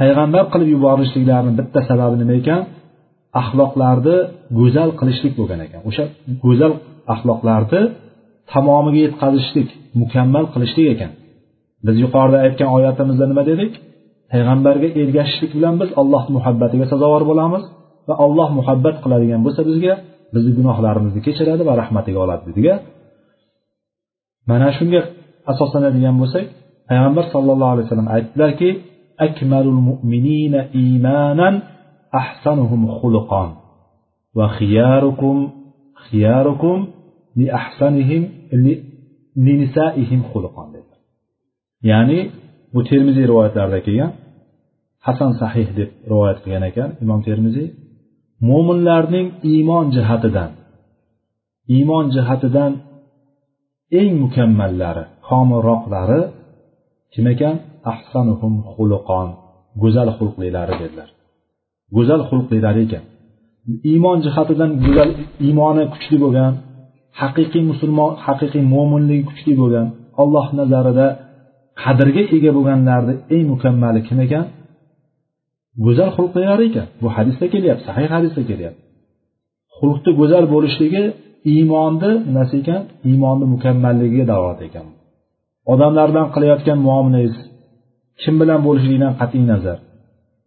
payg'ambar 0.00 0.44
qilib 0.52 0.68
yuborishliklarini 0.76 1.52
bitta 1.58 1.80
sababi 1.90 2.14
nima 2.22 2.34
ekan? 2.40 2.60
Axloqlarni 3.40 4.16
go'zal 4.58 4.90
qilishlik 5.00 5.32
bo'lgan 5.38 5.60
ekan. 5.66 5.80
O'sha 5.88 6.04
go'zal 6.44 6.72
axloqlarni 7.14 7.80
tamomiga 8.50 9.00
yetkazishlik 9.06 9.68
mukammal 10.00 10.44
qilishlik 10.54 10.86
ekan. 10.94 11.10
Biz 11.86 11.96
yuqorida 12.04 12.38
aytgan 12.46 12.68
oyatimizda 12.76 13.24
nima 13.30 13.42
dedik? 13.50 13.72
Payg'ambarga 14.32 14.88
ergashishlik 15.02 15.52
bilan 15.58 15.74
biz 15.80 15.90
alloh 16.00 16.22
muhabbatiga 16.36 16.84
sazovor 16.92 17.22
bo'lamiz 17.30 17.64
va 18.08 18.14
alloh 18.24 18.48
muhabbat 18.58 18.96
qiladigan 19.04 19.40
bo'lsa 19.46 19.62
bizga 19.70 19.94
bizni 20.34 20.52
gunohlarimizni 20.58 21.20
kechiradi 21.26 21.62
va 21.68 21.74
rahmatiga 21.82 22.18
oladi 22.24 22.42
dedik 22.48 22.66
mana 24.50 24.68
shunga 24.78 25.00
asoslanadigan 25.52 26.16
bo'lsak 26.22 26.44
payg'ambar 26.88 27.24
sallallohu 27.34 27.72
alayhi 27.74 27.86
vasallam 27.86 28.10
aytdilarki 28.16 28.68
akmalul 29.26 29.80
mu'minina 29.88 30.60
imanan 30.86 31.54
ahsanuhum 32.20 32.82
xuluqon 32.98 33.48
va 34.38 34.46
xiyarukum 34.58 35.36
xiyarukum 36.06 36.78
li 37.38 38.74
li 39.44 39.52
nisaihim 39.60 40.22
xuluqon 40.30 40.68
ya'ni 41.90 42.18
bu 42.74 42.80
termiziy 42.90 43.24
rivoyatlarida 43.30 43.80
kelgan 43.86 44.12
hasan 45.06 45.30
sahih 45.40 45.68
deb 45.78 45.90
rivoyat 46.10 46.38
qilgan 46.42 46.64
ekan 46.70 46.90
imom 47.04 47.20
termiziy 47.28 47.68
mo'minlarning 48.48 49.28
iymon 49.52 49.86
jihatidan 49.96 50.50
iymon 51.74 52.06
jihatidan 52.14 52.72
eng 54.00 54.12
mukammallari 54.24 55.04
komilroqlari 55.28 56.20
kim 57.12 57.26
ekan? 57.34 57.56
Ahsanuhum 57.92 58.54
xuluqon 58.72 59.28
go'zal 59.82 60.08
xulqlilari 60.18 60.74
dedilar. 60.82 61.08
Go'zal 61.96 62.20
xulqlilari 62.30 62.80
ekan. 62.86 63.04
Iymon 63.90 64.18
jihatidan 64.26 64.70
go'zal 64.84 65.10
iymoni 65.46 65.84
kuchli 65.92 66.16
bo'lgan 66.24 66.52
haqiqiy 67.20 67.62
musulmon 67.70 68.12
haqiqiy 68.26 68.64
mo'minligi 68.74 69.24
kuchli 69.30 69.52
bo'lgan 69.60 69.86
alloh 70.22 70.46
nazarida 70.60 71.06
qadrga 71.82 72.22
ega 72.36 72.50
bo'lganlarni 72.56 73.14
eng 73.34 73.44
mukammali 73.52 74.00
kim 74.08 74.18
ekan? 74.26 74.44
Go'zal 75.84 76.10
xulqlilari 76.16 76.64
ekan. 76.70 76.86
Bu 77.02 77.08
hadisda 77.16 77.46
kelyapti 77.54 77.84
sahih 77.88 78.08
hadisda 78.16 78.42
kelyapti. 78.50 78.82
Xulqni 79.76 80.10
go'zal 80.20 80.44
bo'lishligi 80.54 81.04
iymonni 81.52 82.12
nimasi 82.28 82.54
ekan? 82.62 82.82
Iymonni 83.10 83.46
mukammalligiga 83.54 84.24
dalolat 84.32 84.60
ekan. 84.68 84.86
Odamlardan 85.72 86.26
qilayotgan 86.34 86.78
muomalangiz 86.86 87.34
kim 88.22 88.34
bilan 88.40 88.60
bo'lishligidan 88.66 89.12
qat'iy 89.20 89.44
nazar. 89.52 89.78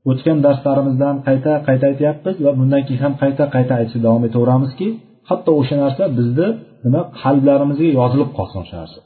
O'tgan 0.10 0.38
darslarimizdan 0.46 1.16
qayta 1.28 1.54
qayta 1.68 1.86
aytyapmiz 1.92 2.36
va 2.46 2.52
bundan 2.60 2.82
keyin 2.88 3.02
ham 3.06 3.14
qayta 3.22 3.44
qayta 3.56 3.74
aytishda 3.80 4.02
davom 4.06 4.24
etaveramizki 4.30 4.88
hatto 5.30 5.50
o'sha 5.60 5.76
narsa 5.84 6.04
bizni 6.18 6.48
nima 6.86 7.02
qalblarimizga 7.22 7.88
yozilib 8.00 8.30
qolsin 8.38 8.58
o'sha 8.64 8.76
narsa. 8.82 9.00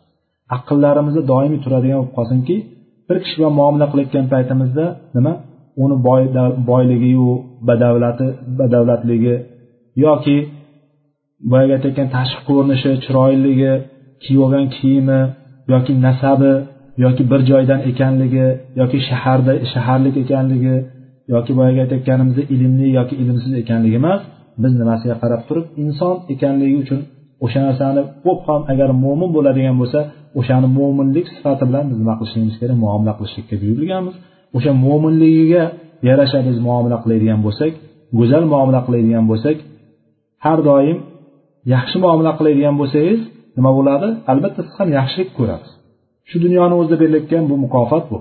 Aqllarimizda 0.56 1.22
doimiy 1.32 1.60
turadigan 1.66 1.98
bo'lib 2.00 2.14
qolsinki 2.18 2.56
bir 3.08 3.18
kishi 3.24 3.36
bilan 3.40 3.54
muomala 3.60 3.86
qilayotgan 3.92 4.26
paytimizda 4.34 4.86
nima 5.16 5.34
uni 5.84 5.96
boyligiyu 6.70 7.30
badavlati 7.68 8.28
badavlatligi 8.60 9.36
yoki 10.06 10.38
boyagi 11.52 11.72
aytayotgan 11.78 12.10
tashqi 12.16 12.42
ko'rinishi 12.50 12.92
chiroyliligi 13.04 13.74
kiyib 14.24 14.42
olgan 14.46 14.66
kiyimi 14.78 15.22
yoki 15.74 15.94
nasabi 16.08 16.54
yoki 17.06 17.24
bir 17.32 17.42
joydan 17.52 17.80
ekanligi 17.92 18.48
yoki 18.82 18.98
shaharda 19.10 19.54
shaharlik 19.74 20.16
ekanligi 20.24 20.76
yoki 21.34 21.52
boyagi 21.60 21.80
aytayotganimizdek 21.86 22.46
ilmli 22.56 22.88
yoki 23.00 23.16
ilmsiz 23.24 23.54
ekanligi 23.62 23.96
emas 24.02 24.22
biz 24.62 24.72
nimasiga 24.82 25.16
qarab 25.24 25.42
turib 25.48 25.66
inson 25.84 26.16
ekanligi 26.34 26.78
uchun 26.84 27.00
o'sha 27.46 27.60
narsani 27.68 28.02
ko'p 28.26 28.42
ham 28.50 28.62
agar 28.72 28.90
mo'min 29.04 29.30
bo'ladigan 29.36 29.76
bo'lsa 29.82 30.00
o'shani 30.40 30.68
mo'minlik 30.80 31.26
sifati 31.36 31.64
bilan 31.70 31.86
biz 31.90 31.98
nima 32.02 32.14
qilishligimiz 32.20 32.56
kerak? 32.62 32.78
Muomala 32.84 33.14
qilishlikka 33.18 33.56
buyurilganmiz 33.62 34.16
o'sha 34.58 34.72
mo'minligiga 34.86 35.64
yarasha 36.08 36.40
biz 36.48 36.58
muomala 36.68 36.98
qiladigan 37.04 37.40
bo'lsak 37.46 37.72
go'zal 38.20 38.44
muomala 38.54 38.80
qiladigan 38.88 39.26
bo'lsak 39.32 39.58
har 40.46 40.60
doim 40.70 40.98
yaxshi 41.76 41.98
muomala 42.04 42.32
qiladigan 42.40 42.76
bo'lsangiz 42.82 43.20
nima 43.58 43.72
bo'ladi? 43.78 44.08
Albatta 44.32 44.62
siz 44.68 44.74
ham 44.80 44.90
yaxshilik 45.00 45.30
ko'rasiz. 45.38 45.72
Shu 46.30 46.38
dunyoni 46.46 46.76
o'zida 46.80 46.98
berilayotgan 47.02 47.44
bu 47.50 47.56
mukofot 47.66 48.06
bu. 48.12 48.18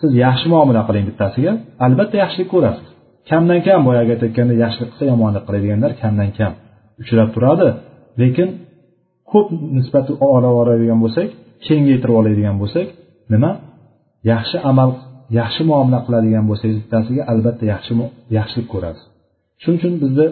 Siz 0.00 0.10
yaxshi 0.24 0.46
muomala 0.52 0.82
qiling 0.88 1.04
bittasiga 1.08 1.52
albatta 1.86 2.16
yaxshilik 2.22 2.48
ko'rasiz. 2.54 2.88
Kamdan 3.30 3.60
kam 3.66 3.80
boyagi 3.88 4.10
aytayotganda 4.14 4.54
yaxshilik 4.64 4.88
qilsa 4.92 5.04
yomonlik 5.12 5.44
qiladiganlar 5.48 5.92
kamdan 6.02 6.30
kam 6.38 6.52
uchrab 7.02 7.28
turadi. 7.34 7.68
Lekin 8.20 8.48
ko'p 9.30 9.46
nisbati 9.76 10.12
olib 10.34 10.52
boradigan 10.58 10.98
bo'lsak 11.04 11.28
kengaytirib 11.66 12.16
oladigan 12.20 12.56
bo'lsak 12.62 12.86
nima? 13.32 13.50
Yaxshi 14.32 14.56
amal 14.70 14.90
yaxshi 15.40 15.62
muomala 15.70 15.98
qiladigan 16.06 16.44
bo'lsangiz 16.50 16.78
bittasiga 16.84 17.22
albatta 17.32 17.64
yaxshi 17.72 17.92
yaxshilik 18.38 18.68
ko'rasiz. 18.74 19.04
Shuning 19.62 19.78
uchun 19.80 19.94
bizni 20.02 20.26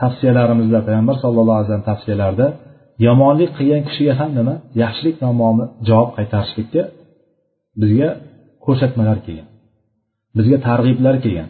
tavsiyalarimizda 0.00 0.78
payg'ambar 0.86 1.16
sallallohu 1.22 1.56
alayhi 1.58 1.68
vasallam 1.68 1.88
tavsiyalarida 1.92 2.46
yomonlik 3.06 3.50
qilgan 3.58 3.82
kishiga 3.88 4.14
ham 4.20 4.30
nima? 4.38 4.54
Yaxshilik 4.82 5.14
bilan 5.20 5.58
javob 5.88 6.10
qaytarishlikka 6.16 6.82
bizga 7.82 8.08
ko'rsatmalar 8.64 9.18
kelgan 9.26 9.48
bizga 10.36 10.58
targ'iblar 10.68 11.16
kelgan. 11.24 11.48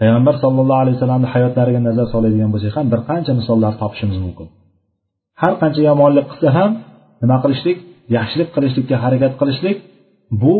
Payg'ambar 0.00 0.34
sallallohu 0.42 0.80
alayhi 0.82 0.96
vasallamni 0.98 1.28
hayotlariga 1.34 1.80
nazar 1.88 2.06
soladigan 2.14 2.50
bo'lsak 2.54 2.72
ham 2.78 2.86
bir 2.92 3.00
qancha 3.10 3.32
misollar 3.40 3.72
topishimiz 3.82 4.18
mumkin. 4.24 4.46
Har 5.42 5.54
qancha 5.62 5.80
yomonlik 5.90 6.26
qilsa 6.30 6.48
ham 6.58 6.70
nima 7.22 7.36
qilishlik? 7.44 7.78
Yaxshilik 8.16 8.48
qilishlikka 8.54 8.96
harakat 9.04 9.32
qilishlik. 9.40 9.76
Bu 10.42 10.54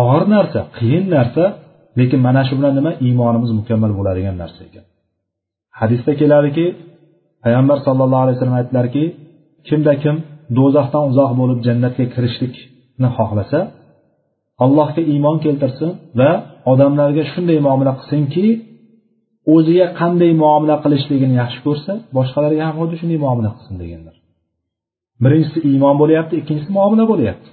og'ir 0.00 0.24
narsa 0.34 0.60
qiyin 0.78 1.04
narsa 1.16 1.44
lekin 1.98 2.20
mana 2.26 2.42
shu 2.48 2.54
bilan 2.58 2.72
nima? 2.78 2.90
Iymonimiz 3.06 3.50
mukammal 3.58 3.92
bo'ladigan 3.98 4.36
narsa 4.42 4.60
ekan. 4.68 4.84
Hadisda 5.80 6.12
keladiki 6.20 6.66
payg'ambar 7.44 7.78
sallallohu 7.86 8.22
alayhi 8.24 8.36
vasallam 8.36 8.58
aytdilarki 8.60 9.04
kimda 9.68 9.92
kim 10.02 10.16
do'zaxdan 10.58 11.04
uzoq 11.10 11.30
bo'lib 11.40 11.58
jannatga 11.66 12.04
kirishlikni 12.14 13.08
xohlasa 13.16 13.58
allohga 14.64 15.02
iymon 15.12 15.36
keltirsin 15.44 15.90
va 16.18 16.30
odamlarga 16.72 17.22
shunday 17.32 17.58
muomala 17.66 17.92
qilsinki 18.00 18.46
o'ziga 19.54 19.86
qanday 20.00 20.32
muomala 20.42 20.76
qilishligini 20.84 21.34
yaxshi 21.42 21.60
ko'rsa 21.66 21.92
boshqalarga 22.16 22.62
ham 22.68 22.74
xuddi 22.80 22.94
shunday 23.00 23.18
muomala 23.24 23.50
qilsin 23.56 23.76
deganlar. 23.82 24.14
Birinchisi 25.22 25.58
iymon 25.70 25.94
bo'lyapti 26.02 26.34
ikkinchisi 26.40 26.70
muomala 26.78 27.04
bo'lyapti. 27.12 27.48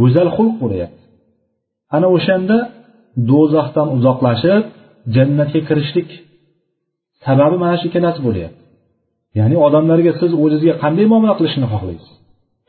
Go'zal 0.00 0.28
xulq 0.36 0.54
bo'lyapti. 0.64 1.02
Ana 1.96 2.06
o'shanda 2.16 2.56
do'zaxdan 3.30 3.88
uzoqlashib 3.96 4.64
jannatga 5.14 5.60
kirishlik 5.68 6.08
sababi 7.24 7.56
mana 7.62 7.74
shu 7.80 7.84
ikkalasi 7.90 8.20
bo'lyapti. 8.28 8.60
Ya'ni 9.38 9.56
odamlarga 9.66 10.12
siz 10.20 10.30
o'zizga 10.44 10.74
qanday 10.82 11.06
muomala 11.12 11.34
qilishni 11.38 11.66
xohlaysiz? 11.72 12.10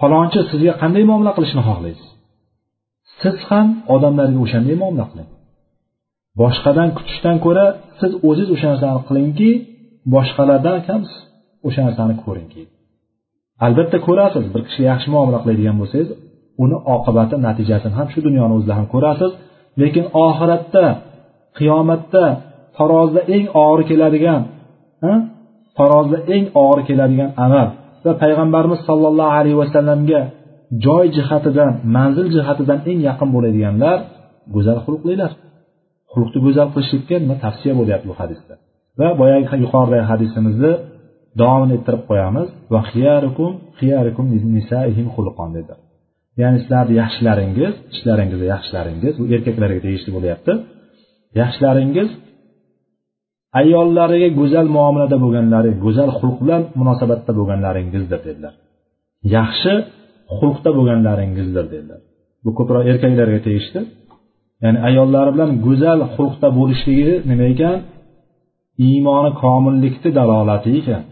Falonchi 0.01 0.39
sizga 0.51 0.73
qanday 0.81 1.03
muomala 1.09 1.31
qilishni 1.37 1.61
xohlaysiz? 1.69 2.07
Siz 3.21 3.35
ham 3.49 3.67
odamlarga 3.93 4.39
o'shanday 4.45 4.75
muomala 4.81 5.05
qiling. 5.11 5.29
Boshqadan 6.41 6.89
kutishdan 6.97 7.37
ko'ra 7.45 7.65
siz 7.99 8.11
o'ziz 8.29 8.47
o'sha 8.55 8.67
narsani 8.71 8.99
qilingki 9.09 9.49
boshqalardan 10.13 10.77
ham 10.87 11.01
o'sha 11.67 11.81
narsani 11.87 12.15
ko'ringki. 12.25 12.63
Albatta 13.65 13.97
ko'rasiz 14.07 14.45
bir 14.53 14.61
kishiga 14.67 14.87
yaxshi 14.91 15.07
muomala 15.13 15.39
qiladigan 15.43 15.75
bo'lsangiz 15.81 16.09
uni 16.63 16.77
oqibati 16.95 17.35
natijasini 17.47 17.93
ham 17.99 18.07
shu 18.13 18.19
dunyoni 18.27 18.53
o'zida 18.57 18.73
ham 18.79 18.87
ko'rasiz. 18.93 19.31
Lekin 19.81 20.05
oxiratda 20.25 20.85
qiyomatda 21.57 22.23
farozda 22.77 23.21
eng 23.35 23.45
og'ir 23.63 23.81
keladigan 23.89 24.41
farozda 25.77 26.17
eng 26.35 26.45
og'ir 26.63 26.79
keladigan 26.89 27.29
amal 27.45 27.67
va 28.05 28.11
payg'ambarimiz 28.23 28.79
sollallohu 28.89 29.33
alayhi 29.39 29.57
vasallamga 29.63 30.21
joy 30.85 31.05
jihatidan 31.17 31.71
manzil 31.95 32.27
jihatidan 32.35 32.79
eng 32.89 32.99
yaqin 33.09 33.29
bo'ladiganlar 33.35 33.97
go'zal 34.55 34.79
xulqlilar. 34.85 35.31
Xulqni 36.13 36.39
go'zal 36.45 36.67
qilishlikka 36.73 37.15
nima 37.23 37.35
tavsiya 37.45 37.73
bo'lyapti 37.79 38.07
bu 38.11 38.15
hadisda? 38.21 38.53
Va 38.99 39.09
boyagi 39.21 39.45
yuqoridagi 39.65 40.05
hadisimizni 40.11 40.71
davomini 41.41 41.73
ettirib 41.77 42.03
qo'yamiz. 42.09 42.47
Va 42.73 42.81
xiyarukum 42.91 43.51
xiyarukum 43.79 44.25
nisaihim 44.57 45.07
xulqon 45.15 45.49
dedi. 45.57 45.73
Ya'ni 46.41 46.57
sizlarni 46.63 46.93
yaxshilaringiz 47.01 47.73
ishlaringizni 47.95 48.47
yaxshilaringiz 48.55 49.13
bu 49.19 49.25
erkaklarga 49.35 49.79
tegishli 49.85 50.11
bo'lyapti. 50.17 50.51
Yaxshilaringiz 51.41 52.09
ayollariga 53.61 54.29
go'zal 54.39 54.67
muomalada 54.75 55.17
bo'lganlari 55.23 55.71
go'zal 55.85 56.09
xulq 56.19 56.37
bilan 56.43 56.61
munosabatda 56.79 57.31
bo'lganlaringizdir 57.39 58.19
dedilar. 58.27 58.53
Yaxshi 59.37 59.73
xulqda 60.37 60.69
bo'lganlaringizdir 60.77 61.65
dedilar. 61.73 62.01
Bu 62.43 62.49
ko'proq 62.57 62.83
erkaklarga 62.91 63.39
tegishli. 63.47 63.81
Ya'ni 64.63 64.79
ayollari 64.89 65.31
bilan 65.35 65.51
go'zal 65.65 65.99
xulqda 66.15 66.47
bo'lishligi 66.59 67.15
nima 67.29 67.45
ekan? 67.53 67.77
Iymoni 68.87 69.31
komillikni 69.43 70.09
dalolati 70.19 70.69
ekan. 70.79 71.03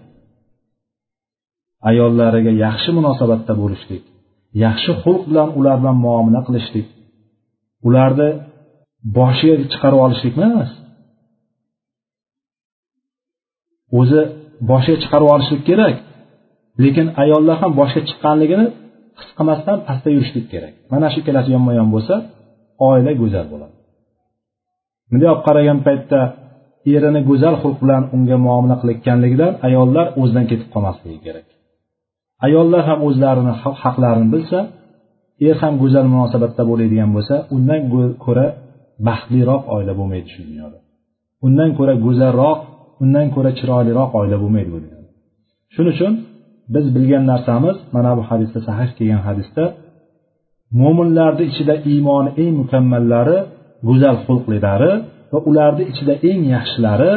Ayollariga 1.89 2.51
yaxshi 2.65 2.89
munosabatda 2.97 3.53
bo'lishlik 3.61 4.03
yaxshi 4.65 4.91
xulq 5.03 5.23
bilan 5.29 5.49
ular 5.59 5.75
bilan 5.81 5.97
muomala 6.05 6.41
qilishlik 6.47 6.87
ularni 7.87 8.29
boshiga 9.17 9.55
chiqarib 9.71 9.99
olishlik 10.05 10.33
emas? 10.47 10.71
O'zi 13.99 14.21
boshiga 14.69 14.97
chiqarib 15.03 15.27
olishlik 15.35 15.61
kerak 15.69 15.95
lekin 16.83 17.07
ayollar 17.23 17.55
ham 17.61 17.71
boshga 17.79 18.01
chiqqanligini 18.09 18.67
his 19.19 19.29
qilmasdan 19.37 19.77
pastda 19.87 20.09
yurishlik 20.15 20.45
kerak. 20.53 20.73
Mana 20.91 21.07
shu 21.11 21.17
ikkalasi 21.21 21.49
yonma 21.55 21.71
yon 21.79 21.89
bo'lsa 21.95 22.15
oila 22.87 23.11
go'zal 23.21 23.45
bo'ladi. 23.53 23.75
Bunday 25.09 25.29
olib 25.33 25.43
qaragan 25.47 25.79
paytda 25.87 26.19
erini 26.95 27.21
go'zal 27.29 27.55
xulq 27.61 27.77
bilan 27.83 28.03
unga 28.15 28.37
muomala 28.45 28.75
qilayotganligidan 28.81 29.51
ayollar 29.67 30.05
o'zidan 30.21 30.45
ketib 30.51 30.69
qolmasligi 30.73 31.19
kerak. 31.25 31.47
Ayollar 32.47 32.81
ham 32.89 32.99
o'zlarini 33.07 33.53
haqlarini 33.83 34.29
bilsa 34.35 34.59
er 35.47 35.55
ham 35.61 35.73
go'zal 35.83 36.05
munosabatda 36.13 36.63
bo'ladigan 36.69 37.09
bo'lsa 37.15 37.35
undan 37.55 37.81
ko'ra 38.25 38.45
baxtliroq 39.07 39.63
oila 39.75 39.93
bo'lmaydi 39.99 40.27
shu 40.33 40.41
dunyoda. 40.49 40.77
Undan 41.45 41.69
ko'ra 41.77 41.93
go'zalroq 42.05 42.59
undan 43.03 43.27
ko'ra 43.35 43.51
chiroyliroq 43.59 44.11
oila 44.19 44.37
bo'lmaydi 44.43 44.69
bu 44.75 44.79
dunyoda. 44.85 45.09
Shuning 45.73 45.93
uchun 45.95 46.13
biz 46.73 46.85
bilgan 46.95 47.23
narsamiz 47.31 47.77
mana 47.95 48.11
bu 48.17 48.23
hadisda 48.29 48.59
sahih 48.67 48.89
kelgan 48.97 49.21
hadisda 49.27 49.63
mo'minlarni 50.81 51.43
ichida 51.51 51.75
iymoni 51.91 52.31
eng 52.43 52.53
mukammallari 52.61 53.37
go'zal 53.87 54.15
xulqlilari 54.25 54.91
va 55.31 55.39
ularni 55.49 55.83
ichida 55.91 56.13
eng 56.29 56.41
yaxshilari 56.55 57.11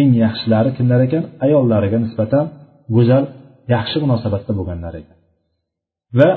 eng 0.00 0.10
yaxshilari 0.24 0.70
kimlar 0.76 1.00
ekan? 1.06 1.22
Ayollariga 1.44 1.98
nisbatan 2.04 2.44
go'zal 2.96 3.24
yaxshi 3.74 3.96
munosabatda 4.04 4.52
bo'lganlar 4.58 4.92
ekan. 5.00 5.16
Va 6.18 6.30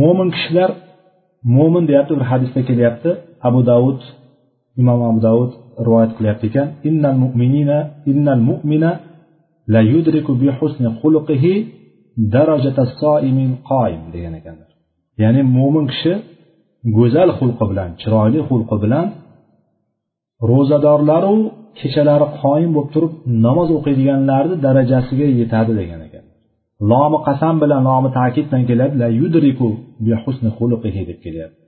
mo'min 0.00 0.28
kishilar 0.36 0.70
mo'min 1.56 1.84
deyapti 1.90 2.12
bir 2.18 2.26
hadisda 2.32 2.60
kelyapti 2.68 3.10
abu 3.48 3.60
davud 3.70 4.00
imom 4.80 5.00
abu 5.10 5.20
davud 5.28 5.50
rivoyat 5.86 6.12
qilyapti 6.18 6.44
ekan 6.50 6.68
innal 6.88 7.16
mu'minina 7.24 7.78
innal 8.10 8.40
mu'mina 8.50 8.90
la 9.74 9.80
yudriku 9.92 10.32
bi 10.42 10.48
husni 10.58 10.88
xuluqihi 11.00 11.54
darajata 12.34 12.84
soimin 13.00 13.50
qoim 13.70 14.02
degan 14.14 14.34
ekanlar 14.40 14.70
ya'ni 15.22 15.40
mo'min 15.56 15.84
kishi 15.92 16.12
go'zal 16.96 17.30
xulqi 17.38 17.64
bilan 17.70 17.90
chiroyli 18.00 18.40
xulqi 18.48 18.76
bilan 18.84 19.06
ro'zadorlaru 20.50 21.36
kechalari 21.80 22.26
qoyim 22.42 22.70
bo'lib 22.76 22.90
turib 22.94 23.12
namoz 23.46 23.68
o'qiydiganlarni 23.78 24.56
darajasiga 24.66 25.26
yetadi 25.40 25.72
degan 25.80 26.00
ekan 26.08 26.24
lomi 26.90 27.18
qasam 27.26 27.54
bilan 27.62 27.80
lomi 27.88 28.08
ta'kid 28.18 28.44
bilan 28.48 28.64
keladi 28.70 28.94
la 29.02 29.08
yudriku 29.20 29.68
bi 30.04 30.12
husni 30.22 30.50
xuluqihi 30.58 31.02
deb 31.10 31.18
kelyapti 31.24 31.60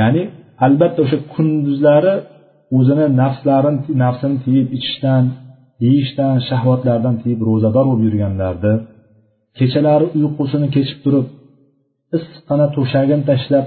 ya'ni 0.00 0.22
albatta 0.66 0.98
o'sha 1.04 1.18
kunduzlari 1.34 2.14
o'zini 2.78 3.06
nafslarini 3.20 3.80
nafsini 4.02 4.36
tiyib 4.44 4.68
ichishdan 4.76 5.24
yeyishdan 5.84 6.34
shahvatlardan 6.48 7.14
tiyib 7.22 7.40
ro'zador 7.48 7.84
bo'lib 7.90 8.04
yurganlarni 8.08 8.74
kechalari 9.58 10.06
uyqusini 10.18 10.68
kechib 10.76 10.98
turib 11.04 11.26
issiqqina 12.16 12.66
to'shagini 12.76 13.24
tashlab 13.30 13.66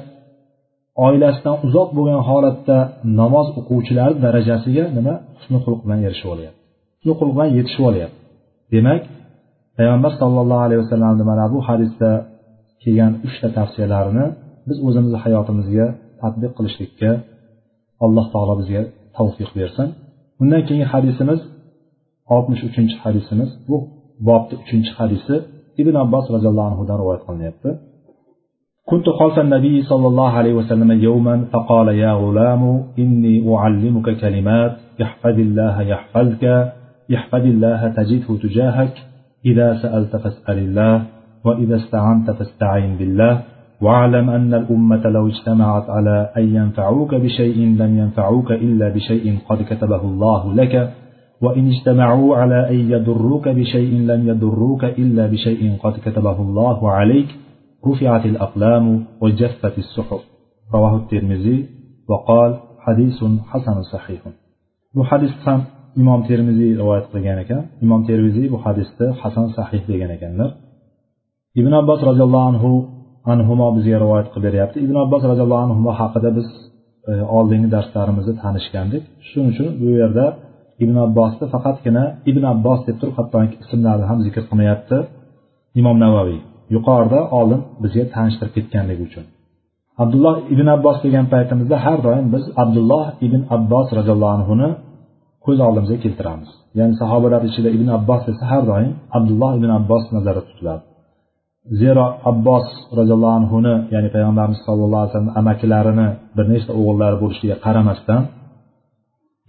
oilasidan 1.05 1.55
uzoq 1.65 1.89
bo'lgan 1.97 2.21
holatda 2.29 2.77
namoz 3.19 3.47
o'quvchilar 3.59 4.11
darajasiga 4.23 4.85
nima? 4.97 5.15
Husni 5.37 5.57
xulq 5.65 5.79
bilan 5.85 5.99
erishib 6.07 6.29
olyapti. 6.33 6.59
Husni 6.99 7.13
xulq 7.19 7.31
bilan 7.35 7.49
yetishib 7.57 7.83
olyapti. 7.89 8.19
Demak 8.73 9.01
payg'ambar 9.77 10.11
sollallohu 10.21 10.63
alayhi 10.67 10.81
vasallamni 10.83 11.23
mana 11.31 11.45
bu 11.53 11.59
hadisda 11.67 12.09
kelgan 12.83 13.13
uchta 13.27 13.47
tavsiyalarini 13.57 14.25
biz 14.67 14.77
o'zimizni 14.87 15.19
hayotimizga 15.25 15.85
tadbiq 16.21 16.51
qilishlikka 16.57 17.11
alloh 18.05 18.25
taolo 18.33 18.53
bizga 18.61 18.81
tavfiq 19.17 19.49
bersin. 19.59 19.87
Undan 20.41 20.61
keyingi 20.67 20.87
hadisimiz 20.93 21.39
oltmish 22.34 22.62
uchinchi 22.68 22.96
hadisimiz 23.04 23.50
bu 23.68 23.76
bobni 24.28 24.54
uchinchi 24.62 24.92
hadisi 24.98 25.34
ibn 25.82 25.94
abbos 26.04 26.24
roziyallohu 26.34 26.68
anhudan 26.70 26.96
rivoyat 27.02 27.22
qilinyapti 27.28 27.70
كنت 28.90 29.08
خلف 29.20 29.36
النبي 29.38 29.82
صلى 29.82 30.06
الله 30.06 30.30
عليه 30.40 30.54
وسلم 30.60 30.90
يوما 31.08 31.34
فقال 31.52 31.88
يا 32.04 32.12
غلام 32.12 32.62
إني 32.98 33.34
أعلمك 33.56 34.08
كلمات 34.22 34.74
احفظ 35.02 35.36
الله 35.46 35.76
يحفظك 35.92 36.44
احفظ 37.16 37.44
الله 37.54 37.80
تجده 37.98 38.28
تجاهك 38.44 38.94
إذا 39.50 39.68
سألت 39.82 40.12
فاسأل 40.16 40.58
الله 40.58 40.94
وإذا 41.46 41.76
استعنت 41.76 42.30
فاستعين 42.30 42.92
بالله 42.98 43.34
واعلم 43.84 44.30
أن 44.30 44.54
الأمة 44.54 45.02
لو 45.16 45.24
اجتمعت 45.32 45.90
على 45.96 46.30
أن 46.36 46.54
ينفعوك 46.58 47.14
بشيء 47.14 47.58
لم 47.82 47.98
ينفعوك 47.98 48.52
إلا 48.52 48.88
بشيء 48.88 49.38
قد 49.48 49.62
كتبه 49.70 50.02
الله 50.02 50.54
لك 50.54 50.74
وإن 51.44 51.64
اجتمعوا 51.72 52.36
على 52.36 52.70
أن 52.70 52.90
يضروك 52.90 53.48
بشيء 53.48 53.92
لم 54.10 54.28
يضروك 54.28 54.84
إلا 54.84 55.26
بشيء 55.26 55.62
قد 55.82 55.94
كتبه 56.04 56.42
الله 56.42 56.90
عليك 56.90 57.28
رفعت 57.86 58.24
الأقلام 58.26 59.04
وجفت 59.20 59.78
الصحف 59.78 60.20
رواه 60.74 60.96
الترمذي 60.96 61.66
وقال 62.08 62.50
حديث 62.78 63.24
حسن 63.50 63.82
صحيح 63.82 64.22
bu 64.96 65.02
hadis 65.10 65.32
ham 65.44 65.60
imom 66.00 66.20
termiziy 66.28 66.70
rivoyat 66.80 67.06
qilgan 67.12 67.38
ekan 67.44 67.62
imom 67.84 68.00
termiziy 68.08 68.46
bu 68.52 68.58
hadisni 68.64 69.06
hasan 69.22 69.46
sahih 69.56 69.82
degan 69.90 70.10
ekanlar 70.16 70.50
ibn 71.60 71.72
abbos 71.80 72.00
roziyallohu 72.10 72.46
anhu 72.52 72.70
anhumo 73.32 73.66
bizga 73.76 73.96
rivoyat 74.04 74.28
qilib 74.32 74.44
beryapti 74.48 74.78
ibn 74.86 74.96
abbos 75.04 75.22
roziyallohu 75.30 75.62
anhu 75.66 75.90
haqida 76.00 76.30
biz 76.38 76.48
e, 77.10 77.12
oldingi 77.36 77.68
darslarimizda 77.74 78.32
tanishgandik 78.42 79.02
shuning 79.28 79.48
uchun 79.52 79.68
bu 79.80 79.86
yerda 80.00 80.26
ibn 80.83 80.95
abbosni 81.05 81.45
faqatgina 81.53 82.03
ibn 82.29 82.43
abbos 82.53 82.79
deb 82.87 82.95
turib 83.01 83.15
hattoki 83.19 83.55
ismlarini 83.63 84.05
ham 84.11 84.19
zikr 84.25 84.41
qilmayapti. 84.49 84.97
Imom 85.79 85.97
navaviy 86.05 86.39
yuqorida 86.75 87.19
oldin 87.37 87.61
bizga 87.83 88.03
tanishtirib 88.15 88.53
ketganligi 88.57 89.03
uchun. 89.07 89.25
Abdulloh 90.03 90.35
ibn 90.53 90.67
abbos 90.75 90.97
degan 91.05 91.25
paytimizda 91.33 91.77
har 91.85 91.99
doim 92.07 92.25
biz 92.33 92.43
abdulloh 92.63 93.05
ibn 93.25 93.41
abbos 93.55 93.87
roziyallohu 93.97 94.33
anhuni 94.37 94.69
ko'z 95.45 95.57
oldimizga 95.67 95.97
keltiramiz. 96.05 96.49
Ya'ni 96.77 96.93
sahobalar 97.01 97.41
ichida 97.49 97.69
ibn 97.77 97.87
abbos 97.97 98.21
desa 98.27 98.43
har 98.51 98.63
doim 98.71 98.91
abdulloh 99.17 99.51
ibn 99.59 99.69
abbos 99.79 100.03
nazarda 100.15 100.43
tutiladi 100.49 100.83
zero 101.81 102.05
abbos 102.31 102.67
roziyallohu 102.97 103.35
anhuni 103.39 103.73
ya'ni 103.93 104.09
payg'ambarimiz 104.15 104.59
sallallohu 104.67 105.01
alayhi 105.01 105.11
vasallam 105.11 105.33
amakilarini 105.41 106.07
bir 106.35 106.45
nechta 106.53 106.71
o'g'illari 106.79 107.17
bo'lishiga 107.23 107.55
qaramasdan 107.65 108.21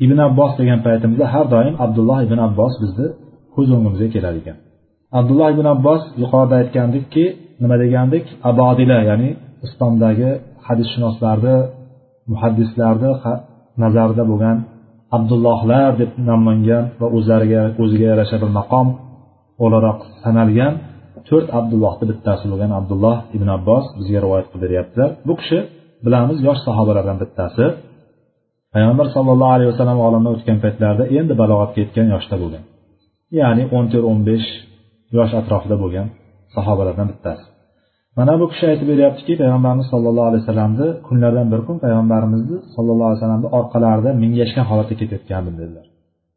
ibn 0.05 0.19
abbos 0.29 0.53
degan 0.61 0.81
paytimizda 0.87 1.27
har 1.35 1.47
doim 1.55 1.75
abdulloh 1.85 2.19
ibn 2.27 2.39
abbos 2.49 2.75
bizni 2.83 3.07
ko'z 3.55 3.69
o'ngimizga 3.77 4.09
kelar 4.15 4.35
ekan. 4.41 4.57
Abdulloh 5.19 5.49
ibn 5.55 5.67
abbos 5.75 6.03
yuqorida 6.23 6.55
aytgandikki 6.63 7.25
nima 7.63 7.77
degandik 7.83 8.25
abodila 8.51 8.99
ya'ni 9.11 9.31
islomdagi 9.67 10.31
hadisshunoslarni 10.67 11.57
muhaddislarni 12.33 13.11
nazarida 13.83 14.25
bo'lgan 14.31 14.57
abdullohlar 15.17 15.91
deb 16.01 16.11
nomlangan 16.29 16.85
va 17.01 17.07
o'zlariga 17.17 17.63
o'ziga 17.83 18.07
yarasha 18.13 18.37
bir 18.43 18.51
maqom 18.59 18.87
o'laroq 19.65 20.01
sanalgan 20.23 20.73
to'rt 21.29 21.49
abdullohni 21.59 22.05
bittasi 22.11 22.45
bo'lgan 22.53 22.71
abdulloh 22.81 23.17
ibn 23.37 23.49
abbos 23.57 23.85
bizga 23.99 24.19
rivoyat 24.25 24.47
qilib 24.51 24.63
beryaptilar. 24.67 25.11
Bu 25.29 25.35
kishi 25.41 25.59
bilamiz 26.05 26.39
yosh 26.47 26.61
sahobalardan 26.67 27.17
bittasi. 27.23 27.65
Payg'ambar 28.75 29.07
sallallohu 29.17 29.53
alayhi 29.57 29.71
vasallam 29.73 29.99
olamdan 30.07 30.33
o'tgan 30.37 30.59
paytlarida 30.65 31.05
endi 31.19 31.35
balog'atga 31.43 31.79
yetgan 31.85 32.07
yoshda 32.15 32.37
bo'lgan. 32.43 32.63
Ya'ni 33.41 33.63
o'n 33.77 33.85
to'rt 33.93 34.07
o'n 34.11 34.21
besh 34.29 34.49
yosh 35.17 35.33
atrofida 35.41 35.77
bo'lgan 35.83 36.07
sahobalardan 36.55 37.07
bittasi. 37.13 37.45
Mana 38.19 38.33
bu 38.41 38.47
kishi 38.53 38.65
aytib 38.73 38.87
beryaptiki 38.93 39.33
payg'ambarimiz 39.43 39.87
sallallohu 39.93 40.27
alayhi 40.31 40.43
vasallamni 40.45 40.89
kunlardan 41.07 41.47
bir 41.53 41.61
kun 41.67 41.77
payg'ambarimizni 41.85 42.57
sallallohu 42.75 43.09
alayhi 43.09 43.21
vasallamni 43.21 43.49
orqalarida 43.59 44.11
mingashgan 44.23 44.67
holatda 44.71 44.95
ketayotgandim 45.01 45.55
dedilar. 45.61 45.87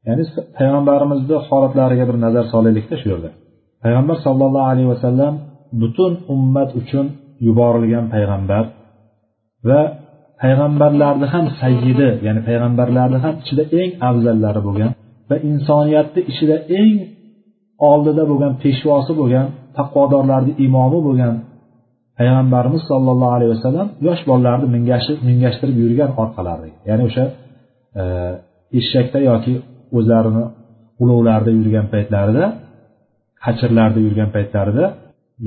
Ya'ni 0.07 0.23
payg'ambarimizni 0.57 1.38
holatlariga 1.49 2.05
bir 2.09 2.17
nazar 2.25 2.45
solaylikda 2.53 2.95
shu 3.01 3.07
yerda. 3.13 3.29
Payg'ambar 3.83 4.17
sollallohu 4.25 4.67
alayhi 4.71 4.89
vasallam 4.93 5.33
butun 5.81 6.11
ummat 6.33 6.69
uchun 6.81 7.05
yuborilgan 7.47 8.05
payg'ambar 8.13 8.63
va 9.69 9.81
payg'ambarlarni 10.41 11.27
ham 11.33 11.45
sayyidi 11.61 12.09
ya'ni 12.25 12.41
payg'ambarlarni 12.47 13.19
ham 13.25 13.35
ichida 13.43 13.63
eng 13.81 13.91
afzallari 14.09 14.61
bo'lgan 14.67 14.91
va 15.29 15.35
insoniyatni 15.49 16.21
ichida 16.31 16.55
eng 16.81 16.95
oldida 17.91 18.23
bo'lgan 18.31 18.53
peshvosi 18.63 19.13
bo'lgan 19.19 19.45
taqvodorlarni 19.77 20.53
imomi 20.65 20.99
bo'lgan 21.07 21.35
payg'ambarimiz 22.17 22.83
sollallohu 22.91 23.33
alayhi 23.38 23.51
vasallam 23.55 23.88
yosh 24.07 24.21
bolalarni 24.29 24.67
mingashtirib 25.29 25.77
yurgan 25.83 26.11
orqalari. 26.21 26.69
Ya'ni 26.89 27.03
o'sha 27.09 27.23
e, 28.01 28.03
eshakda 28.79 29.19
yoki 29.29 29.53
o'zlarini 29.97 30.43
ulovlarda 31.03 31.51
yurgan 31.59 31.85
paytlarida 31.93 32.45
hachirlarda 33.45 33.99
yurgan 34.05 34.29
paytlarida 34.35 34.85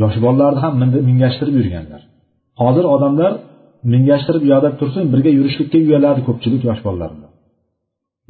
yosh 0.02 0.16
bolalarni 0.24 0.60
ham 0.64 0.72
mingashtirib 1.10 1.54
yurganlar. 1.60 2.00
Hozir 2.60 2.84
odamlar 2.94 3.32
mingashtirib 3.92 4.44
u 4.50 4.74
tursin 4.80 5.04
birga 5.12 5.30
yurishlikka 5.38 5.78
uyaladi 5.86 6.20
ko'pchilik 6.28 6.62
yosh 6.68 6.80
bolalar 6.86 7.10
bilan 7.16 7.32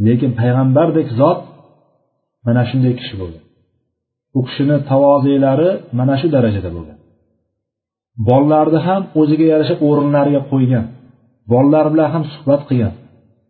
lekin 0.06 0.30
payg'ambardek 0.40 1.08
zot 1.20 1.40
mana 2.46 2.62
shunday 2.70 2.92
kishi 3.00 3.14
bo'lgan. 3.20 3.44
U 4.38 4.40
kishini 4.46 4.76
tavozelari 4.90 5.70
mana 5.98 6.14
shu 6.20 6.26
darajada 6.34 6.70
bo'lgan. 6.76 6.98
Bolalarni 8.28 8.80
ham 8.88 9.02
o'ziga 9.20 9.46
yarasha 9.52 9.74
o'rinlariga 9.88 10.40
qo'ygan. 10.52 10.84
Bolalar 11.52 11.86
bilan 11.92 12.08
ham 12.14 12.24
suhbat 12.32 12.62
qilgan. 12.68 12.94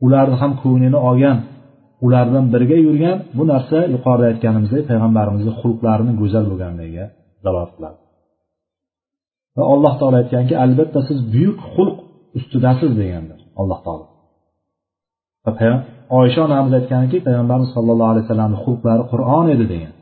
Ularni 0.04 0.36
ham 0.42 0.52
ko'nglini 0.62 0.98
olgan. 1.08 1.38
Ular 2.06 2.24
bilan 2.30 2.46
birga 2.54 2.78
yurgan. 2.86 3.16
Bu 3.36 3.42
narsa 3.52 3.78
yuqorida 3.94 4.26
aytganimizdek 4.30 4.82
payg'ambarimizni 4.90 5.52
xulqlarini 5.60 6.12
go'zal 6.20 6.44
bo'lganligiga 6.50 7.04
dalolat 7.44 7.70
qiladi. 7.76 7.98
Va 9.56 9.64
alloh 9.74 9.94
taolo 10.00 10.16
aytganki 10.22 10.54
albatta 10.64 11.00
siz 11.08 11.18
buyuk 11.32 11.58
xulq 11.72 11.96
ustidasiz 12.38 12.90
degandir 13.00 13.38
alloh 13.60 13.80
taolo. 13.86 14.06
Oysha 16.18 16.40
onamiz 16.48 16.72
aytganki 16.78 17.16
payg'ambarimiz 17.26 17.70
sallallohu 17.76 18.10
alayhi 18.12 18.24
vasallamni 18.26 18.58
xulqlari 18.64 19.02
qur'on 19.12 19.46
edi 19.54 19.64
degan. 19.72 19.94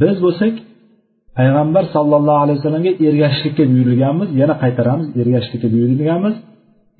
Biz 0.00 0.16
bo'lsak 0.24 0.54
payg'ambar 1.38 1.84
sallallohu 1.96 2.40
alayhi 2.44 2.58
vasallamga 2.60 2.92
ergashishlikka 3.08 3.64
buyurilganmiz 3.72 4.28
yana 4.40 4.54
qaytaramiz 4.62 5.06
ergashishlikka 5.20 5.68
buyurilganmiz. 5.74 6.34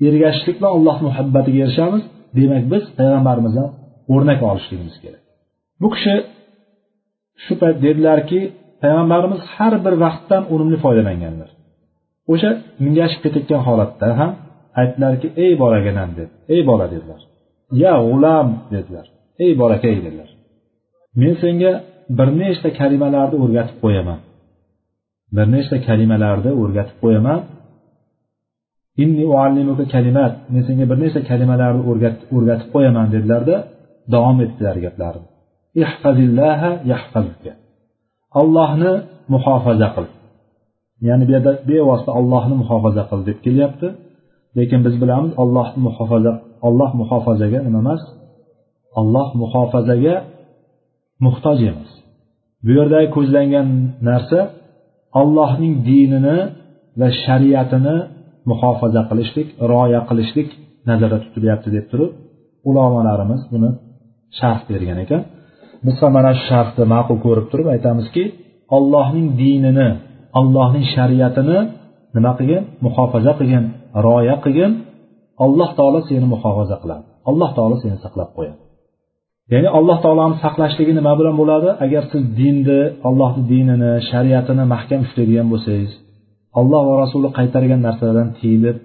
Ergashishlik 0.07 0.55
bilan 0.59 0.71
alloh 0.77 0.97
muhabbatiga 1.07 1.59
erishamiz. 1.65 2.03
Demak 2.37 2.63
biz 2.73 2.83
payg'ambarimizdan 2.99 3.69
o'rnak 4.13 4.39
olishligimiz 4.49 4.95
kerak. 5.03 5.21
Bu 5.81 5.87
kishi 5.95 6.15
shu 7.43 7.53
payt 7.61 7.77
dedilarki 7.85 8.39
payg'ambarimiz 8.85 9.41
har 9.55 9.73
bir 9.85 9.93
vaqtdan 10.05 10.43
unumli 10.53 10.77
foydalanganlar. 10.85 11.49
O'sha 12.33 12.49
mingashib 12.85 13.19
ketayotgan 13.23 13.61
holatda 13.67 14.07
ham 14.19 14.31
aytdilarki 14.79 15.27
ey 15.43 15.53
bolaginam 15.63 16.09
deb 16.19 16.29
ey 16.53 16.61
bola 16.69 16.85
dedilar. 16.93 17.21
Ya 17.83 17.93
g'ulam 18.05 18.47
dedilar. 18.73 19.05
Ey 19.43 19.51
bolakay 19.61 19.93
dedilar. 20.05 20.29
Men 21.21 21.33
senga 21.43 21.71
bir 22.17 22.29
nechta 22.41 22.69
kalimalarni 22.79 23.37
o'rgatib 23.43 23.77
qo'yaman. 23.83 24.19
Bir 25.35 25.47
nechta 25.55 25.77
kalimalarni 25.87 26.51
o'rgatib 26.61 26.97
qo'yaman. 27.03 27.39
Inni 29.03 29.23
uallimuka 29.33 29.85
kalimat 29.95 30.33
men 30.53 30.61
senga 30.67 30.85
bir 30.91 30.97
nechta 31.03 31.21
kalimalarni 31.29 31.81
o'rgatib 32.35 32.69
qo'yaman 32.75 33.07
dedilarda 33.15 33.55
davom 34.13 34.37
etdilar 34.45 34.75
gaplarini. 34.85 35.27
Ihfazillaha 35.83 36.71
yahfazka. 36.91 37.51
Allohni 38.41 38.91
muhofaza 39.33 39.87
qil. 39.95 40.05
Ya'ni 41.07 41.23
bu 41.27 41.31
yerda 41.35 41.51
bevosita 41.69 42.11
ollohni 42.19 42.55
muhofaza 42.61 43.03
qil 43.09 43.19
deb 43.29 43.37
kelyapti. 43.45 43.87
Lekin 44.57 44.79
biz 44.85 44.95
bilamiz 45.01 45.31
ollohni 45.43 45.79
muhofaza 45.87 46.31
olloh 46.67 46.91
muhofazaga 47.01 47.59
nima 47.67 47.79
emas? 47.83 48.01
Olloh 48.99 49.27
muhofazaga 49.41 50.15
muhtoj 51.25 51.59
emas. 51.71 51.91
Bu 52.65 52.71
yerdagi 52.79 53.07
ko'zlangan 53.15 53.67
narsa 54.09 54.39
allohning 55.21 55.73
dinini 55.89 56.37
va 56.99 57.07
shariatini 57.23 57.97
muhofaza 58.51 59.01
qilishlik 59.09 59.47
rioya 59.71 60.01
qilishlik 60.09 60.49
nazarda 60.89 61.17
tutilyapti 61.25 61.69
deb 61.75 61.85
turib 61.91 62.11
ulamolarimiz 62.69 63.41
buni 63.53 63.69
sharh 64.39 64.61
bergan 64.69 64.97
ekan. 65.05 65.21
Biz 65.85 65.95
ham 66.01 66.11
mana 66.17 66.31
shu 66.37 66.43
shartni 66.51 66.85
ma'qul 66.93 67.17
ko'rib 67.25 67.47
turib 67.51 67.67
aytamizki 67.75 68.23
ollohning 68.77 69.27
dinini 69.41 69.89
allohning 70.39 70.85
shariatini 70.95 71.59
nima 72.15 72.31
qilgin? 72.37 72.63
Muhofaza 72.85 73.31
qilgin 73.39 73.63
rioya 74.05 74.35
qilgin. 74.45 74.71
Alloh 75.45 75.69
taolo 75.77 75.99
seni 76.07 76.27
muhofaza 76.33 76.75
qiladi. 76.83 77.05
Alloh 77.29 77.49
taolo 77.57 77.75
seni 77.83 77.97
saqlab 78.05 78.29
qo'yadi. 78.37 78.59
Ya'ni 79.53 79.69
alloh 79.77 79.97
taoloni 80.05 80.35
saqlashligi 80.45 80.93
nima 80.99 81.13
bilan 81.19 81.35
bo'ladi? 81.41 81.69
Agar 81.85 82.03
siz 82.11 82.23
dinni 82.39 82.81
allohni 83.07 83.43
dinini 83.51 83.91
shariatini 84.09 84.63
mahkam 84.73 84.99
ushlaydigan 85.05 85.47
bo'lsangiz 85.53 85.91
alloh 86.59 86.81
va 86.89 86.93
rasuli 87.03 87.29
qaytargan 87.37 87.81
narsalardan 87.87 88.29
tiyilib 88.37 88.77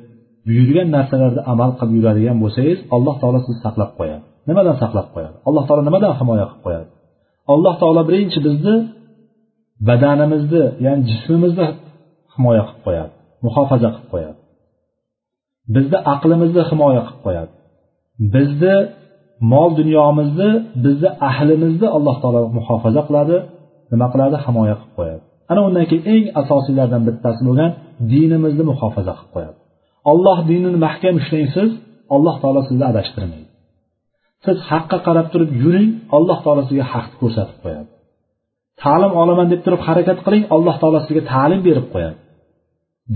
buyurgan 0.49 0.89
narsalarda 0.97 1.41
amal 1.53 1.71
qilib 1.79 1.95
yuradigan 1.99 2.37
bo'lsangiz 2.43 2.79
alloh 2.97 3.15
taolo 3.23 3.39
sizni 3.45 3.59
saqlab 3.67 3.91
qo'yadi. 3.99 4.25
Nimadan 4.49 4.77
saqlab 4.83 5.07
qo'yadi? 5.15 5.37
Alloh 5.49 5.63
taolo 5.67 5.83
nimadan 5.89 6.13
himoya 6.21 6.47
qilib 6.51 6.63
qo'yadi? 6.67 6.89
Alloh 7.53 7.75
taolo 7.81 8.03
birinchi 8.09 8.39
bizni 8.47 8.75
badanimizni 9.89 10.65
ya'ni 10.85 11.03
jismimizni 11.11 11.67
himoya 12.35 12.63
qilib 12.69 12.83
qo'yadi 12.87 13.13
muhofaza 13.47 13.89
qilib 13.95 14.09
qo'yadi. 14.15 14.39
Bizni 15.75 15.99
aqlimizni 16.15 16.63
himoya 16.71 17.03
qilib 17.07 17.21
qo'yadi. 17.27 17.53
Bizni 18.35 18.77
mol 19.53 19.71
dunyomizni 19.81 20.51
bizni 20.85 21.11
ahlimizni 21.31 21.87
alloh 21.97 22.17
taolo 22.23 22.41
muhofaza 22.59 23.01
qiladi 23.09 23.37
nima 23.93 24.07
qiladi? 24.13 24.37
Himoya 24.47 24.75
qilib 24.81 24.95
qo'yadi. 24.99 25.23
Ana 25.51 25.61
undan 25.69 25.85
keyin 25.91 26.05
eng 26.15 26.25
asosiylardan 26.41 27.03
bittasi 27.09 27.41
bo'lgan 27.49 27.71
dinimizni 28.13 28.65
muhofaza 28.71 29.13
qilib 29.19 29.31
qo'yadi. 29.35 29.57
Olloh 30.13 30.39
dinini 30.51 30.79
mahkam 30.87 31.15
ushlang 31.21 31.49
siz 31.57 31.71
alloh 32.15 32.35
taolo 32.43 32.61
sizni 32.69 32.85
adashtirmaydi. 32.93 33.50
Siz 34.45 34.57
haqqa 34.71 34.99
qarab 35.07 35.27
turib 35.33 35.51
yuring 35.63 35.91
alloh 36.17 36.39
taolo 36.45 36.63
sizga 36.69 36.85
haqni 36.93 37.17
ko'rsatib 37.23 37.59
qo'yadi. 37.65 37.91
Ta'lim 38.83 39.13
olaman 39.23 39.47
deb 39.53 39.61
turib 39.65 39.81
harakat 39.89 40.19
qiling 40.27 40.45
alloh 40.55 40.75
taolo 40.83 40.99
sizga 41.07 41.23
ta'lim 41.33 41.61
berib 41.69 41.87
qo'yadi. 41.95 42.19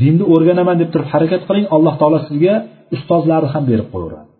Dinni 0.01 0.25
o'rganaman 0.35 0.77
deb 0.83 0.89
turib 0.93 1.09
harakat 1.15 1.43
qiling 1.49 1.67
alloh 1.77 1.95
taolo 2.01 2.19
sizga 2.29 2.55
ustozlarni 2.95 3.49
ham 3.55 3.65
berib 3.71 3.89
qo'yaveradi. 3.93 4.31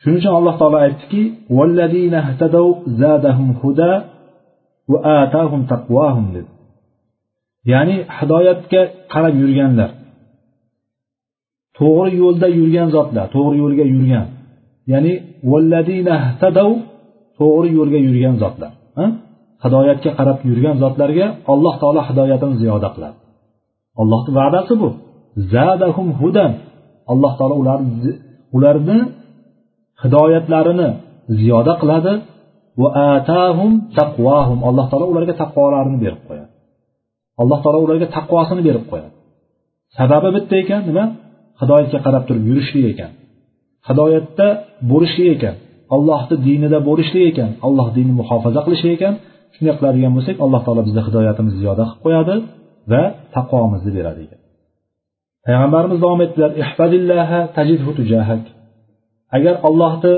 Shuning 0.00 0.18
uchun 0.20 0.32
alloh 0.38 0.54
taolo 0.60 0.78
aytdiki 0.86 1.22
ya'ni 7.72 7.96
hidoyatga 8.16 8.82
qarab 9.12 9.34
yurganlar. 9.42 9.90
To'g'ri 11.78 12.10
yo'lda 12.22 12.48
yurgan 12.58 12.88
zotlar 12.96 13.26
to'g'ri 13.34 13.56
yo'lga 13.62 13.84
yurgan. 13.94 14.26
Ya'ni 14.92 15.12
to'g'ri 17.38 17.68
yo'lga 17.78 17.98
yurgan 18.06 18.34
zotlar. 18.42 18.72
Hidoyatga 19.64 20.10
qarab 20.18 20.38
yurgan 20.48 20.76
zotlarga 20.82 21.26
alloh 21.52 21.74
taolo 21.82 22.00
hidoyatini 22.08 22.54
ziyoda 22.62 22.88
qiladi. 22.94 23.18
Allohni 24.00 24.30
va'dasi 24.38 24.74
bu. 24.80 24.88
Zadahum 25.52 26.08
hudan. 26.20 26.52
Alloh 27.12 27.32
taolo 27.38 27.54
ularni 27.62 28.12
ularni 28.56 28.98
hidoyatlarini 30.02 30.88
ziyoda 31.38 31.72
qiladi. 31.82 32.12
Va 32.82 32.88
atahum 33.14 33.72
taqvohum 33.98 34.58
alloh 34.68 34.86
taolo 34.90 35.06
ularga 35.12 35.34
taqvolarini 35.42 35.98
berib 36.04 36.22
qo'yadi. 36.28 36.52
Alloh 37.42 37.58
taolo 37.64 37.78
ularga 37.86 38.06
taqvosini 38.16 38.62
berib 38.68 38.84
qo'yadi. 38.90 39.14
Sababi 39.96 40.28
bitta 40.36 40.54
ekan 40.62 40.80
nima? 40.88 41.04
Hidoyatga 41.60 41.98
qarab 42.06 42.22
turib 42.28 42.44
yurishlik 42.50 42.86
ekan. 42.92 43.12
Hidoyatda 43.88 44.46
bo'lishlik 44.90 45.28
ekan. 45.36 45.54
Allohni 45.94 46.36
dinida 46.48 46.78
bo'lishlik 46.88 47.24
ekan. 47.30 47.50
Alloh 47.66 47.86
dinini 47.96 48.14
muhofaza 48.20 48.60
qilishlik 48.66 48.92
ekan. 48.98 49.14
Shunday 49.54 49.74
qiladigan 49.78 50.12
bo'lsak 50.16 50.36
alloh 50.44 50.60
taolo 50.66 50.82
bizni 50.88 51.02
hidoyatimizni 51.08 51.58
ziyoda 51.62 51.84
qilib 51.88 52.00
qo'yadi 52.04 52.34
va 52.92 53.02
taqvomizni 53.36 53.90
beradi 53.98 54.20
ekan. 54.26 54.40
Payg'ambarimiz 55.46 55.98
davom 56.04 56.20
etdilar 56.26 56.50
agar 59.36 59.54
ollohni 59.68 60.14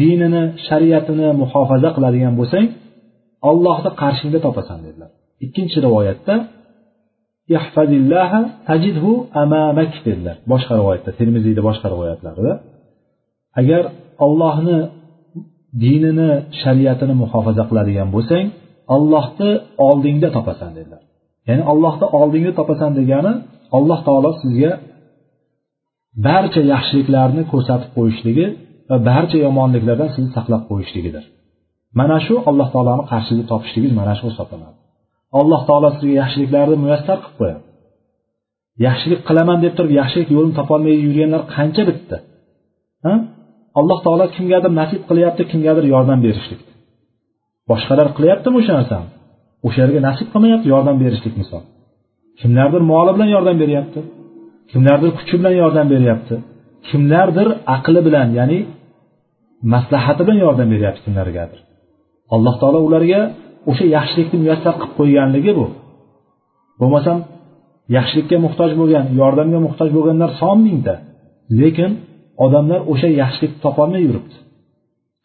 dinini 0.00 0.42
shariatini 0.66 1.28
muhofaza 1.42 1.88
qiladigan 1.96 2.34
bo'lsang 2.40 2.66
ollohni 3.50 3.90
qarshingda 4.02 4.38
topasan 4.46 4.78
dedilar. 4.86 5.10
Ikkinchi 5.44 5.78
rivoyatda 5.86 6.34
tajidhu 8.68 9.12
amamak 9.42 9.92
dedilar. 10.06 10.36
Boshqa 10.52 10.72
rivoyatda 10.80 11.10
termiziyni 11.20 11.62
boshqa 11.68 11.86
rivoyatlarida 11.94 12.52
agar 13.60 13.82
ollohni 14.26 14.78
dinini 15.82 16.30
shariatini 16.62 17.14
muhofaza 17.22 17.62
qiladigan 17.70 18.08
bo'lsang 18.14 18.46
ollohni 18.96 19.50
oldingda 19.88 20.28
topasan 20.36 20.70
dedilar. 20.78 21.02
Ya'ni 21.48 21.62
ollohni 21.72 22.06
oldingda 22.20 22.52
topasan 22.60 22.90
degani 22.98 23.32
alloh 23.76 24.00
taolo 24.06 24.30
sizga 24.42 24.72
barcha 26.26 26.62
yaxshiliklarni 26.74 27.42
ko'rsatib 27.52 27.90
qo'yishligi 27.96 28.46
va 28.90 28.96
barcha 29.10 29.38
yomonliklardan 29.46 30.08
sizni 30.14 30.30
saqlab 30.36 30.62
qo'yishligidir. 30.70 31.24
Mana 31.98 32.16
shu 32.26 32.34
alloh 32.50 32.68
taoloni 32.74 33.04
qarshisida 33.12 33.44
topishligingiz 33.52 33.94
mana 34.00 34.14
shu 34.18 34.24
hisoblanadi. 34.30 34.76
Alloh 35.40 35.60
taolo 35.68 35.88
sizga 35.96 36.14
yaxshiliklarni 36.22 36.76
muyassar 36.84 37.16
qilib 37.22 37.36
qo'yadi. 37.40 37.62
Yaxshilik 38.86 39.20
qilaman 39.28 39.58
deb 39.64 39.72
turib 39.78 39.92
yaxshilik 40.00 40.28
yo'lini 40.36 40.54
topolmay 40.60 40.94
yurganlar 41.06 41.42
qancha 41.54 41.82
bitta 41.90 42.16
alloh 43.78 43.98
taolo 44.04 44.26
kimgadir 44.36 44.72
nasib 44.80 45.00
qilyapti 45.08 45.42
kimgadir 45.50 45.84
yordam 45.94 46.18
berishlik 46.26 46.60
boshqalar 47.70 48.08
qilyaptimi 48.16 48.56
o'sha 48.60 48.72
narsani? 48.78 49.08
O'shalarga 49.66 50.00
nasib 50.08 50.26
qilmayapti 50.32 50.66
yordam 50.74 50.96
berishlik 51.02 51.34
misol. 51.40 51.62
Kimlardir 52.40 52.82
moli 52.92 53.10
bilan 53.16 53.28
yordam 53.36 53.56
beryapti? 53.62 54.00
Kimlardir 54.70 55.10
kuchi 55.18 55.34
bilan 55.40 55.54
yordam 55.62 55.86
beryapti? 55.94 56.34
Kimlardir 56.88 57.48
aqli 57.76 58.00
bilan 58.06 58.28
ya'ni 58.38 58.58
maslahati 59.72 60.22
bilan 60.26 60.38
yordam 60.46 60.68
beryapti 60.74 61.00
kimlargadir? 61.06 61.60
Alloh 62.34 62.54
taolo 62.60 62.78
ularga 62.88 63.20
o'sha 63.70 63.84
yaxshilikni 63.96 64.36
muyassar 64.44 64.74
qilib 64.80 64.92
qo'yganligi 64.98 65.52
bu. 65.58 65.66
Bo'lmasam 66.80 67.18
yaxshilikka 67.96 68.36
muhtoj 68.46 68.70
bo'lgan 68.80 69.04
yordamga 69.20 69.58
muhtoj 69.66 69.88
bo'lganlar 69.96 70.30
son 70.40 70.56
mingta. 70.66 70.94
Lekin 71.60 71.90
odamlar 72.44 72.80
o'sha 72.92 73.08
yaxshilikni 73.22 73.58
topolmay 73.64 74.02
yuribdi. 74.08 74.36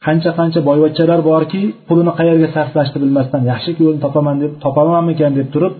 Qancha 0.05 0.31
qancha 0.39 0.59
boyvachchalar 0.69 1.19
borki 1.31 1.61
pulini 1.87 2.11
qayerga 2.19 2.47
sarflashni 2.55 2.97
bilmasdan 3.03 3.41
yaxshilik 3.51 3.77
yo'lini 3.83 4.01
topaman 4.05 4.35
deb 4.43 4.51
topamanmikan 4.63 5.31
deb 5.39 5.47
turib 5.53 5.73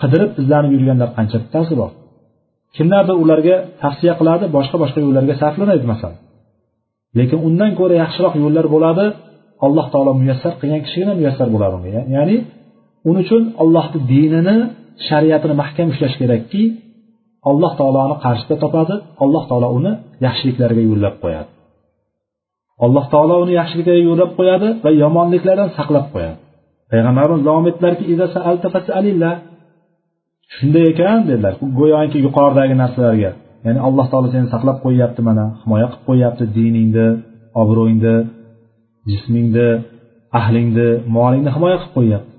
qidirib 0.00 0.30
izlanib 0.40 0.70
yurganlar 0.76 1.08
qancha 1.16 1.36
bittasi 1.42 1.72
bor. 1.80 1.90
Kimlardir 2.76 3.16
ularga 3.24 3.56
tavsiya 3.82 4.14
qiladi 4.20 4.44
boshqa 4.56 4.76
boshqa 4.82 4.98
yo'llarga 5.06 5.34
sarflanadi 5.42 5.84
masalan. 5.92 6.18
Lekin 7.18 7.38
undan 7.48 7.70
ko'ra 7.80 7.94
yaxshiroq 8.02 8.34
yo'llar 8.44 8.66
bo'ladi 8.74 9.04
alloh 9.66 9.86
taolo 9.92 10.12
muyassar 10.20 10.52
qilgan 10.60 10.80
kishigina 10.86 11.12
muyassar 11.20 11.48
bo'ladi 11.54 11.74
unga. 11.78 12.02
Ya'ni 12.16 12.36
uning 13.08 13.22
uchun 13.26 13.42
allohni 13.62 13.98
dinini 14.12 14.56
shariatini 15.08 15.54
mahkam 15.62 15.86
ushlash 15.92 16.16
kerakki 16.20 16.62
alloh 17.50 17.72
taoloni 17.80 18.14
qarshisida 18.24 18.56
topadi 18.64 18.94
alloh 19.24 19.42
taolo 19.50 19.68
uni 19.78 19.92
yaxshiliklarga 20.26 20.82
yo'llab 20.90 21.14
qo'yadi. 21.22 21.50
Alloh 22.84 23.04
taolo 23.12 23.34
uni 23.44 23.52
yaxshiliklarga 23.60 24.04
yo'llab 24.10 24.30
qo'yadi 24.38 24.68
va 24.84 24.90
yomonliklardan 25.02 25.70
saqlab 25.78 26.06
qo'yadi. 26.14 26.38
Payg'ambarimiz 26.90 27.42
davom 27.48 27.64
etdilarki 27.70 28.04
shunday 30.54 30.84
ekan 30.92 31.18
dedilar 31.28 31.54
go'yoki 31.80 32.18
yuqoridagi 32.26 32.74
narsalarga 32.82 33.30
ya'ni 33.64 33.80
alloh 33.88 34.06
taolo 34.12 34.28
seni 34.34 34.46
saqlab 34.54 34.76
qo'yyapti 34.84 35.20
mana 35.28 35.44
himoya 35.62 35.86
qilib 35.90 36.04
qo'yyapti 36.08 36.44
diningni 36.56 37.06
obro'yingni 37.62 38.16
jismingni 39.10 39.68
ahlingni 40.40 40.88
molingni 41.16 41.50
himoya 41.56 41.76
qilib 41.80 41.94
qo'yyapti. 41.98 42.31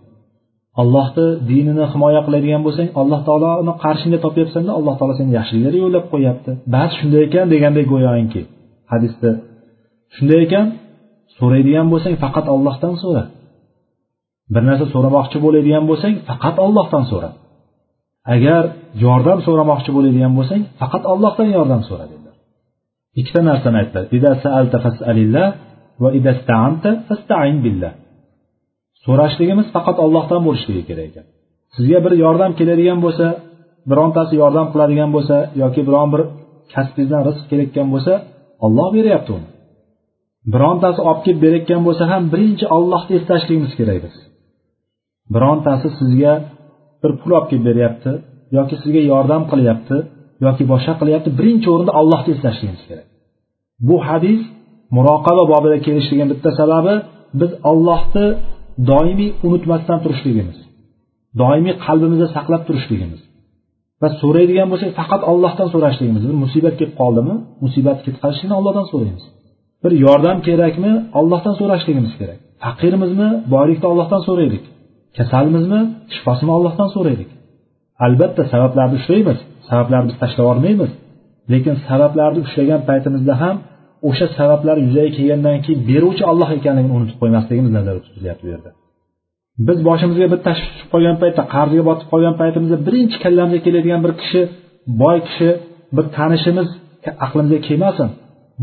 Allohni 0.82 1.28
dinini 1.50 1.86
himoya 1.94 2.22
qiladigan 2.28 2.62
bo'lsang 2.68 2.88
alloh 3.02 3.20
taoloni 3.28 3.74
qarshingda 3.84 4.20
topyapsanda 4.26 4.72
alloh 4.80 4.94
taolo 5.00 5.14
seni 5.20 5.32
yaxshiliklarga 5.40 5.80
yo'llab 5.86 6.06
qo'yyapti 6.14 6.52
bas 6.76 6.92
shunday 7.00 7.22
ekan 7.28 7.46
degandek 7.54 7.86
go'yoki 7.94 8.42
hadisda. 8.92 9.30
Shunday 10.16 10.40
ekan 10.48 10.66
so'raydigan 11.40 11.88
bo'lsang 11.94 12.14
faqat 12.24 12.46
ollohdan 12.56 12.94
so'ra. 13.04 13.24
Bir 14.54 14.64
narsa 14.70 14.86
so'ramoqchi 14.94 15.38
bo'ladigan 15.46 15.84
bo'lsang 15.90 16.14
faqat 16.30 16.56
ollohdan 16.66 17.04
so'ra. 17.12 17.30
Agar 18.36 18.64
yordam 19.06 19.40
so'ramoqchi 19.48 19.92
bo'ladigan 19.98 20.32
bo'lsang 20.38 20.62
faqat 20.82 21.04
ollohdan 21.14 21.48
yordam 21.58 21.82
so'ra 21.90 22.06
dedilar. 22.12 22.36
Ikkita 23.20 23.42
narsani 23.50 23.78
aytdilar. 23.82 24.04
So'rashligimiz 29.06 29.68
faqat 29.76 29.98
Allohdan 30.06 30.42
bo'lishligi 30.48 30.84
kerak 30.90 31.08
ekan. 31.12 31.26
Sizga 31.76 32.00
bir 32.06 32.14
yordam 32.26 32.52
keladigan 32.60 33.00
bo'lsa 33.06 33.26
birontasi 33.92 34.34
yordam 34.44 34.68
qiladigan 34.74 35.10
bo'lsa 35.16 35.36
yoki 35.62 35.82
biron 35.88 36.10
bir 36.14 36.22
kasbingizdan 36.74 37.22
rizq 37.28 37.44
kelayotgan 37.52 37.88
bo'lsa 37.94 38.14
olloh 38.66 38.88
beryapti 38.98 39.32
uni. 39.38 39.48
Birontasi 40.54 41.00
olib 41.10 41.22
kelib 41.26 41.40
berayotgan 41.46 41.82
bo'lsa 41.88 42.04
ham 42.12 42.24
birinchi 42.34 42.66
ollohni 42.78 43.14
eslashligimiz 43.20 43.72
kerak 43.80 43.98
biz. 44.06 44.16
Birontasi 45.36 45.88
sizga 46.00 46.34
bir 47.02 47.12
pul 47.20 47.32
olib 47.38 47.48
kelib 47.52 47.66
beryapti 47.70 48.12
yoki 48.58 48.76
sizga 48.84 49.02
yordam 49.12 49.44
qilyapti 49.52 49.98
yoki 50.46 50.64
boshqa 50.72 50.94
qilyapti 51.02 51.30
birinchi 51.40 51.68
o'rinda 51.74 51.94
ollohni 52.02 52.30
eslashligimiz 52.36 52.84
kerak. 52.90 53.08
Bu 53.88 53.96
hadis 54.08 54.42
muroqaba 54.96 55.44
bobida 55.54 55.78
kelishligini 55.86 56.28
bitta 56.34 56.50
sababi 56.60 56.94
biz 57.40 57.52
ollohni 57.72 58.26
doimiy 58.92 59.32
unutmasdan 59.48 60.00
turishligimiz 60.04 60.58
doimiy 61.42 61.76
qalbimizda 61.86 62.28
saqlab 62.36 62.62
turishligimiz 62.68 63.22
va 64.02 64.10
so'raydigan 64.22 64.68
bo'lsak 64.72 64.90
faqat 65.00 65.22
ollohdan 65.32 65.68
so'rashligimiz. 65.74 66.24
Bir 66.30 66.38
musibat 66.44 66.76
kelib 66.80 66.96
qoldimi? 67.02 67.36
Musibat 67.66 67.98
qolishligini 68.24 68.56
ollohdan 68.60 68.86
so'raymiz. 68.92 69.24
Bir 69.84 69.92
yordam 70.06 70.38
kerakmi? 70.48 70.92
Ollohdan 71.20 71.56
so'rashligimiz 71.62 72.14
kerak. 72.20 72.40
Faqirmizmi? 72.64 73.30
Boylikni 73.54 73.88
ollohdan 73.92 74.22
so'raylik. 74.28 74.64
Kasalmizmi? 75.18 75.82
Shifosini 76.16 76.52
ollohdan 76.58 76.90
so'raylik. 76.96 77.30
Albatta 78.06 78.42
sabablarni 78.54 78.96
ushlaymiz. 79.02 79.38
Sabablarni 79.70 80.08
biz 80.10 80.18
tashlab 80.22 80.44
yubormaymiz 80.46 80.92
lekin 81.52 81.76
sabablarni 81.88 82.40
ushlagan 82.48 82.82
paytimizda 82.90 83.34
ham 83.44 83.56
o'sha 84.10 84.28
sabablar 84.38 84.76
yuzaga 84.86 85.12
kelgandan 85.18 85.58
keyin 85.66 85.82
beruvchi 85.90 86.24
olloh 86.32 86.50
ekanligini 86.58 86.94
unutib 86.98 87.18
qo'ymasligimiz 87.22 87.72
nazarda 87.78 88.02
tutilyapti 88.08 88.44
bu 88.48 88.50
yerda. 88.54 88.70
Biz 89.68 89.78
boshimizga 89.90 90.28
bir 90.34 90.40
tashvish 90.48 90.70
tushib 90.74 90.90
qolgan 90.94 91.16
paytda 91.22 91.44
qarzga 91.56 91.84
botib 91.90 92.08
qolgan 92.12 92.36
paytimizda 92.42 92.78
birinchi 92.88 93.18
kallamizga 93.24 93.60
keladigan 93.66 94.02
bir 94.06 94.14
kishi 94.22 94.42
boy 95.02 95.18
kishi 95.28 95.50
bir 95.96 96.06
tanishimiz 96.18 96.68
aqlimizga 97.26 97.60
kelmasin. 97.68 98.10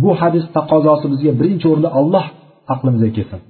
Bu 0.02 0.10
hadis 0.20 0.44
taqozosi 0.56 1.06
bizga 1.12 1.32
birinchi 1.40 1.66
o'rinda 1.72 1.90
olloh 2.00 2.24
aqlimizga 2.74 3.10
kelsin. 3.16 3.40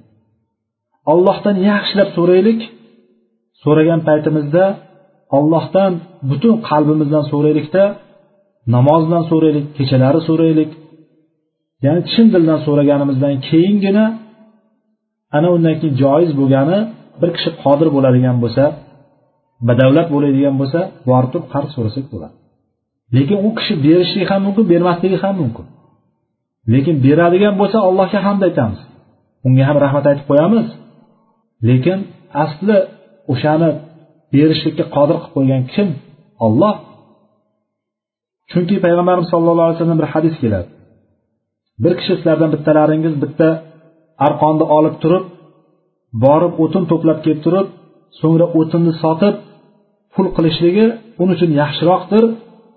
Ollohdan 1.13 1.55
yaxshilab 1.71 2.09
so'raylik. 2.17 2.59
So'ragan 3.63 3.99
paytimizda 4.07 4.65
ollohdan 5.37 5.91
butun 6.29 6.55
qalbimizdan 6.69 7.23
so'raylikda 7.31 7.83
namoz 8.75 9.01
bilan 9.07 9.23
so'raylik 9.31 9.65
kechalari 9.77 10.21
so'raylik 10.29 10.71
ya'ni 11.85 12.01
chin 12.11 12.25
dildan 12.33 12.59
so'raganimizdan 12.65 13.33
keyingina 13.49 14.05
ana 15.37 15.47
undan 15.55 15.75
keyin 15.79 15.95
joiz 16.03 16.31
bo'lgani 16.39 16.79
bir 17.21 17.29
kishi 17.35 17.49
qodir 17.63 17.87
bo'ladigan 17.95 18.37
bo'lsa 18.43 18.63
badavlat 19.67 20.07
bo'ladigan 20.15 20.55
bo'lsa 20.61 20.79
borib 21.09 21.29
turib 21.33 21.47
qarz 21.53 21.69
so'rasak 21.75 22.05
bo'ladi. 22.13 22.35
Lekin 23.15 23.37
u 23.47 23.49
kishi 23.57 23.73
berishligi 23.85 24.25
ham 24.31 24.41
mumkin 24.47 24.65
bermasligi 24.71 25.17
ham 25.23 25.35
mumkin. 25.41 25.65
Lekin 26.73 26.95
beradigan 27.05 27.53
bo'lsa 27.61 27.77
allohga 27.89 28.19
hamd 28.27 28.41
aytamiz. 28.47 28.81
Unga 29.47 29.63
ham 29.69 29.77
rahmat 29.85 30.05
aytib 30.09 30.25
qo'yamiz. 30.31 30.67
Lekin 31.69 31.99
asli 32.43 32.77
o'shani 33.33 33.69
berishlikka 34.33 34.85
qodir 34.95 35.17
qilib 35.21 35.33
qo'ygan 35.35 35.61
kim? 35.73 35.87
Olloh 36.45 36.75
chunki 38.51 38.75
payg'ambarimiz 38.85 39.27
sallallohu 39.33 39.65
alayhi 39.67 39.77
vasallam 39.79 39.99
bir 40.01 40.09
hadis 40.13 40.35
keladi. 40.43 40.69
Bir 41.83 41.93
kishi 41.99 42.13
sizlardan 42.17 42.49
bittalaringiz 42.55 43.13
bitta 43.23 43.47
arqonni 44.27 44.65
olib 44.77 44.95
turib 45.03 45.25
borib 46.25 46.53
o'tin 46.63 46.83
to'plab 46.91 47.19
kelib 47.25 47.41
turib 47.45 47.67
so'ngra 48.19 48.45
o'tinni 48.59 48.93
sotib 49.03 49.35
pul 50.13 50.27
qilishligi 50.37 50.85
uning 51.21 51.35
uchun 51.37 51.51
yaxshiroqdir 51.61 52.23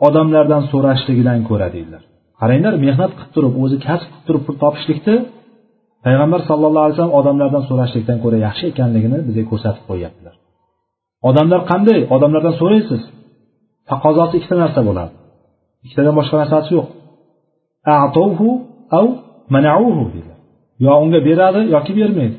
odamlardan 0.07 0.63
so'rashligidan 0.73 1.39
ko'ra 1.49 1.69
deydilar. 1.75 2.03
Qaranglar 2.41 2.75
mehnat 2.87 3.13
qilib 3.19 3.31
turib 3.37 3.55
o'zi 3.63 3.77
kasb 3.87 4.07
qilib 4.11 4.25
turib 4.29 4.43
pul 4.47 4.57
topishlikni 4.65 5.17
payg'ambar 6.05 6.41
sallallohu 6.51 6.85
alayhi 6.87 6.97
vasallam 6.97 7.17
odamlardan 7.21 7.63
so'rashlikdan 7.71 8.19
ko'ra 8.25 8.37
yaxshi 8.47 8.65
ekanligini 8.73 9.19
bizga 9.29 9.45
ko'rsatib 9.51 9.85
qo'yyaptilar. 9.91 10.35
Odamlar 11.29 11.61
qanday? 11.71 12.01
Odamlardan 12.15 12.55
so'raysiz. 12.61 13.03
Taqozosi 13.91 14.35
ikkita 14.39 14.57
narsa 14.63 14.81
bo'ladi. 14.89 15.13
Ikkitadan 15.85 16.15
boshqa 16.19 16.37
narsasi 16.43 16.71
yo'q. 16.77 16.89
Av 18.99 19.07
manauhu 19.55 19.91
deydi 20.15 20.33
yo 20.85 20.93
unga 21.05 21.21
beradi 21.29 21.61
yoki 21.75 21.93
bermaydi. 21.99 22.37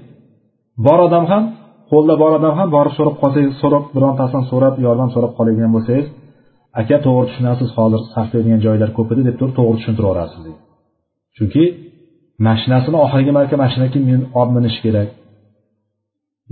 Bor 0.85 0.99
odam 1.07 1.25
ham 1.31 1.43
qo'lda 1.91 2.13
bor 2.21 2.31
odam 2.39 2.53
ham 2.59 2.67
borib 2.75 2.93
so'rab 2.97 3.15
qolsangiz 3.21 3.53
so'rab 3.61 3.83
birontasidan 3.95 4.43
so'rab 4.51 4.75
yordam 4.85 5.09
so'rab 5.15 5.31
qoladigan 5.37 5.71
bo'lsangiz 5.75 6.07
aka 6.81 6.97
to'g'ri 7.05 7.25
tushunasiz 7.29 7.69
hozir 7.77 8.01
sarflaydigan 8.13 8.59
joylar 8.65 8.89
ko'p 8.97 9.09
edi 9.13 9.21
deb 9.29 9.35
turib 9.39 9.53
to'g'ri 9.59 9.75
tushuntirib 9.79 10.07
yuborasiz 10.07 10.39
deydi 10.45 10.61
chunki 11.37 11.63
mashinasini 12.47 12.97
oxirgi 13.05 13.31
marta 13.37 13.55
mashina 13.63 13.87
kim 13.93 14.03
olib 14.39 14.51
minishi 14.57 14.79
kerak? 14.85 15.09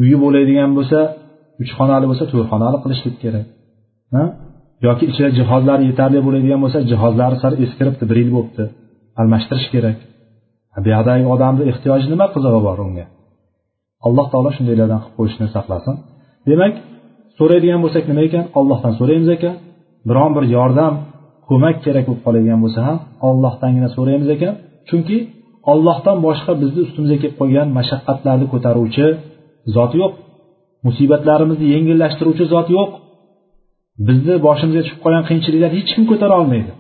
Uyi 0.02 0.16
bo'ladigan 0.24 0.72
bo'lsa 0.78 1.00
uch 1.62 1.72
xonali 1.78 2.06
bo'lsa 2.12 2.24
to'rt 2.32 2.48
xonali 2.52 2.78
qilishlik 2.84 3.16
kerak 3.24 3.46
yoki 4.88 5.04
ichida 5.12 5.30
jihozlari 5.40 5.84
yetarli 5.90 6.20
bo'ladigan 6.28 6.60
bo'lsa 6.64 6.80
jihozlari 6.92 7.36
sal 7.44 7.54
eskiribdi 7.66 8.04
bir 8.10 8.18
yil 8.22 8.32
bo'libdi. 8.36 8.64
Almashtirish 9.22 9.68
kerak. 9.74 9.98
Buyoqdagi 10.86 11.26
odamni 11.36 11.64
ehtiyoji 11.72 12.08
nima 12.14 12.26
qizig'i 12.34 12.62
bor 12.68 12.78
unga? 12.86 13.06
Alloh 14.08 14.28
taolo 14.32 14.50
shundaylardan 14.58 15.00
qilib 15.04 15.16
qo'yishni 15.18 15.48
saqlasin. 15.56 15.96
Demak 16.50 16.74
so'raydigan 17.40 17.80
bo'lsak 17.86 18.04
nima 18.12 18.22
ekan? 18.28 18.46
Ollohdan 18.60 18.94
so'raymiz 19.00 19.30
ekan 19.38 19.56
biron 20.08 20.32
bir 20.36 20.46
yordam 20.58 20.94
ko'mak 21.50 21.76
kerak 21.86 22.04
bo'lib 22.08 22.22
qoladigan 22.26 22.60
bo'lsa 22.64 22.80
ham 22.88 22.98
ollohdangina 23.30 23.90
so'raymiz 23.98 24.30
ekan 24.36 24.54
chunki 24.90 25.18
ollohdan 25.72 26.18
boshqa 26.28 26.52
bizni 26.62 26.80
ustimizga 26.86 27.18
kelib 27.24 27.38
qolgan 27.42 27.68
mashaqqatlarni 27.78 28.46
ko'taruvchi 28.54 29.06
zot 29.76 29.92
yo'q. 30.02 30.14
Musibatlarimizni 30.88 31.68
yengillashtiruvchi 31.76 32.46
zot 32.54 32.68
yo'q. 32.78 32.90
Bizni 34.08 34.36
boshimizga 34.48 34.82
tushib 34.86 35.00
qolgan 35.04 35.24
qiyinchiliklarni 35.30 35.76
hech 35.80 35.92
kim 35.96 36.04
ko'tara 36.12 36.36
olmaydi. 36.42 36.72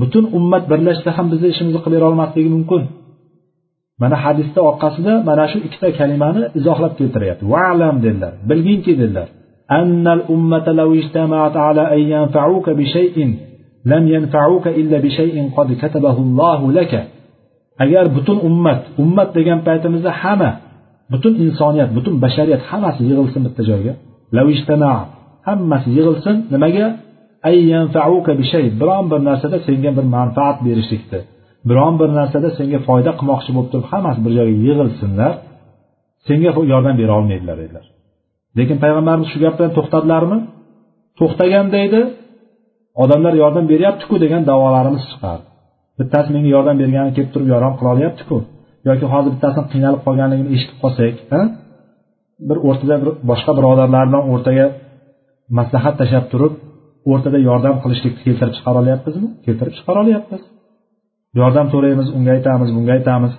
Butun 0.00 0.24
ummat 0.38 0.64
birlashsa 0.70 1.10
ham 1.16 1.26
bizni 1.32 1.48
ishimizni 1.54 1.80
qilib 1.84 2.02
olmasligi 2.08 2.50
mumkin. 2.56 2.82
Mana 4.02 4.16
hadisni 4.24 4.60
orqasida 4.70 5.12
mana 5.28 5.44
shu 5.50 5.58
ikkita 5.66 5.88
kalimani 5.98 6.42
izohlab 6.58 6.92
keltiryapti. 6.98 7.44
Valam 7.54 7.96
dedilar 8.04 8.32
bilginki 8.48 8.92
dedilar 9.00 9.28
annal 9.78 10.22
ummata 10.34 10.70
law 10.80 10.90
ijtama'at 11.00 11.54
ala 11.68 11.82
an 11.96 12.02
yanfa'uka 12.14 12.70
bi 12.78 12.84
shay'in 12.94 13.30
lam 13.90 14.04
yanfa'uka 14.14 14.70
illa 14.80 14.96
bi 15.04 15.10
shay'in 15.18 15.46
qad 15.56 15.68
katabahu 15.82 16.20
Allahu 16.26 16.66
laka. 16.78 17.00
Agar 17.84 18.04
butun 18.16 18.38
ummat 18.48 18.80
ummat 19.02 19.28
degan 19.36 19.58
paytimizda 19.66 20.10
hamma 20.22 20.50
butun 21.12 21.32
insoniyat 21.44 21.90
butun 21.96 22.14
bashariyat 22.24 22.62
hammasi 22.70 23.00
yig'ilsin 23.08 23.40
bitta 23.46 23.62
joyga 23.70 23.92
hammasi 25.48 25.88
yig'ilsin 25.98 26.36
nimaga? 26.52 26.86
Biron 28.80 29.04
bir 29.12 29.20
narsada 29.28 29.58
senga 29.66 29.90
bir 29.98 30.06
manfaat 30.16 30.56
berishlikdi 30.66 31.18
biron 31.68 31.94
bir 32.00 32.10
narsada 32.18 32.48
senga 32.58 32.78
foyda 32.88 33.12
qilmoqchi 33.18 33.50
bo'lib 33.56 33.70
turib 33.72 33.86
hammasi 33.92 34.20
bir 34.24 34.32
joyga 34.38 34.56
yig'ilsinlar 34.66 35.32
senga 36.26 36.50
yordam 36.72 36.94
bera 37.00 37.12
olmaydilar 37.20 37.56
dedilar. 37.62 37.84
Lekin 38.58 38.76
payg'ambarimiz 38.84 39.28
shu 39.32 39.38
gap 39.44 39.54
bilan 39.58 39.72
to'xtadilarmi 39.78 40.38
to'xtaganda 41.18 41.78
edi 41.86 42.00
odamlar 43.02 43.34
yordam 43.42 43.64
beryaptiku 43.72 44.14
degan 44.24 44.42
davolarimiz 44.50 45.02
chiqardi. 45.10 45.46
Bittasi 45.98 46.28
menga 46.34 46.50
yordam 46.56 46.76
bergani 46.82 47.10
kelib 47.16 47.30
turib 47.34 47.48
yordam 47.54 47.72
qila 47.78 47.90
olyaptiku 47.96 48.36
yoki 48.88 49.06
hozir 49.12 49.30
bittasini 49.34 49.66
qiynalib 49.72 50.00
qolganligini 50.06 50.50
eshitib 50.56 50.78
qolsak 50.82 51.14
bir 52.48 52.56
o'rtada 52.68 52.96
bir 53.02 53.10
boshqa 53.30 53.52
birodarlar 53.58 54.04
bilan 54.08 54.24
o'rtaga 54.32 54.66
maslahat 55.58 55.94
tashlab 56.00 56.26
turib 56.32 56.52
o'rtada 57.10 57.38
yordam 57.48 57.76
qilishlikni 57.82 58.20
keltirib 58.26 58.54
chiqara 58.56 58.78
olyapmizmi 58.82 59.28
keltirib 59.46 59.74
chiqara 59.78 59.98
olyapmiz 60.04 60.42
yordam 61.40 61.66
so'raymiz 61.72 62.08
unga 62.16 62.30
aytamiz 62.36 62.68
bunga 62.76 62.92
aytamiz. 62.98 63.32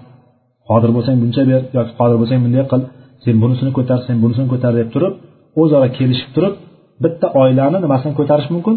Qodir 0.70 0.92
bo'lsang 0.96 1.18
buncha 1.24 1.42
ber 1.52 1.62
yoki 1.78 1.92
qodir 2.00 2.18
bo'lsang 2.22 2.40
bunday 2.46 2.64
qil 2.72 2.82
sen 3.24 3.36
bunisini 3.44 3.72
ko'tar 3.78 4.00
sen 4.08 4.18
bunisini 4.24 4.48
ko'tar 4.54 4.72
deb 4.80 4.90
turib 4.96 5.14
o'zaro 5.62 5.88
kelishib 5.98 6.30
turib 6.36 6.54
bitta 7.04 7.28
oilani 7.42 7.78
nimasini 7.86 8.14
ko'tarish 8.20 8.50
mumkin? 8.56 8.76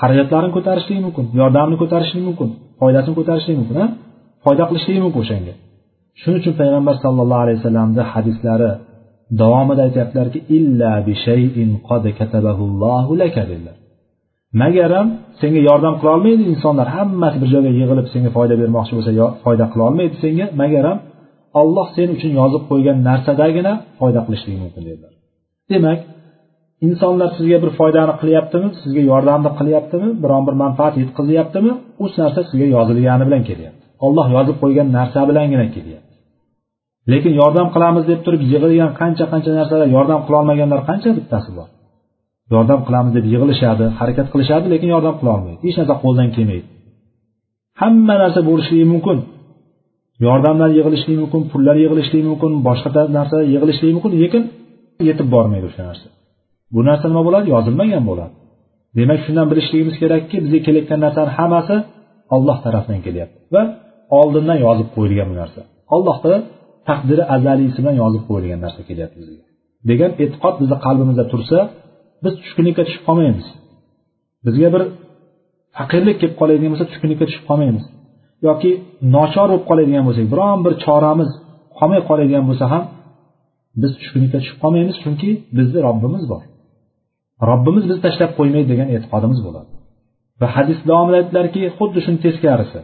Xarajatlarini 0.00 0.52
ko'tarishligi 0.56 1.00
mumkin 1.06 1.24
yordamini 1.40 1.76
ko'tarishligi 1.82 2.24
mumkin 2.28 2.48
foydasini 2.80 3.14
ko'tarishligi 3.18 3.58
mumkin 3.60 3.76
foyda 4.44 4.64
qilishligi 4.68 5.00
mumkin 5.04 5.20
o'shanga. 5.24 5.54
Shuning 6.20 6.38
uchun 6.42 6.54
payg'ambar 6.60 6.94
sallallohu 7.04 7.42
alayhi 7.44 7.58
vasallamni 7.60 8.02
hadislari 8.12 8.70
davomida 9.40 9.82
aytyaptilarki 9.88 10.38
illa 10.56 10.92
bi 11.06 11.12
shayin 11.24 11.70
qad 11.88 12.04
katabahu 12.18 13.12
laka 13.22 13.42
dedilar. 13.50 13.76
Magaram 14.62 15.06
senga 15.40 15.60
yordam 15.68 15.94
qilolmaydi 16.00 16.42
insonlar. 16.52 16.86
Hammasi 16.96 17.36
bir 17.42 17.48
joyga 17.54 17.70
yig'ilib 17.80 18.06
senga 18.14 18.30
foyda 18.36 18.54
bermoqchi 18.62 18.92
bo'lsa 18.96 19.10
foyda 19.44 19.64
qilolmaydi 19.72 20.16
senga. 20.24 20.46
Magaram 20.62 20.98
olloh 21.60 21.86
sen 21.96 22.08
uchun 22.16 22.32
yozib 22.40 22.62
qo'ygan 22.70 22.96
narsadagina 23.08 23.72
foyda 24.00 24.20
qilishligi 24.26 24.58
mumkin 24.64 24.82
dedilar. 24.88 25.12
Demak 25.72 25.98
insonlar 26.86 27.30
sizga 27.38 27.56
bir 27.62 27.70
foydani 27.78 28.14
qilyaptimi? 28.20 28.68
Sizga 28.82 29.02
yordamni 29.10 29.50
qilyaptimi? 29.58 30.08
Biron 30.22 30.42
bir 30.48 30.54
manfaat 30.62 30.94
yetkazyaptimi 31.02 31.72
u 32.02 32.04
narsa 32.18 32.40
sizga 32.50 32.66
yozilgani 32.76 33.24
bilan 33.28 33.42
kelyapti. 33.48 33.82
Olloh 34.06 34.26
yozib 34.36 34.56
qo'ygan 34.62 34.88
narsa 34.98 35.20
bilangina 35.30 35.66
kelyapti. 35.76 36.12
Lekin 37.12 37.32
yordam 37.40 37.68
qilamiz 37.74 38.04
deb 38.10 38.20
turib 38.26 38.42
yig'ilgan 38.52 38.90
qancha 39.00 39.24
qancha 39.32 39.50
narsalar 39.58 39.88
yordam 39.96 40.20
qilolmaganlar 40.26 40.80
qancha 40.88 41.10
bittasi 41.18 41.50
bor? 41.58 41.68
Yordam 42.54 42.80
qilamiz 42.86 43.12
deb 43.16 43.24
yig'ilishadi 43.32 43.84
harakat 43.98 44.26
qilishadi 44.32 44.66
lekin 44.72 44.88
yordam 44.94 45.14
qila 45.20 45.30
olmaydi. 45.36 45.58
Hech 45.66 45.76
narsa 45.80 45.94
qo'ldan 46.04 46.28
kelmaydi. 46.36 46.66
Hamma 47.80 48.14
narsa 48.22 48.40
bo'lishligi 48.48 48.86
mumkin. 48.94 49.18
Yordamlar 50.26 50.70
yig'ilishligi 50.78 51.18
mumkin 51.24 51.42
pullar 51.52 51.76
yig'ilishligi 51.82 52.26
mumkin 52.32 52.52
boshqa 52.68 53.02
narsa 53.18 53.36
yig'ilishligi 53.54 53.92
mumkin 53.96 54.12
lekin 54.22 54.42
yetib 55.08 55.26
bormaydi 55.34 55.66
o'sha 55.70 55.82
narsa. 55.90 56.06
Bu 56.74 56.80
narsa 56.88 57.04
nima 57.10 57.22
bo'ladi? 57.28 57.46
Yozilmagan 57.54 58.04
bo'ladi. 58.10 58.34
Demak 58.98 59.18
shundan 59.24 59.46
bilishligimiz 59.50 59.96
kerakki 60.02 60.36
bizga 60.44 60.60
kelayotgan 60.66 61.00
narsani 61.06 61.30
hammasi 61.38 61.76
olloh 62.36 62.56
tarafidan 62.64 63.00
kelyapti 63.06 63.38
va 63.54 63.62
oldindan 64.20 64.58
yozib 64.66 64.88
qo'yilgan 64.96 65.26
bu 65.32 65.36
narsa. 65.42 65.60
Ollohni 65.96 66.36
taqdiri 66.88 67.22
azaliysi 67.36 67.78
bilan 67.82 67.96
yozib 68.02 68.22
qo'yilgan 68.28 68.60
narsa 68.64 68.80
kelyapti 68.88 69.16
bizga. 69.22 69.44
Degan 69.90 70.10
e'tiqod 70.22 70.54
bizni 70.60 70.76
qalbimizda 70.86 71.24
tursa 71.32 71.58
biz 72.24 72.32
tushkunlikka 72.40 72.82
tushib 72.86 73.02
qolmaymiz. 73.08 73.46
Bizga 74.46 74.68
bir 74.74 74.82
faqirlik 75.76 76.16
kelib 76.20 76.36
qoladigan 76.40 76.70
bo'lsa 76.72 76.86
tushkunlikka 76.90 77.24
tushib 77.28 77.44
qolmaymiz. 77.50 77.84
Yoki 78.48 78.70
nochor 79.16 79.48
bo'lib 79.50 79.64
qoladigan 79.70 80.04
bo'lsak 80.08 80.26
biron 80.32 80.58
bir 80.66 80.72
choramiz 80.84 81.30
qolmay 81.78 82.00
qoladigan 82.08 82.44
bo'lsa 82.48 82.64
ham 82.72 82.84
biz 83.82 83.90
tushkunlikka 83.98 84.38
tushib 84.42 84.58
qolmaymiz 84.62 84.96
chunki 85.04 85.30
bizni 85.56 85.78
robbimiz 85.86 86.24
bor. 86.32 86.42
Robbimiz 87.50 87.84
bizni 87.88 88.02
tashlab 88.06 88.30
qo'ymaydi 88.38 88.68
degan 88.72 88.88
e'tiqodimiz 88.94 89.40
bo'ladi. 89.46 89.70
Va 90.40 90.48
hadis 90.56 90.78
davomida 90.90 91.16
aytdilarki 91.20 91.60
xuddi 91.76 91.98
shuni 92.06 92.18
teskarisi. 92.26 92.80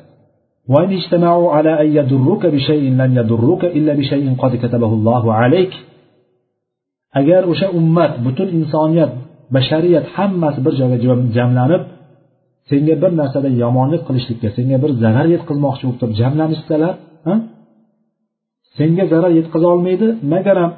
Agar 7.20 7.43
o'sha 7.53 7.66
ummat 7.78 8.12
butun 8.24 8.49
insoniyat 8.59 9.12
bashariyat 9.55 10.07
hammasi 10.16 10.59
bir 10.66 10.72
joyga 10.80 10.96
jamlanib 11.36 11.82
senga 12.70 12.94
bir 13.03 13.11
narsada 13.20 13.48
yomonlik 13.62 14.03
qilishlikka 14.09 14.48
senga 14.57 14.76
bir 14.84 14.90
zarar 15.03 15.26
yetkazmoqchi 15.34 15.82
bo'lib 15.86 15.98
turib 16.00 16.14
jamlanishsalar 16.22 16.94
senga 18.78 19.05
zarar 19.12 19.32
yetkaza 19.38 19.66
olmaydi 19.74 20.07
magaram 20.34 20.70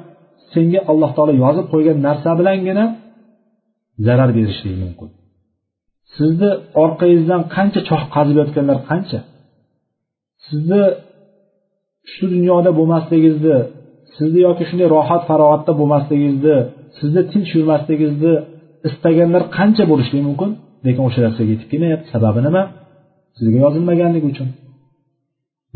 senga 0.53 0.79
alloh 0.91 1.11
taolo 1.15 1.33
yozib 1.43 1.65
qo'ygan 1.73 1.97
narsa 2.07 2.29
bilangina 2.39 2.85
zarar 4.07 4.29
berishligi 4.37 4.77
mumkin. 4.83 5.09
Sizni 6.15 6.51
orqangizdan 6.83 7.41
qancha 7.55 7.81
choh 7.89 8.01
qazib 8.15 8.35
yotganlar 8.41 8.79
qancha? 8.89 9.19
Sizni 10.47 10.83
shu 12.13 12.25
dunyoda 12.35 12.71
bo'lmasligingizni 12.79 13.57
sizni 14.17 14.39
yoki 14.47 14.63
shunday 14.69 14.87
rohat 14.95 15.23
farog'atda 15.29 15.71
bo'lmasligingizni 15.79 16.57
sizni 16.97 17.21
tinch 17.31 17.49
yurmasligingizni 17.57 18.33
istaganlar 18.89 19.43
qancha 19.57 19.83
bo'lishligi 19.91 20.25
mumkin 20.29 20.49
lekin 20.85 21.01
o'sha 21.07 21.19
narsaga 21.25 21.49
yetib 21.53 21.67
kelmayapti. 21.71 22.07
Sababi 22.15 22.39
nima? 22.47 22.61
Sizga 23.37 23.57
yozilmaganligi 23.65 24.27
uchun. 24.33 24.49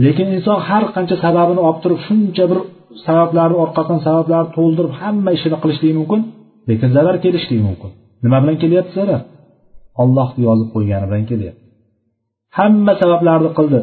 Lekin 0.06 0.28
inson 0.38 0.58
har 0.68 0.84
qancha 0.96 1.16
sababini 1.26 1.62
olib 1.68 1.80
turib 1.84 2.00
shuncha 2.08 2.44
bir 2.52 2.60
sabablarni 3.06 3.58
orqasidan 3.64 4.00
sabablarni 4.08 4.50
to'ldirib 4.58 4.94
hamma 5.02 5.30
ishini 5.38 5.58
qilishligi 5.64 5.96
mumkin 6.00 6.22
lekin 6.70 6.90
zarar 6.96 7.16
kelishligi 7.26 7.64
mumkin. 7.70 7.92
Nima 8.24 8.38
bilan 8.44 8.58
kelyapti 8.64 8.94
zarar? 9.00 9.22
Ollohni 10.02 10.42
yozib 10.48 10.68
qo'ygani 10.76 11.06
bilan 11.10 11.26
kelyapti. 11.32 11.62
Hamma 12.58 12.94
sabablarni 13.02 13.52
qildi. 13.60 13.80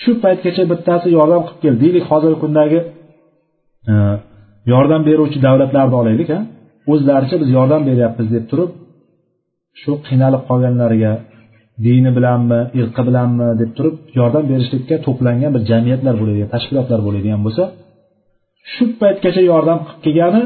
Shu 0.00 0.10
paytgacha 0.24 0.62
bittasi 0.72 1.08
yordam 1.18 1.42
qilib 1.46 1.60
keldi. 1.64 1.78
Deylik 1.84 2.04
hozirgi 2.10 2.38
kundagi 2.44 2.80
e, 3.90 3.94
yordam 4.72 5.02
beruvchi 5.08 5.38
davlatlarni 5.46 5.96
olaylik 6.02 6.30
a 6.36 6.40
o'zlaricha 6.92 7.36
biz 7.42 7.50
yordam 7.58 7.82
beryapmiz 7.88 8.28
deb 8.36 8.44
turib 8.50 8.70
shu 9.80 9.92
qiynalib 10.06 10.42
qolganlarga 10.48 11.12
dini 11.84 12.10
bilanmi 12.16 12.60
irqi 12.80 13.02
bilanmi 13.08 13.48
deb 13.60 13.70
turib 13.76 13.96
yordam 14.18 14.44
berishlikka 14.50 14.96
to'plangan 15.06 15.50
bir 15.56 15.62
jamiyatlar 15.70 16.14
bo'ladigan 16.20 16.48
tashkilotlar 16.54 17.00
bo'ladigan 17.06 17.40
bo'lsa 17.46 17.64
shu 18.72 18.84
paytgacha 19.00 19.42
yordam 19.52 19.78
qilib 19.86 20.00
kelgani 20.06 20.42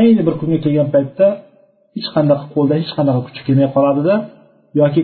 ayni 0.00 0.22
bir 0.26 0.34
kunga 0.40 0.58
kelgan 0.64 0.88
paytda 0.94 1.26
hech 1.96 2.08
qanaqa 2.14 2.44
qo'lda 2.54 2.74
hech 2.80 2.92
qanaqa 2.98 3.20
kuchi 3.26 3.42
kelmay 3.46 3.68
qoladida 3.76 4.14
yoki 4.80 5.00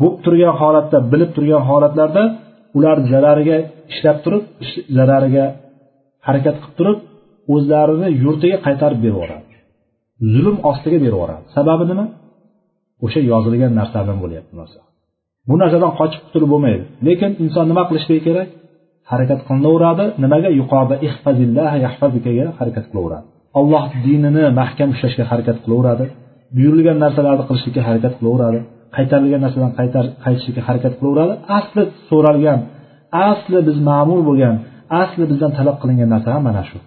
bo'lib 0.00 0.18
turgan 0.24 0.54
holatda 0.60 0.98
bilib 1.12 1.30
turgan 1.36 1.62
holatlarda 1.70 2.22
ularni 2.78 3.06
zarariga 3.14 3.58
ishlab 3.92 4.18
turib 4.24 4.44
zarariga 4.96 5.44
harakat 6.26 6.56
qilib 6.62 6.74
turib 6.78 6.98
o'zlarini 7.54 8.08
yurtiga 8.24 8.56
qaytarib 8.66 9.00
berib 9.04 9.16
yuboradi 9.16 9.45
zulm 10.34 10.56
ostiga 10.70 10.98
berib 11.02 11.14
yuboradi. 11.16 11.44
Sababi 11.56 11.84
nima? 11.90 12.04
O'sha 13.04 13.20
yozilgan 13.30 13.72
narsadan 13.80 14.18
bo'lyapti 14.22 14.54
narsa. 14.60 14.80
Bu 15.48 15.54
narsadan 15.62 15.92
qochib 16.00 16.20
qutulib 16.26 16.48
bo'lmaydi. 16.54 16.84
Lekin 17.06 17.30
inson 17.44 17.64
nima 17.70 17.82
qilishligi 17.88 18.22
kerak? 18.28 18.48
Harakat 19.10 19.40
qilinaveradi 19.48 20.04
nimaga? 20.22 20.48
Yuqorida 20.60 20.94
harakat 22.60 22.84
qilaveradi. 22.90 23.26
Alloh 23.58 23.84
dinini 24.06 24.44
mahkam 24.60 24.88
ushlashga 24.94 25.24
harakat 25.30 25.56
qilaveradi. 25.64 26.04
Buyurilgan 26.56 26.98
narsalarni 27.04 27.44
qilishlikka 27.48 27.82
harakat 27.88 28.14
qilaveradi. 28.18 28.58
Qaytarilgan 28.96 29.40
narsadan 29.46 29.72
qaytishlikka 30.24 30.62
harakat 30.68 30.92
qilaveradi. 31.00 31.34
Asli 31.58 31.82
so'ralgan 32.10 32.58
asli 33.30 33.58
biz 33.68 33.76
ma'mur 33.90 34.20
bo'lgan 34.28 34.54
asli 35.02 35.24
bizdan 35.30 35.50
talab 35.58 35.76
qilingan 35.82 36.08
narsa 36.14 36.28
ham 36.34 36.42
mana 36.48 36.62
shu. 36.68 36.78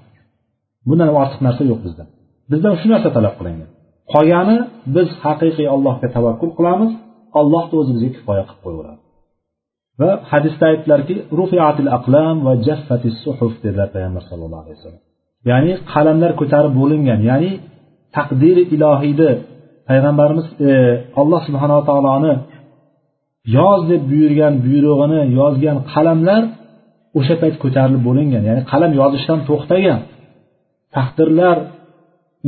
Bundan 0.87 1.09
ortiq 1.21 1.39
narsa 1.47 1.63
yo'q 1.71 1.79
bizda. 1.87 2.03
Bizdan 2.51 2.75
shu 2.81 2.87
narsa 2.93 3.09
talab 3.17 3.33
qilingan 3.39 3.69
qolgani 4.13 4.57
biz 4.95 5.09
haqiqiy 5.23 5.67
allohga 5.75 6.07
tavakkul 6.15 6.51
qilamiz 6.57 6.91
alloh 7.39 7.63
o'zi 7.79 7.91
bizga 7.95 8.09
kifoya 8.15 8.43
qilib 8.47 8.61
qo'yaveradi. 8.65 9.01
Va 10.01 10.09
hadisda 10.31 10.65
aytdilarki 10.71 11.15
rufiatil 11.39 11.89
aqlam 11.97 12.35
va 12.47 12.53
jaffatis 12.67 13.15
suhuf 13.25 13.53
dedilar 13.63 13.87
payg'ambar 13.95 14.23
sallallohu 14.29 14.63
alayhi 14.63 14.77
vasallam. 14.77 15.03
Ya'ni 15.49 15.71
qalamlar 15.93 16.31
ko'tarib 16.41 16.73
bo'lingan 16.81 17.19
ya'ni 17.29 17.51
taqdiri 18.17 18.63
ilohiyni 18.75 19.31
payg'ambarimiz 19.89 20.47
e, 20.67 20.71
alloh 21.21 21.39
subhanava 21.47 21.83
taoloni 21.89 22.33
yoz 23.57 23.81
deb 23.91 24.01
buyurgan 24.11 24.53
buyrug'ini 24.65 25.21
yozgan 25.39 25.77
qalamlar 25.93 26.41
o'sha 27.19 27.35
payt 27.41 27.55
ko'tarilib 27.63 28.01
bo'lingan. 28.07 28.43
Ya'ni 28.49 28.61
qalam 28.71 28.91
yozishdan 29.01 29.39
to'xtagan 29.49 29.99
taqdirlar 30.97 31.57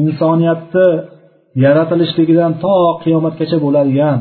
insoniyatni 0.03 0.87
yaratilishligidan 1.63 2.51
to 2.63 2.73
qiyomatgacha 3.03 3.57
bo'ladigan 3.65 4.17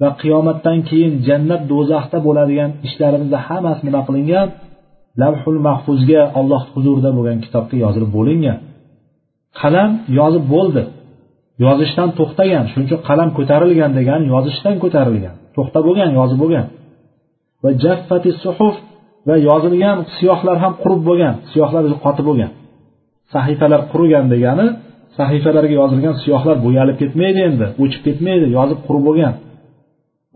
va 0.00 0.08
qiyomatdan 0.22 0.78
keyin 0.88 1.12
jannat 1.28 1.62
do'zaxda 1.72 2.18
bo'ladigan 2.26 2.70
ishlarimizni 2.86 3.38
hammasi 3.46 3.82
nima 3.88 4.00
qilingan? 4.08 4.48
Lavhul 5.22 5.60
mahfuzga 5.68 6.22
alloh 6.38 6.62
huzurida 6.74 7.10
bo'lgan 7.16 7.38
kitobga 7.44 7.76
yozilib 7.84 8.10
bo'lingan. 8.18 8.58
Qalam 9.60 9.90
yozib 10.18 10.44
bo'ldi. 10.54 10.82
Yozishdan 11.64 12.08
to'xtagan 12.18 12.64
shuning 12.70 12.86
uchun 12.88 13.00
qalam 13.08 13.28
ko'tarilgan 13.38 13.90
degani 13.98 14.24
yozishdan 14.34 14.74
ko'tarilgan 14.82 15.34
to'xtab 15.56 15.82
bo'lgan 15.88 16.10
yozib 16.18 16.38
bo'lgan. 16.42 16.66
Va 17.62 17.70
jaffati 17.84 18.30
suhuf 18.44 18.74
va 19.28 19.36
yozilgan 19.48 19.98
siyohlar 20.16 20.56
ham 20.64 20.72
qurib 20.82 21.02
bo'lgan 21.08 21.34
siyohlar 21.52 21.82
qotib 22.04 22.24
bo'lgan. 22.30 22.50
Sahifalar 23.32 23.80
qurigan 23.92 24.24
degani 24.34 24.66
sahifalarga 25.17 25.75
yozilgan 25.81 26.15
siyohlar 26.23 26.57
bo'yalib 26.65 26.97
ketmaydi 27.01 27.39
endi 27.49 27.65
o'chib 27.83 28.01
ketmaydi 28.07 28.45
yozib 28.57 28.79
qurib 28.87 29.03
bo'lgan 29.07 29.33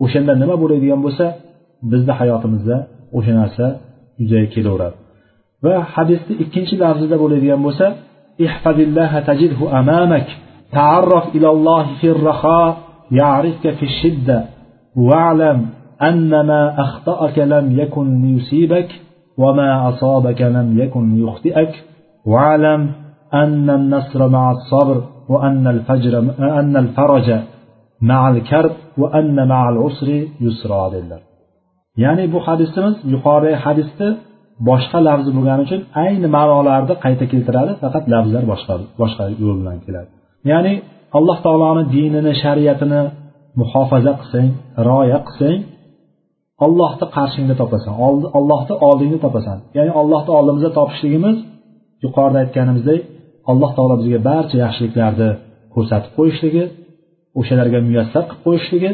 o'shanda 0.04 0.32
nima 0.42 0.56
bo'ladigan 0.62 1.00
bo'lsa 1.06 1.24
bizni 1.92 2.12
hayotimizda 2.20 2.76
o'sha 3.16 3.32
narsa 3.40 3.66
yuzaga 4.20 4.48
kelaveradi 4.54 4.96
va 5.64 5.74
hadisni 5.94 6.34
ikkinchi 6.44 6.74
lafzida 6.82 7.16
bo'ladigan 7.22 7.60
bo'lsa 7.66 7.86
tajidhu 9.28 9.64
amamak 9.80 10.28
تعرف 10.74 11.24
إلى 11.36 11.48
الله 11.50 11.86
في 12.00 12.10
الرخاء 12.10 12.76
يعرفك 13.10 13.70
في 13.70 13.82
الشدة 13.82 14.44
واعلم 14.96 15.66
أن 16.02 16.46
ما 16.46 16.80
أخطأك 16.80 17.38
لم 17.38 17.80
يكن 17.80 18.22
ليصيبك 18.22 18.88
وما 19.38 19.88
أصابك 19.88 20.42
لم 20.42 20.78
يكن 20.78 21.14
ليخطئك 21.14 21.72
واعلم 22.26 22.90
أن 23.42 23.70
النصر 23.70 24.28
مع 24.28 24.44
الصبر 24.56 25.02
وأن 25.28 25.66
الفجر 25.66 26.18
أن 26.60 26.76
الفرج 26.76 27.28
مع 28.10 28.28
الكرب 28.28 28.74
وأن 28.98 29.48
مع 29.48 29.68
العسر 29.68 30.08
يسرا 30.40 30.90
dedilar 30.92 31.20
ya'ni 32.02 32.24
bu 32.32 32.38
hadisimiz 32.46 32.94
yuqoridagi 33.14 33.58
hadisni 33.64 34.08
boshqa 34.68 34.98
lafzi 35.08 35.30
bo'lgani 35.36 35.62
uchun 35.66 35.80
ayni 36.04 36.28
ma'nolarni 36.36 36.94
qayta 37.04 37.24
keltiradi 37.32 37.72
faqat 37.82 38.04
lafzlar 38.12 38.42
boshqa 38.52 38.74
boshqa 39.00 39.24
yo'l 39.42 39.56
bilan 39.60 39.78
keladi 39.86 40.10
ya'ni 40.50 40.74
alloh 41.18 41.38
taoloni 41.46 41.82
dinini 41.94 42.32
shariatini 42.42 43.00
muhofaza 43.60 44.12
qilsang 44.20 44.48
rioya 44.88 45.18
qilsang 45.26 45.58
ollohni 46.66 47.06
qarshingda 47.16 47.54
topasan 47.62 47.94
ollohni 48.38 48.74
oldingda 48.88 49.18
topasan 49.26 49.58
ya'ni 49.78 49.92
ollohni 50.00 50.32
oldimizda 50.38 50.70
topishligimiz 50.78 51.36
yuqorida 52.04 52.38
aytganimizdek 52.44 53.00
alloh 53.51 53.71
taolo 53.77 53.95
bizga 54.01 54.19
barcha 54.29 54.55
yaxshiliklarni 54.65 55.29
ko'rsatib 55.73 56.11
qo'yishligi 56.17 56.63
o'shalarga 57.39 57.79
muyassar 57.87 58.23
qilib 58.29 58.41
qo'yishligi 58.45 58.91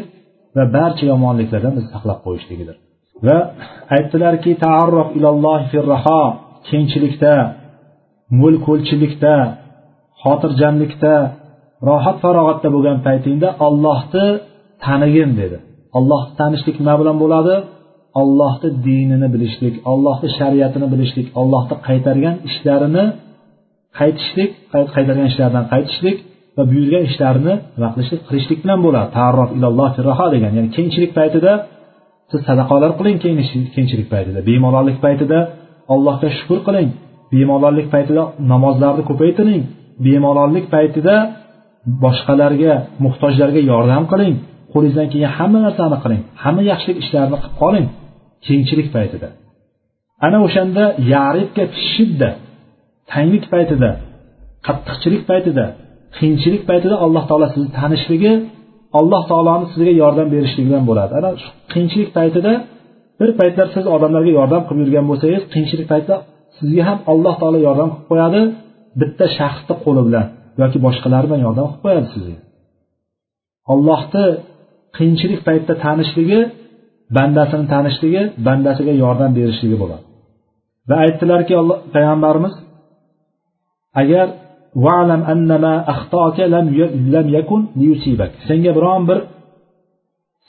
va 0.56 0.64
barcha 0.76 1.04
yomonliklardan 1.12 1.72
bizni 1.76 1.90
saqlab 1.94 2.18
qo'yishligidir. 2.26 2.76
Va 3.26 3.38
aytdilarki 3.96 4.50
taarrof 4.64 5.08
ilalloh 5.18 5.60
firraho 5.72 6.22
kengchilikda 6.68 7.34
mo'l 8.40 8.56
ko'lchilikda 8.66 9.34
xotirjamlikda 10.22 11.14
rohat 11.88 12.16
farog'atda 12.24 12.68
bo'lgan 12.74 12.98
paytingda 13.06 13.48
ollohni 13.66 14.26
tanigin 14.84 15.30
dedi. 15.40 15.56
Ollohni 15.98 16.32
tanishlik 16.40 16.76
nima 16.80 16.94
bilan 17.00 17.16
bo'ladi? 17.22 17.54
Ollohni 18.22 18.68
dinini 18.86 19.28
bilishlik 19.34 19.74
ollohni 19.92 20.28
shariatini 20.38 20.86
bilishlik 20.92 21.28
ollohni 21.40 21.76
qaytargan 21.88 22.36
ishlarini 22.48 23.04
qaytishlik 23.98 24.50
qaytargan 24.94 25.26
ishlardan 25.32 25.64
qaytishlik 25.72 26.16
va 26.56 26.62
buyurgan 26.70 27.02
ishlarini 27.10 27.54
nima 27.76 27.88
qilishlik 27.94 28.20
qilishlik 28.28 28.58
bilan 28.64 28.78
bo'ladi. 28.86 29.08
Taarrof 29.18 29.50
ilalloh 29.56 29.88
firraho 29.96 30.26
degan 30.34 30.52
ya'ni 30.56 30.70
kengchilik 30.76 31.12
paytida 31.18 31.52
siz 32.30 32.40
sadaqalar 32.48 32.90
qiling 32.98 33.18
kengchilik 33.74 34.08
paytida 34.14 34.38
bemalollik 34.50 34.98
paytida 35.04 35.38
allohga 35.94 36.28
shukur 36.38 36.58
qiling 36.68 36.88
bemalollik 37.32 37.86
paytida 37.94 38.22
namozlarni 38.52 39.02
ko'paytiring 39.10 39.62
bemalollik 40.06 40.66
paytida 40.74 41.14
boshqalarga 42.04 42.74
muhtojlarga 43.04 43.60
yordam 43.72 44.04
qiling 44.12 44.34
qo'lingizdan 44.72 45.08
kelgan 45.12 45.32
hamma 45.38 45.58
narsani 45.66 45.98
qiling 46.04 46.22
hamma 46.44 46.62
yaxshilik 46.70 46.98
ishlarni 47.04 47.36
qilib 47.42 47.54
qoling 47.62 47.86
kengchilik 48.46 48.88
paytida. 48.96 49.28
Ana 50.26 50.38
o'shanda 50.46 50.84
yaribga 51.14 51.64
shidda 51.90 52.30
tanglik 53.12 53.44
paytida 53.54 53.90
qattiqchilik 54.66 55.22
paytida 55.30 55.64
qiyinchilik 56.16 56.62
paytida 56.70 56.94
alloh 57.04 57.24
taolo 57.30 57.46
sizni 57.54 57.70
tanishligi 57.80 58.32
alloh 58.98 59.22
taoloni 59.30 59.66
sizga 59.72 59.92
yordam 60.02 60.28
berishligidan 60.34 60.82
bo'ladi. 60.90 61.12
Ana 61.18 61.30
shu 61.42 61.48
qiyinchilik 61.72 62.10
paytida 62.18 62.52
bir 63.20 63.30
paytlar 63.40 63.66
siz 63.74 63.84
odamlarga 63.94 64.32
yordam 64.40 64.62
qilib 64.68 64.80
yurgan 64.84 65.06
bo'lsangiz 65.10 65.42
qiyinchilik 65.52 65.86
paytida 65.92 66.16
sizga 66.58 66.82
ham 66.88 66.98
alloh 67.12 67.34
taolo 67.40 67.58
yordam 67.68 67.88
qilib 67.92 68.06
qo'yadi 68.10 68.40
bitta 69.00 69.24
shaxsni 69.38 69.74
qo'li 69.84 70.02
bilan 70.08 70.26
yoki 70.60 70.78
boshqalar 70.86 71.22
bilan 71.28 71.40
yordam 71.46 71.66
qilib 71.68 71.82
qo'yadi 71.84 72.08
sizga. 72.14 72.38
Ollohni 73.72 74.24
qiyinchilik 74.96 75.40
paytida 75.48 75.74
tanishligi 75.84 76.40
bandasini 77.16 77.66
tanishligi 77.74 78.22
bandasiga 78.46 78.92
yordam 79.04 79.30
berishligi 79.38 79.76
bo'ladi. 79.82 80.04
Va 80.88 80.94
aytdilarki 81.04 81.54
payg'ambarimiz 81.94 82.54
agar 84.00 84.26
annama 85.32 85.74
lam 86.54 86.66
lam 87.14 87.26
yakun 87.36 87.62
senga 88.48 88.72
biron 88.76 89.02
bir 89.08 89.18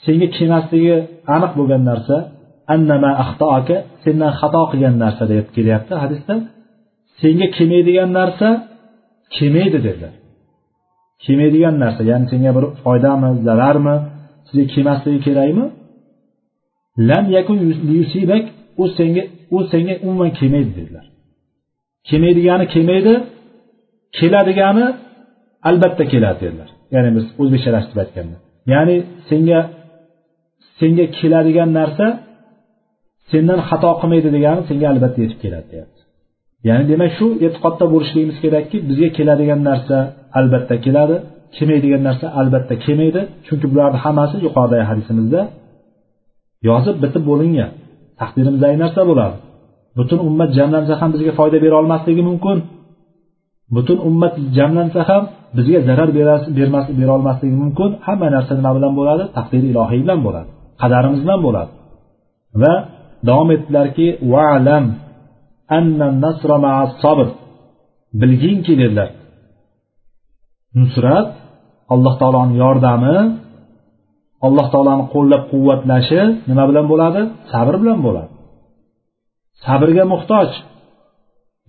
senga 0.04 0.26
kelmasligi 0.36 0.96
aniq 1.34 1.52
bo'lgan 1.58 1.82
narsa 1.90 2.16
annama 2.74 3.10
axtoaka 3.22 3.76
sendan 4.04 4.32
xato 4.40 4.62
qilgan 4.70 4.94
narsa 5.04 5.24
deb 5.32 5.46
kelyapti 5.56 5.94
hadisda. 6.02 6.34
Senga 7.20 7.46
kelmaydigan 7.56 8.10
narsa 8.18 8.48
kelmaydi 9.36 9.78
dedilar. 9.86 10.14
Kelmaydigan 11.24 11.74
narsa 11.84 12.02
ya'ni 12.10 12.26
senga 12.32 12.50
bir 12.56 12.64
foydami 12.82 13.28
zararmi 13.46 13.96
sizga 14.48 14.64
kelmasligi 14.74 15.20
kerakmi? 15.26 15.66
Lam 17.08 17.24
yakun 17.36 17.58
yusibak 17.96 18.44
u 18.82 18.84
senga 18.98 19.22
u 19.56 19.58
senga 19.72 19.94
umuman 20.04 20.30
kelmaydi 20.38 20.72
dedilar. 20.78 21.06
Kelmaydigani 22.08 22.66
kelmaydi 22.74 23.14
keladigani 24.16 24.86
albatta 25.68 26.04
keladi 26.12 26.38
dedilar. 26.44 26.68
Ya'ni 26.94 27.10
biz 27.16 27.24
o'zbekchalashtirib 27.40 28.00
aytganda 28.04 28.36
ya'ni 28.72 28.96
senga 29.28 29.60
senga 30.78 31.06
keladigan 31.18 31.70
narsa 31.78 32.06
sendan 33.30 33.60
xato 33.68 33.90
qilmaydi 34.00 34.28
degani 34.36 34.60
senga 34.70 34.86
albatta 34.92 35.18
yetib 35.24 35.38
keladi 35.44 35.66
deyapti. 35.72 36.00
Ya'ni 36.68 36.84
demak 36.92 37.10
shu 37.18 37.26
e'tiqodda 37.46 37.84
bo'lishligimiz 37.92 38.36
kerakki 38.44 38.76
bizga 38.88 39.08
keladigan 39.18 39.60
narsa 39.70 39.96
albatta 40.38 40.74
keladi 40.86 41.16
kelmaydigan 41.56 42.02
narsa 42.08 42.26
albatta 42.40 42.74
kelmaydi. 42.84 43.20
Chunki 43.46 43.66
bularni 43.72 43.98
hammasi 44.04 44.36
yuqoridagi 44.46 44.84
hadisimizda 44.90 45.40
yozib 46.68 46.96
bitib 47.04 47.22
bo'lingan. 47.30 47.70
Taqdirimizdagi 48.20 48.76
narsa 48.84 49.00
bo'ladi. 49.10 49.36
Butun 49.98 50.18
ummat 50.28 50.50
jamlansa 50.58 50.92
ham 51.00 51.10
bizga 51.14 51.32
foyda 51.38 51.58
bera 51.64 51.74
olmasligi 51.80 52.22
mumkin. 52.30 52.56
Butun 53.74 53.98
ummat 54.08 54.34
jamlansa 54.56 55.00
ham 55.08 55.22
bizga 55.56 55.78
zarar 55.88 56.10
bermas 56.58 56.86
bera 56.98 57.12
olmasligi 57.18 57.56
mumkin 57.62 57.90
hamma 58.06 58.28
narsa 58.34 58.52
nima 58.58 58.70
bilan 58.76 58.92
bo'ladi? 58.98 59.24
Taqdiri 59.36 59.66
ilohiy 59.72 60.00
bilan 60.04 60.20
bo'ladi 60.26 60.48
qadarimiz 60.82 61.20
bilan 61.24 61.40
bo'ladi. 61.46 61.70
Va 62.62 62.74
davom 63.28 63.48
etdilarki 63.56 64.06
valam 64.32 64.84
sabr. 67.02 67.28
Bilginki 68.20 68.72
dedilar. 68.80 69.10
Nusrat 70.80 71.28
alloh 71.92 72.14
taoloni 72.20 72.54
yordami 72.62 73.16
alloh 74.46 74.66
taoloni 74.74 75.04
qo'llab 75.14 75.42
quvvatlashi 75.52 76.20
nima 76.48 76.64
bilan 76.70 76.86
bo'ladi? 76.92 77.20
Sabr 77.52 77.74
bilan 77.82 77.98
bo'ladi. 78.06 78.30
Sabrga 79.64 80.04
muhtoj. 80.14 80.48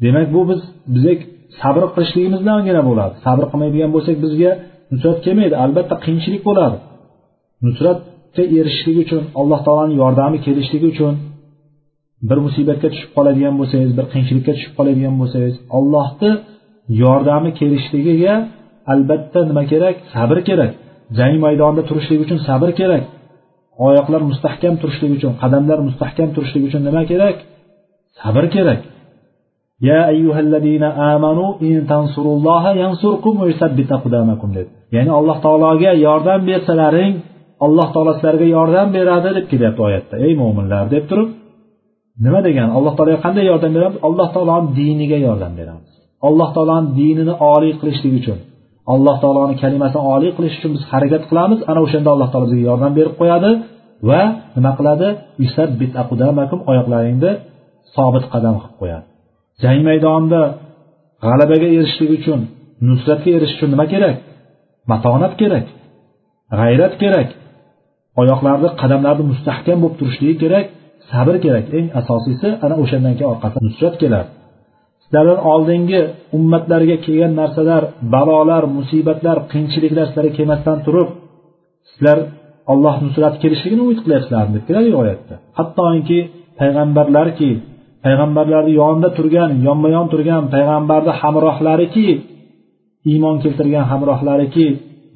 Demak 0.03 0.27
bu 0.35 0.41
biz 0.49 0.61
bizga 0.93 1.13
sabr 1.61 1.83
qilishligimiz 1.95 2.41
bo'ladi. 2.89 3.13
Sabr 3.25 3.43
qilmaydigan 3.51 3.91
bo'lsak 3.95 4.15
bizga 4.25 4.51
nusrat 4.93 5.17
kelmaydi 5.25 5.55
albatta 5.63 5.95
qiyinchilik 6.05 6.41
bo'ladi. 6.49 6.77
Nusratga 7.65 8.43
erishishlik 8.57 8.97
uchun 9.05 9.21
alloh 9.39 9.59
taoloni 9.67 9.93
yordami 10.01 10.37
kelishligi 10.45 10.87
uchun 10.93 11.13
bir 12.29 12.37
musibatga 12.45 12.87
tushib 12.93 13.11
qoladigan 13.17 13.55
bo'lsangiz 13.59 13.91
bir 13.97 14.05
qiyinchilikka 14.11 14.51
tushib 14.57 14.73
qoladigan 14.77 15.15
bo'lsangiz 15.21 15.55
allohni 15.77 16.31
yordami 17.03 17.51
kelishligiga 17.59 18.33
albatta 18.93 19.39
nima 19.49 19.63
kerak? 19.71 19.95
Sabr 20.13 20.37
kerak. 20.49 20.71
Jang 21.17 21.35
maydonida 21.45 21.83
turishlik 21.89 22.19
uchun 22.25 22.39
sabr 22.47 22.69
kerak. 22.79 23.03
Oyoqlar 23.87 24.21
mustahkam 24.31 24.75
turishligi 24.81 25.15
uchun 25.19 25.33
qadamlar 25.41 25.79
mustahkam 25.87 26.29
turishligi 26.35 26.65
uchun 26.69 26.81
nima 26.87 27.01
kerak? 27.11 27.37
Sabr 28.21 28.45
kerak. 28.55 28.79
ya 29.87 29.99
ayyuhallazina 30.11 30.87
amanu 31.13 31.45
in 31.69 31.75
tansurulloha 31.91 32.71
yansurkum 32.83 33.33
va 33.41 33.45
yusabbit 33.51 33.89
aqdamakum 33.97 34.49
dedi 34.57 34.69
ya'ni 34.95 35.11
alloh 35.19 35.37
taologa 35.45 35.91
yordam 36.07 36.39
bersalaring 36.49 37.13
alloh 37.65 37.87
taolo 37.93 38.11
sizlarga 38.17 38.47
yordam 38.57 38.87
beradi 38.97 39.29
deb 39.37 39.45
kelyapti 39.51 39.81
oyatda. 39.87 40.15
Ey 40.25 40.33
mo'minlar 40.41 40.83
deb 40.93 41.03
turib 41.09 41.29
nima 42.25 42.39
degani 42.47 42.71
alloh 42.77 42.93
taologa 42.97 43.19
qanday 43.25 43.45
yordam 43.51 43.71
beramiz? 43.77 43.97
alloh 44.07 44.27
taoloni 44.35 44.67
diniga 44.79 45.17
yordam 45.27 45.53
beramiz. 45.59 45.91
alloh 46.27 46.49
taoloni 46.55 46.87
dinini 46.99 47.33
oliy 47.53 47.73
qilishlik 47.79 48.13
uchun. 48.19 48.37
alloh 48.93 49.15
taoloni 49.23 49.53
kalimasini 49.63 50.03
oliy 50.15 50.31
qilish 50.37 50.55
uchun 50.59 50.71
biz 50.75 50.83
harakat 50.91 51.23
qilamiz. 51.29 51.59
Ana 51.69 51.79
o'shanda 51.85 52.09
alloh 52.15 52.29
taolo 52.31 52.45
bizga 52.47 52.63
yordam 52.71 52.91
berib 52.97 53.13
qo'yadi 53.21 53.51
va 54.09 54.21
nima 54.55 54.71
qiladi? 54.79 55.07
Oyoqlaringni 56.71 57.31
sobit 57.95 58.25
qadam 58.33 58.55
qilib 58.61 58.75
qo'yadi. 58.81 59.05
Jang 59.63 59.81
maydonida 59.87 60.41
g'alabaga 61.25 61.67
erishishlik 61.75 62.11
uchun 62.17 62.39
nusratga 62.87 63.29
erishish 63.37 63.57
uchun 63.57 63.69
nima 63.73 63.85
kerak? 63.93 64.15
Matonat 64.91 65.33
kerak 65.41 65.65
g'ayrat 66.59 66.93
kerak 67.01 67.29
oyoqlarni 68.21 68.69
qadamlarni 68.81 69.23
mustahkam 69.31 69.77
bo'lib 69.83 69.95
turishligi 69.99 70.35
kerak 70.43 70.65
sabr 71.11 71.35
kerak. 71.45 71.65
Eng 71.77 71.87
asosiysi 71.99 72.47
ana 72.65 72.75
o'shandan 72.83 73.13
keyin 73.17 73.31
orqasidan 73.33 73.63
nusrat 73.69 73.95
keladi 74.03 74.29
sizlardan 75.09 75.39
oldingi 75.51 76.01
ummatlarga 76.37 76.97
kelgan 77.05 77.33
narsalar 77.41 77.83
balolar 78.13 78.63
musibatlar 78.77 79.37
qiyinchiliklar 79.51 80.05
sizlarga 80.09 80.33
kelmasdan 80.39 80.77
turib 80.85 81.09
sizlar 81.89 82.17
alloh 82.71 82.95
nusrati 83.05 83.37
kelishligini 83.43 83.81
umid 83.85 83.99
qilyapsizlarmi 84.03 84.53
deb 84.57 84.63
keladi 84.69 84.89
oyatda 85.01 85.35
hattoki 85.59 86.19
payg'ambarlarki 86.59 87.49
payg'ambarlarni 88.05 88.73
yonida 88.81 89.09
turgan 89.17 89.51
yonma 89.67 89.89
yon 89.95 90.05
turgan 90.13 90.43
payg'ambarni 90.53 91.13
hamrohlariki 91.21 92.07
iymon 93.11 93.35
keltirgan 93.43 93.85
hamrohlariki 93.91 94.67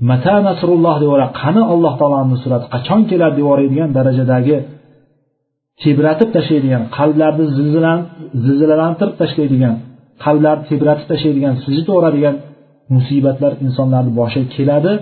mata 0.10 0.36
nasrulloh 0.48 0.96
deb 1.04 1.12
qani 1.42 1.62
alloh 1.74 1.94
taoloni 2.00 2.30
nusrati 2.34 2.66
qachon 2.74 3.02
keladi? 3.12 3.40
deb 3.42 3.90
darajadagi 3.98 4.58
tebratib 5.84 6.30
tashlaydigan 6.38 6.84
qalblarni 6.98 7.46
zilzilalantirib 8.44 9.16
tashlaydigan 9.22 9.76
qalblarni 10.26 10.64
tebratib 10.72 11.06
tashlaydigan 11.12 11.54
suzib 11.64 11.86
yuboradigan 11.90 12.36
musibatlar 12.96 13.54
insonlarni 13.66 14.12
boshiga 14.20 14.48
keladi. 14.56 14.94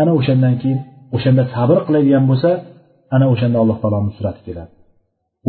Ana 0.00 0.12
o'shandan 0.18 0.54
keyin 0.62 0.80
o'shanda 1.16 1.42
sabr 1.54 1.78
qiladigan 1.86 2.24
bo'lsa 2.30 2.50
ana 3.14 3.26
o'shanda 3.32 3.58
alloh 3.62 3.76
taoloni 3.82 4.06
nusrati 4.10 4.40
keladi. 4.46 4.70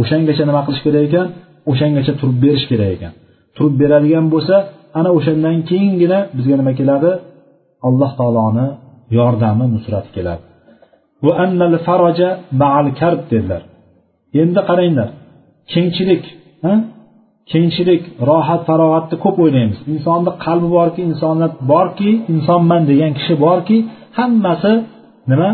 O'shangacha 0.01 0.43
nima 0.49 0.61
qilish 0.67 0.81
kerak 0.85 1.03
ekan? 1.09 1.27
O'shangacha 1.69 2.13
turib 2.19 2.37
berish 2.43 2.65
kerak 2.71 2.89
ekan. 2.95 3.13
Turib 3.55 3.75
beradigan 3.81 4.25
bo'lsa 4.33 4.55
ana 4.99 5.09
o'shandan 5.17 5.57
keyingina 5.69 6.19
bizga 6.37 6.55
nima 6.59 6.73
keladi? 6.79 7.11
Alloh 7.87 8.11
taoloni 8.19 8.67
yordami 9.17 9.65
nusrati 9.75 10.09
keladi. 10.17 10.43
Dedilar. 13.31 13.61
Endi 14.41 14.61
qaranglar 14.69 15.09
kengchilik 15.73 16.23
kengchilik 17.51 18.01
rohat 18.29 18.61
farog'atni 18.69 19.15
ko'p 19.23 19.37
o'ylaymiz. 19.43 19.79
Insonni 19.93 20.31
qalbi 20.45 20.69
borki 20.77 21.01
insoniyat 21.11 21.53
borki 21.71 22.11
insonman 22.33 22.81
degan 22.91 23.11
kishi 23.17 23.33
borki 23.45 23.77
hammasi 24.17 24.73
nima? 25.31 25.49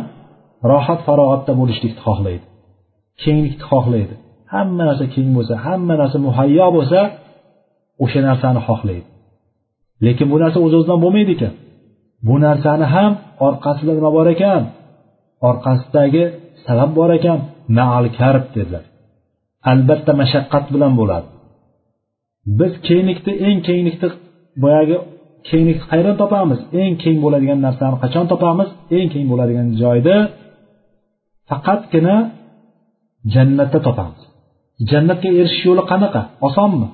Rohat 0.72 1.00
farog'atda 1.08 1.52
bo'lishlikni 1.60 2.02
xohlaydi. 2.08 2.46
Kenglikni 3.24 3.66
xohlaydi. 3.72 4.16
Hamma 4.54 4.84
narsa 4.90 5.06
keng 5.14 5.30
bo'lsa 5.38 5.54
hamma 5.66 5.94
narsa 6.02 6.18
muhayyo 6.28 6.68
bo'lsa 6.78 7.00
o'sha 8.04 8.20
narsani 8.28 8.60
xohlaydi. 8.68 9.08
Lekin 10.06 10.28
bu 10.34 10.38
narsa 10.44 10.58
o'z 10.66 10.74
o'zidan 10.78 11.00
bo'lmaydi 11.04 11.32
ekan. 11.38 11.54
Bu 12.28 12.36
narsani 12.46 12.86
ham 12.96 13.12
orqasida 13.48 13.94
nima 13.98 14.10
bor 14.18 14.28
ekan? 14.36 14.62
Orqasidagi 15.50 16.24
sabab 16.66 16.92
bor 17.00 17.10
ekan. 17.18 17.40
Maal 17.78 18.06
karb 18.20 18.46
dedilar. 18.56 18.84
Albatta 19.72 20.12
mashaqqat 20.22 20.66
bilan 20.74 20.94
bo'ladi. 21.00 21.28
Biz 22.60 22.74
kenglikni 22.88 23.34
eng 23.48 23.58
kenglikni 23.68 24.10
boyagi 24.64 24.98
kenglikni 25.50 25.86
qayerdan 25.92 26.18
topamiz. 26.24 26.60
Eng 26.82 26.94
keng 27.04 27.18
bo'ladigan 27.24 27.60
narsani 27.66 27.96
qachon 28.04 28.26
topamiz? 28.34 28.70
Eng 28.98 29.08
keng 29.14 29.26
bo'ladigan 29.32 29.68
joyda 29.82 30.16
faqatgina 31.50 32.16
jannatda 33.34 33.80
topamiz. 33.88 34.22
Jannatga 34.92 35.30
erishish 35.40 35.64
yo'li 35.70 35.84
qanaqa? 35.92 36.22
Osonmi? 36.48 36.88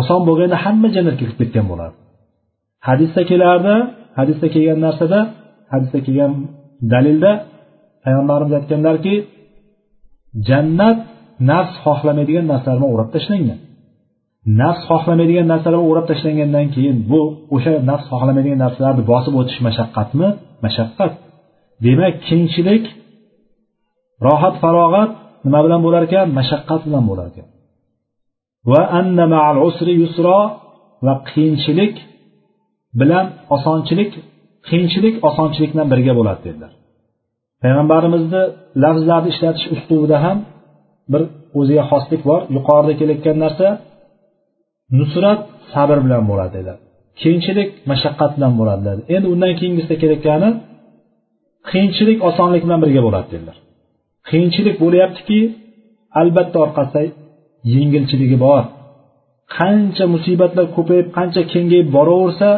Oson 0.00 0.20
bo'lganda 0.28 0.56
hamma 0.64 0.88
jannatga 0.96 1.20
kirib 1.20 1.36
ketgan 1.40 1.66
bo'lardi 1.72 1.98
hadisda 2.86 3.22
kelardi 3.30 3.74
hadisda 4.18 4.46
kelgan 4.54 4.78
narsada 4.86 5.18
hadisda 5.72 5.98
kelgan 6.06 6.32
dalilda 6.92 7.32
payg'ambarimiz 8.04 8.52
aytganlarki 8.58 9.14
jannat 10.48 10.98
nafs 11.50 11.74
xohlamaydigan 11.84 12.46
narsalar 12.52 12.76
bilan 12.78 12.90
o'rab 12.94 13.10
tashlangan. 13.16 13.58
Nafs 14.60 14.82
xohlamaydigan 14.90 15.46
narsalar 15.52 15.80
o'rab 15.90 16.06
tashlangandan 16.10 16.66
keyin 16.74 16.96
bu 17.10 17.20
o'sha 17.54 17.72
nafs 17.90 18.06
xohlamaydigan 18.12 18.60
narsalarni 18.64 19.02
bosib 19.12 19.34
o'tish 19.40 19.60
mashaqqatmi? 19.66 20.28
Mashaqqat. 20.64 21.12
Demak 21.84 22.14
kengchilik 22.28 22.84
rohat 24.26 24.54
farog'at 24.62 25.10
nima 25.46 25.60
bilan 25.64 25.80
bo'lar 25.86 26.02
ekan? 26.08 26.26
Mashaqqat 26.38 26.80
bilan 26.86 27.04
bo'lar 27.10 27.26
ekan. 27.32 27.48
Va 28.72 28.82
anna 29.00 29.24
ma'al 29.34 29.58
usri 29.68 29.92
yusro 30.02 30.38
va 31.06 31.14
qiyinchilik 31.30 31.94
bilan 33.00 33.26
osonchilik 33.56 34.10
qiyinchilik 34.68 35.14
osonchilik 35.28 35.70
bilan 35.74 35.88
birga 35.92 36.12
bo'ladi 36.18 36.40
dedilar. 36.46 36.72
Payg'ambarimizni 37.62 38.42
lafzlarni 38.82 39.28
ishlatish 39.34 39.66
uslubida 39.74 40.16
ham 40.24 40.38
bir 41.12 41.22
o'ziga 41.58 41.84
xoslik 41.90 42.22
bor. 42.28 42.40
Yuqorida 42.56 42.94
kelayotgan 43.00 43.36
narsa 43.44 43.66
nusrat 44.98 45.40
sabr 45.72 45.98
bilan 46.06 46.22
bo'ladi 46.30 46.52
dedilar. 46.56 46.78
Qiyinchilik 47.20 47.70
mashaqqat 47.90 48.30
bilan 48.36 48.52
bo'ladi 48.60 49.00
endi 49.14 49.26
undan 49.34 49.52
keyingisida 49.60 49.96
kelayotgani 50.02 50.48
qiyinchilik 51.70 52.18
osonlik 52.28 52.62
bilan 52.66 52.80
birga 52.84 53.00
bo'ladi 53.06 53.28
dedilar. 53.34 53.56
Qiyinchilik 54.28 54.76
bo'lyaptiki 54.82 55.40
albatta 56.20 56.56
orqasida 56.66 57.02
yengilchiligi 57.74 58.36
bor. 58.46 58.62
Qancha 59.56 60.04
musibatlar 60.14 60.66
ko'payib 60.76 61.08
qancha 61.16 61.42
kengayib 61.52 61.88
boraversa 61.96 62.48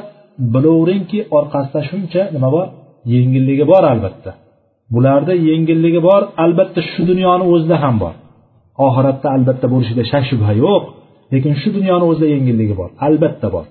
bilaveringki 0.54 1.18
orqasida 1.38 1.80
shuncha 1.90 2.22
nima 2.34 2.48
bor? 2.56 2.66
Yengilligi 3.14 3.64
bor 3.72 3.82
albatta. 3.92 4.30
Bularda 4.94 5.34
yengilligi 5.48 6.00
bor 6.08 6.22
albatta 6.44 6.80
shu 6.90 7.00
dunyoni 7.10 7.44
o'zida 7.54 7.76
ham 7.84 7.96
bor. 8.02 8.14
Oxiratda 8.86 9.28
albatta 9.36 9.66
bo'lishiga 9.72 10.04
shak 10.12 10.24
shubha 10.30 10.52
yo'q 10.64 10.84
lekin 11.32 11.52
shu 11.60 11.68
dunyoni 11.78 12.04
o'zida 12.10 12.28
yengilligi 12.34 12.74
bor 12.80 12.90
albatta 13.06 13.48
bor. 13.54 13.66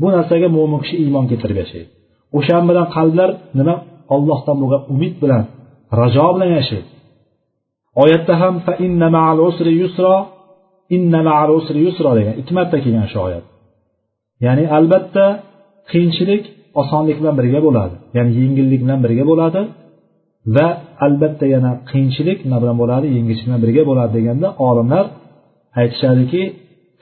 Bu 0.00 0.06
narsaga 0.16 0.48
mo'min 0.56 0.78
kishi 0.84 0.96
iymon 1.04 1.24
keltirib 1.30 1.58
yashaydi. 1.62 1.90
O'shan 2.38 2.62
bilan 2.70 2.86
qalblar 2.96 3.30
nima? 3.58 3.74
Ollohdan 4.14 4.56
bo'lgan 4.62 4.82
umid 4.94 5.14
bilan 5.22 5.42
rajo 6.00 6.26
bilan 6.34 6.50
yashaydi. 6.58 6.91
Oyatda 8.02 8.34
ham 8.42 8.54
fa 8.66 8.72
inna 8.86 9.08
ma'al 9.16 9.38
usri 9.48 9.72
yusro 9.82 10.14
inna 10.96 11.20
ma'al 11.28 11.50
usri 11.58 11.78
yusro 11.86 12.10
degan. 12.18 12.34
Ikki 12.40 12.52
marta 12.58 12.76
kelgan 12.84 13.06
shu 13.12 13.18
oyat. 13.26 13.44
Ya'ni 14.44 14.64
albatta 14.78 15.24
qiyinchilik 15.90 16.42
osonlik 16.80 17.16
bilan 17.20 17.34
birga 17.40 17.60
bo'ladi. 17.66 17.94
Ya'ni 18.16 18.30
yengillik 18.40 18.80
bilan 18.84 18.98
birga 19.04 19.24
bo'ladi 19.30 19.60
va 20.56 20.66
albatta 21.06 21.44
yana 21.54 21.70
qiyinchilik 21.90 22.38
nima 22.46 22.58
bilan 22.62 22.76
bo'ladi? 22.82 23.06
Yengillik 23.16 23.44
bilan 23.46 23.60
birga 23.64 23.82
bo'ladi 23.90 24.12
deganda 24.18 24.48
olimlar 24.68 25.04
aytishadiki 25.80 26.42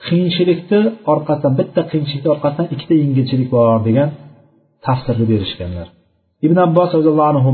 qiyinchilikni 0.05 0.81
orqasidan 1.13 1.53
bitta 1.59 1.81
qiyinchilikni 1.91 2.29
orqasidan 2.35 2.67
ikkita 2.73 2.93
yengilchilik 3.03 3.49
bor 3.55 3.79
degan 3.87 4.09
tafsirni 4.85 5.25
berishganlar. 5.31 5.87
Ibn 6.45 6.57
abbos 6.67 6.89
roziyallohu 6.97 7.31
anhu 7.33 7.51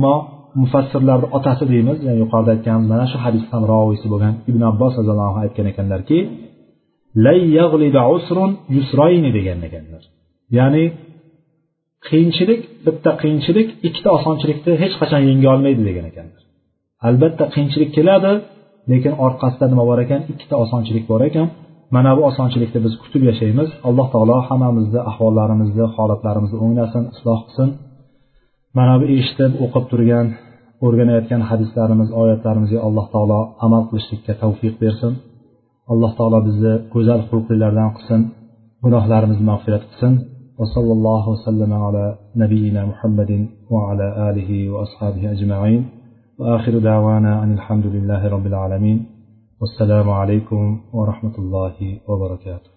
mufassirlarni 0.62 1.28
otasi 1.38 1.64
deymiz. 1.72 1.98
Yani 2.08 2.20
yuqorida 2.24 2.52
aytgan 2.56 2.80
mana 2.92 3.06
shu 3.12 3.18
hadisdan 3.26 3.64
roviysi 3.72 4.08
bo'lgan 4.14 4.34
ibn 4.50 4.62
abbos 4.72 4.94
roziyallohu 5.00 5.30
anhu 5.32 5.42
aytgan 5.46 5.68
ekanlarki 5.74 6.18
degan 9.38 9.60
ekanlar. 9.68 10.04
Ya'ni 10.58 10.84
qiyinchilik 12.08 12.62
bitta 12.86 13.12
qiyinchilik 13.22 13.68
ikkita 13.88 14.10
osonchilikni 14.18 14.74
hech 14.84 14.96
qachon 15.02 15.22
yenga 15.30 15.48
olmaydi 15.56 15.82
degan 15.90 16.06
ekanlar. 16.12 16.42
Albatta 17.08 17.46
qiyinchilik 17.54 17.90
keladi 17.98 18.32
lekin 18.92 19.14
orqasida 19.26 19.66
nima 19.72 19.84
bor 19.90 20.00
ekan? 20.06 20.22
Ikkita 20.32 20.56
osonchilik 20.64 21.06
bor 21.12 21.22
ekan. 21.30 21.48
Mana 21.96 22.12
bu 22.18 22.22
osonchilikni 22.30 22.80
biz 22.86 22.94
kutib 23.04 23.24
yashaymiz. 23.30 23.70
Alloh 23.88 24.08
taolo 24.14 24.38
hammamizni 24.50 25.02
ahvollarimizni 25.12 25.86
holatlarimizni 25.96 26.58
o'nglasin 26.66 27.04
isloh 27.14 27.40
qilsin. 27.46 27.70
Mana 28.78 28.94
bu 29.02 29.06
eshitib 29.18 29.52
o'qib 29.64 29.86
turgan 29.92 30.28
o'rganayotgan 30.85 31.43
hadislarimiz 31.51 32.09
oyatlarimizga 32.23 32.81
alloh 32.87 33.07
taolo 33.15 33.41
amal 33.67 33.83
qilishlikka 33.89 34.33
tavfiq 34.43 34.75
bersin 34.83 35.13
alloh 35.93 36.13
taolo 36.19 36.39
bizni 36.49 36.73
go'zal 36.95 37.21
xulqlilardan 37.31 37.91
qilsin 37.97 38.21
gunohlarimizni 38.85 39.45
mag'firat 39.53 39.85
qilsin 39.91 40.15
وصلى 40.61 40.93
الله 40.93 41.29
وسلم 41.29 41.73
على 41.73 42.05
نبينا 42.37 42.87
محمد 42.87 43.49
وعلى 43.71 44.07
آله 44.31 44.71
وأصحابه 44.73 45.23
أجمعين 45.35 45.83
وآخر 46.39 46.79
دعوانا 46.79 47.43
أن 47.43 47.53
الحمد 47.53 47.87
لله 47.87 48.29
رب 48.29 48.47
العالمين 48.47 49.07
والسلام 49.61 50.11
عليكم 50.11 50.81
ورحمة 50.93 51.35
الله 51.39 52.01
وبركاته 52.09 52.76